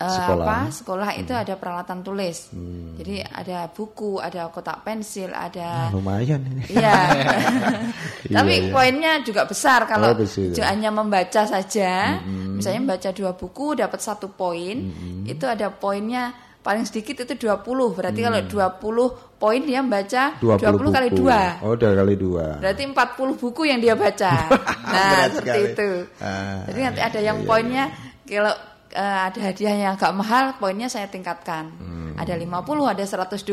[0.00, 0.44] uh, sekolah.
[0.44, 1.42] apa sekolah itu hmm.
[1.42, 2.52] ada peralatan tulis.
[2.52, 2.96] Hmm.
[3.00, 6.62] Jadi ada buku, ada kotak pensil, ada nah, lumayan ini.
[6.76, 7.00] Iya.
[8.36, 8.72] Tapi iya, iya.
[8.72, 12.20] poinnya juga besar kalau oh, hanya membaca saja.
[12.20, 12.60] Hmm.
[12.60, 15.28] Misalnya membaca dua buku dapat satu poin, hmm.
[15.28, 16.32] itu ada poinnya
[16.66, 17.62] paling sedikit itu 20.
[17.94, 18.26] Berarti hmm.
[18.26, 21.40] kalau 20 poin dia membaca 20, 20 kali dua.
[21.62, 22.58] Oh, udah kali dua.
[22.58, 24.34] Berarti 40 buku yang dia baca.
[24.94, 25.70] nah, seperti sekali.
[25.70, 25.90] itu.
[26.18, 27.84] Ah, Jadi nanti ada yang iya, poinnya
[28.26, 28.42] iya.
[28.42, 28.54] kalau
[28.96, 31.68] uh, ada hadiah yang agak mahal, poinnya saya tingkatkan.
[31.76, 32.16] Hmm.
[32.16, 33.44] Ada 50, ada 120.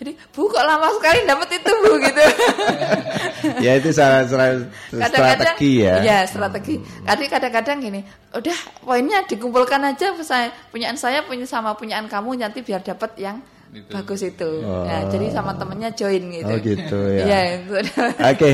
[0.00, 2.24] Jadi, Bu kok lama sekali dapat itu, Bu gitu.
[3.60, 6.00] ya itu salah, salah strategi ya.
[6.00, 6.80] Iya, strategi.
[6.80, 7.28] Hmm.
[7.28, 8.00] kadang-kadang gini,
[8.32, 13.44] udah poinnya dikumpulkan aja saya punyaan saya punya sama punyaan kamu nanti biar dapat yang
[13.72, 13.90] itu.
[13.92, 14.50] bagus itu.
[14.64, 14.84] Oh.
[14.84, 16.52] Nah, jadi sama temennya join gitu.
[16.52, 17.24] Oh gitu ya.
[17.24, 17.40] Iya,
[18.32, 18.50] Oke.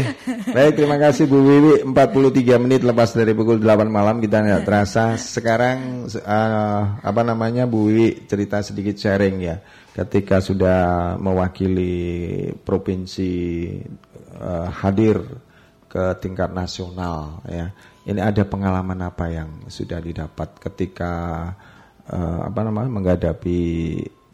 [0.50, 1.74] Baik, terima kasih Bu Wiwi.
[1.86, 5.14] 43 menit lepas dari pukul 8 malam kita nggak terasa.
[5.20, 9.56] Sekarang uh, apa namanya Bu Wiwi cerita sedikit sharing ya.
[9.94, 13.32] Ketika sudah mewakili provinsi
[14.42, 15.22] uh, hadir
[15.86, 17.70] ke tingkat nasional ya.
[18.04, 21.12] Ini ada pengalaman apa yang sudah didapat ketika
[22.10, 23.60] uh, apa namanya menghadapi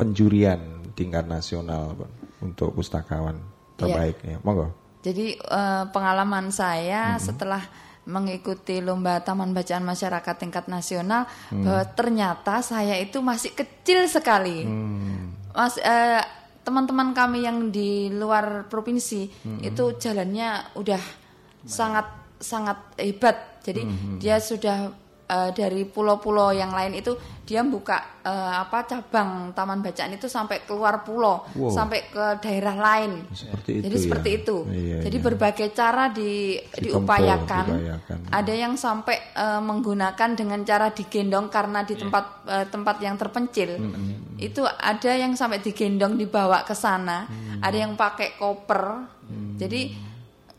[0.00, 0.60] penjurian
[0.96, 1.92] tingkat nasional
[2.40, 3.36] untuk pustakawan
[3.76, 4.40] terbaik ya.
[4.40, 4.72] Monggo.
[5.00, 7.20] Jadi uh, pengalaman saya hmm.
[7.20, 7.62] setelah
[8.08, 11.64] mengikuti lomba Taman Bacaan Masyarakat tingkat nasional hmm.
[11.64, 14.64] bahwa ternyata saya itu masih kecil sekali.
[14.64, 15.36] Hmm.
[15.52, 16.20] Mas uh,
[16.64, 19.60] teman-teman kami yang di luar provinsi hmm.
[19.64, 21.68] itu jalannya udah Baik.
[21.68, 22.06] sangat
[22.40, 23.60] sangat hebat.
[23.60, 24.16] Jadi hmm.
[24.20, 24.92] dia sudah
[25.30, 27.14] uh, dari pulau-pulau yang lain itu
[27.46, 31.66] dia buka uh, apa cabang taman bacaan itu sampai keluar pulau wow.
[31.66, 33.26] sampai ke daerah lain.
[33.34, 33.82] Seperti itu.
[33.82, 34.02] Jadi ya?
[34.06, 34.56] seperti itu.
[34.70, 35.26] Iya, Jadi iya.
[35.26, 37.66] berbagai cara di, di diupayakan.
[37.66, 38.18] Diupayakan.
[38.30, 42.02] Ada yang sampai uh, menggunakan dengan cara digendong karena di iya.
[42.06, 43.70] tempat uh, tempat yang terpencil.
[43.82, 44.38] Mm -hmm.
[44.38, 47.26] Itu ada yang sampai digendong dibawa ke sana.
[47.26, 47.66] Mm.
[47.66, 49.10] Ada yang pakai koper.
[49.26, 49.58] Mm.
[49.58, 50.09] Jadi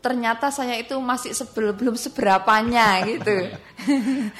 [0.02, 3.48] ternyata saya itu masih sebel, belum seberapanya gitu.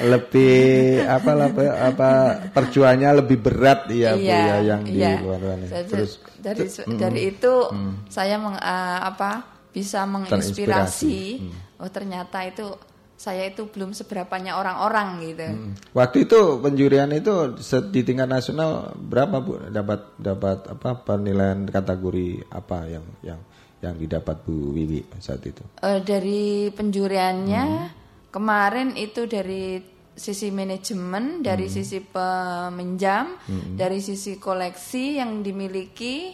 [0.03, 2.11] lebih apa apa apa
[2.51, 5.11] perjuangannya lebih berat ya iya, Bu ya yang iya.
[5.17, 5.41] di luar
[5.87, 8.11] Terus dari mm, dari itu mm.
[8.11, 11.19] saya meng, uh, apa bisa menginspirasi.
[11.39, 11.81] Mm.
[11.83, 12.67] Oh ternyata itu
[13.23, 15.47] saya itu belum seberapanya orang-orang gitu.
[15.47, 15.79] Hmm.
[15.95, 17.55] Waktu itu penjurian itu
[17.95, 23.39] di tingkat nasional berapa Bu dapat dapat apa penilaian kategori apa yang yang
[23.83, 25.61] yang didapat Bu Wiwi saat itu?
[25.83, 27.89] Uh, dari penjuriannya hmm.
[28.31, 29.83] kemarin itu dari
[30.15, 31.75] sisi manajemen, dari hmm.
[31.75, 33.75] sisi peminjam, hmm.
[33.75, 36.31] dari sisi koleksi yang dimiliki,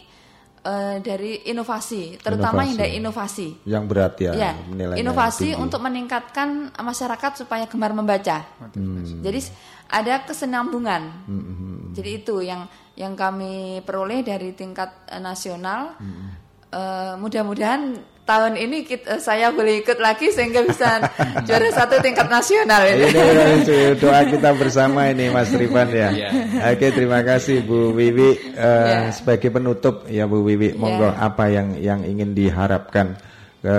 [0.61, 2.69] uh, dari inovasi, terutama inovasi.
[2.69, 3.47] yang dari inovasi.
[3.65, 4.51] Yang berat ya, ya
[4.93, 5.63] Inovasi tinggi.
[5.63, 8.45] untuk meningkatkan masyarakat supaya gemar membaca.
[8.77, 9.25] Hmm.
[9.25, 9.39] Jadi
[9.89, 11.01] ada kesenambungan.
[11.25, 11.89] Hmm.
[11.97, 15.97] Jadi itu yang yang kami peroleh dari tingkat nasional.
[15.97, 17.97] Hmm uh, mudah-mudahan
[18.29, 21.01] tahun ini kita, saya boleh ikut lagi sehingga bisa
[21.49, 22.85] juara satu tingkat nasional.
[22.85, 26.13] Ini doa kita bersama ini Mas Rifan ya.
[26.13, 26.31] Yeah.
[26.77, 29.09] Oke terima kasih Bu Wiwi uh, yeah.
[29.09, 30.77] sebagai penutup ya Bu Wiwi.
[30.77, 31.25] Monggo yeah.
[31.25, 33.17] apa yang yang ingin diharapkan
[33.65, 33.77] ke,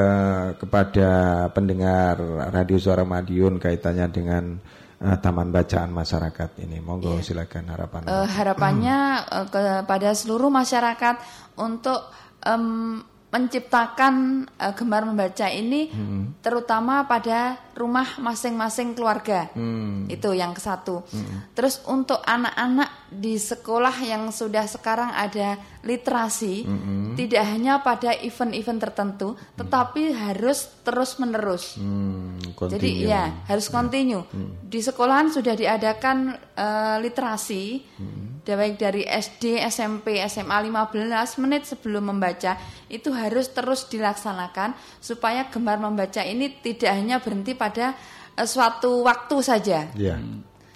[0.58, 1.08] kepada
[1.54, 2.18] pendengar
[2.50, 4.58] Radio Suara Madiun kaitannya dengan
[4.98, 6.82] uh, taman bacaan masyarakat ini.
[6.82, 7.22] Monggo yeah.
[7.22, 8.02] silakan harapan.
[8.10, 8.98] Uh, harapannya
[9.30, 11.22] uh, kepada seluruh masyarakat
[11.54, 12.02] untuk
[12.46, 16.42] um, menciptakan uh, gemar membaca ini hmm.
[16.42, 20.12] terutama pada rumah masing-masing keluarga hmm.
[20.12, 21.56] itu yang ke satu hmm.
[21.56, 27.16] terus untuk anak-anak di sekolah yang sudah sekarang ada literasi hmm.
[27.16, 29.56] tidak hanya pada event-event tertentu hmm.
[29.56, 32.60] tetapi harus terus menerus hmm.
[32.68, 34.68] jadi ya harus kontinu hmm.
[34.68, 37.64] di sekolahan sudah diadakan uh, literasi
[37.96, 42.58] hmm baik dari SD, SMP, SMA 15 menit sebelum membaca
[42.90, 49.36] itu harus terus dilaksanakan supaya gemar membaca ini tidak hanya berhenti pada uh, suatu waktu
[49.44, 49.92] saja.
[49.94, 50.18] Yeah.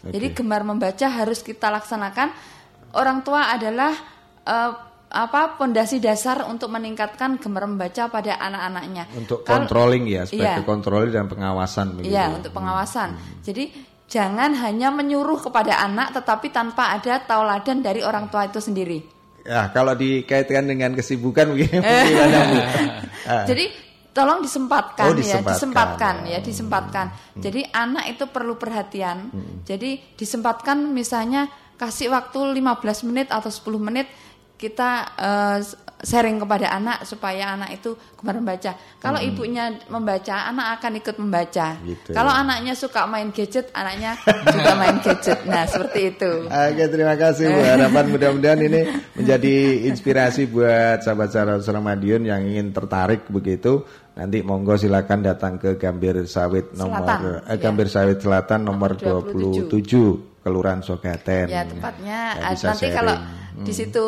[0.05, 0.21] Okay.
[0.21, 2.31] Jadi gemar membaca harus kita laksanakan.
[2.95, 3.91] Orang tua adalah
[4.47, 4.71] uh,
[5.15, 9.11] apa pondasi dasar untuk meningkatkan gemar membaca pada anak-anaknya.
[9.19, 11.87] Untuk controlling ya, sebagai iya, controlling dan pengawasan.
[12.05, 13.09] Iya, untuk pengawasan.
[13.19, 13.43] Hmm.
[13.43, 19.01] Jadi Jangan hanya menyuruh kepada anak tetapi tanpa ada tauladan dari orang tua itu sendiri.
[19.45, 21.85] Ya, kalau dikaitkan dengan kesibukan begini
[23.29, 23.45] ah.
[23.45, 23.69] Jadi
[24.15, 27.07] tolong disempatkan, oh, disempatkan ya, disempatkan ya, disempatkan.
[27.11, 27.43] Hmm.
[27.43, 29.35] Jadi anak itu perlu perhatian.
[29.35, 29.67] Hmm.
[29.67, 34.07] Jadi disempatkan misalnya kasih waktu 15 menit atau 10 menit
[34.55, 35.59] kita uh,
[36.05, 38.77] sharing kepada anak supaya anak itu gemar membaca.
[39.01, 39.29] Kalau hmm.
[39.33, 41.67] ibunya membaca, anak akan ikut membaca.
[41.81, 42.11] Gitu.
[42.13, 45.39] Kalau anaknya suka main gadget, anaknya juga main gadget.
[45.49, 46.33] Nah, seperti itu.
[46.47, 47.61] Oke, terima kasih Bu.
[47.65, 48.81] Harapan mudah-mudahan ini
[49.17, 49.55] menjadi
[49.89, 53.83] inspirasi buat sahabat-sahabat Madiun yang ingin tertarik begitu.
[54.15, 57.93] Nanti monggo silakan datang ke Gambir Sawit nomor Selatan, eh, Gambir ya.
[57.99, 61.51] Sawit Selatan nomor 27, 27 Kelurahan Sogaten.
[61.51, 62.95] Ya, tepatnya ya, nanti sharing.
[62.95, 63.65] kalau hmm.
[63.67, 64.05] di situ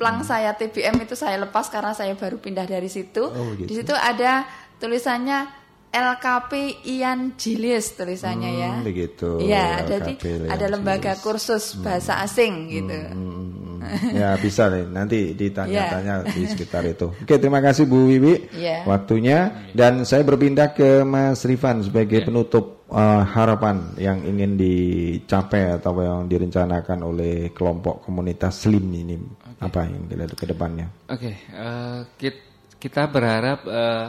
[0.00, 0.28] plang hmm.
[0.32, 3.28] saya TBM itu saya lepas karena saya baru pindah dari situ.
[3.28, 3.68] Oh, gitu.
[3.68, 4.48] Di situ ada
[4.80, 5.60] tulisannya
[5.92, 8.72] LKP Ian Jilis tulisannya hmm, ya.
[8.80, 9.30] Begitu.
[9.44, 10.12] Iya, jadi
[10.48, 12.96] ada lembaga kursus bahasa asing gitu.
[12.96, 13.60] Hmm, hmm, hmm
[14.20, 16.32] ya bisa nih nanti ditanya-tanya yeah.
[16.32, 17.10] di sekitar itu.
[17.22, 18.86] Oke terima kasih Bu Wiwi yeah.
[18.86, 22.26] waktunya dan saya berpindah ke Mas Rifan sebagai yeah.
[22.26, 29.16] penutup uh, harapan yang ingin dicapai atau yang direncanakan oleh kelompok komunitas Slim ini.
[29.60, 30.88] Apa yang dilihat ke depannya?
[31.06, 32.34] Oke okay, uh, eh,
[32.80, 34.06] kita berharap uh,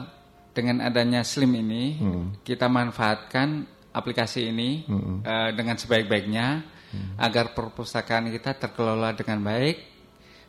[0.55, 2.25] dengan adanya Slim ini hmm.
[2.43, 5.27] kita manfaatkan aplikasi ini hmm.
[5.27, 6.63] uh, dengan sebaik-baiknya
[6.95, 7.19] hmm.
[7.19, 9.91] agar perpustakaan kita terkelola dengan baik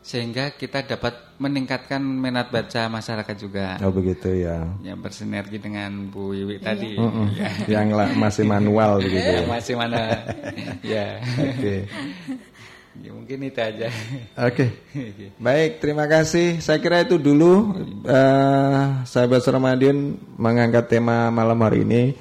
[0.03, 3.79] sehingga kita dapat meningkatkan minat baca masyarakat juga.
[3.87, 4.66] Oh begitu ya.
[4.83, 6.66] Ya bersinergi dengan Bu Wiwi iya.
[6.66, 6.99] tadi.
[6.99, 7.27] Mm -mm.
[7.39, 7.51] Ya.
[7.79, 7.87] Yang
[8.19, 9.31] masih manual begitu.
[9.31, 9.47] Ya.
[9.55, 10.03] masih mana?
[10.95, 11.07] ya.
[11.23, 11.55] Oke.
[11.55, 11.81] Okay.
[13.01, 13.89] Ya, mungkin itu aja.
[14.36, 14.69] Oke.
[14.93, 15.32] Okay.
[15.40, 16.60] Baik, terima kasih.
[16.60, 17.73] Saya kira itu dulu
[18.05, 22.12] uh, sahabat Ramadion mengangkat tema malam hari ini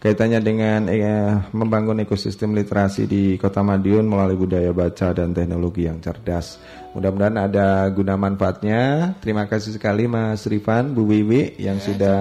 [0.00, 6.00] kaitannya dengan eh, membangun ekosistem literasi di Kota Madiun melalui budaya baca dan teknologi yang
[6.00, 6.56] cerdas.
[6.96, 9.12] Mudah-mudahan ada guna manfaatnya.
[9.20, 12.18] Terima kasih sekali Mas Rifan, Bu Wiwi yang ya, sudah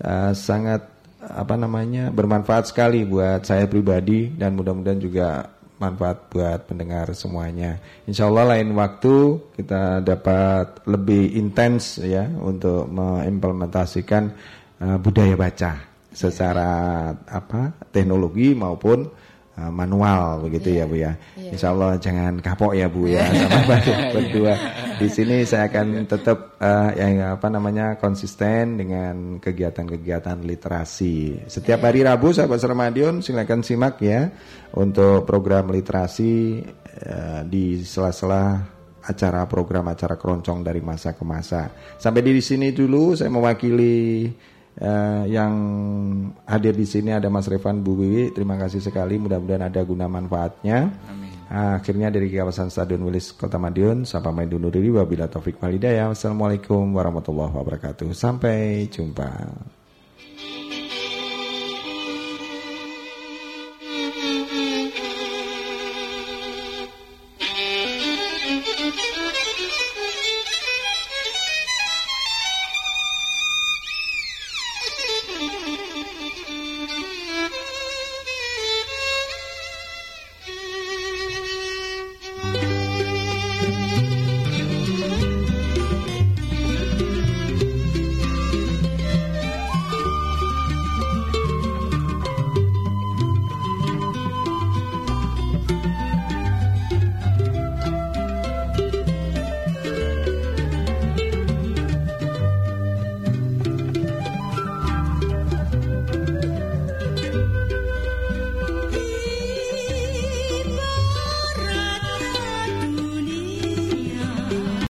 [0.00, 0.88] uh, sangat
[1.22, 5.52] apa namanya bermanfaat sekali buat saya pribadi dan mudah-mudahan juga
[5.82, 7.82] manfaat buat pendengar semuanya.
[8.06, 14.30] Insya Allah lain waktu kita dapat lebih intens ya untuk mengimplementasikan
[14.78, 15.72] uh, budaya baca
[16.14, 16.70] secara
[17.26, 19.10] apa teknologi maupun
[19.56, 20.84] manual begitu yeah.
[20.84, 21.12] ya Bu ya.
[21.36, 21.52] Yeah.
[21.52, 23.76] Insya Allah jangan kapok ya Bu ya sama
[24.16, 24.54] berdua.
[24.96, 31.44] Di sini saya akan tetap uh, yang apa namanya konsisten dengan kegiatan-kegiatan literasi.
[31.48, 31.86] Setiap iya.
[31.92, 34.32] hari Rabu sahabat Sermadion silakan simak ya
[34.72, 36.64] untuk program literasi
[37.04, 38.72] uh, di sela-sela
[39.02, 41.68] acara program acara keroncong dari masa ke masa.
[41.98, 44.30] Sampai di sini dulu saya mewakili
[44.72, 45.52] Uh, yang
[46.48, 48.32] hadir di sini ada Mas Revan Bu Wiwi.
[48.32, 49.20] Terima kasih sekali.
[49.20, 50.88] Mudah-mudahan ada guna manfaatnya.
[51.08, 51.28] Amin.
[51.52, 54.88] Uh, akhirnya dari kawasan Stadion Wilis Kota Madiun, Sapa main diri.
[54.88, 56.08] Wabila Taufik Walidaya.
[56.08, 58.16] Wassalamualaikum warahmatullahi wabarakatuh.
[58.16, 59.28] Sampai jumpa.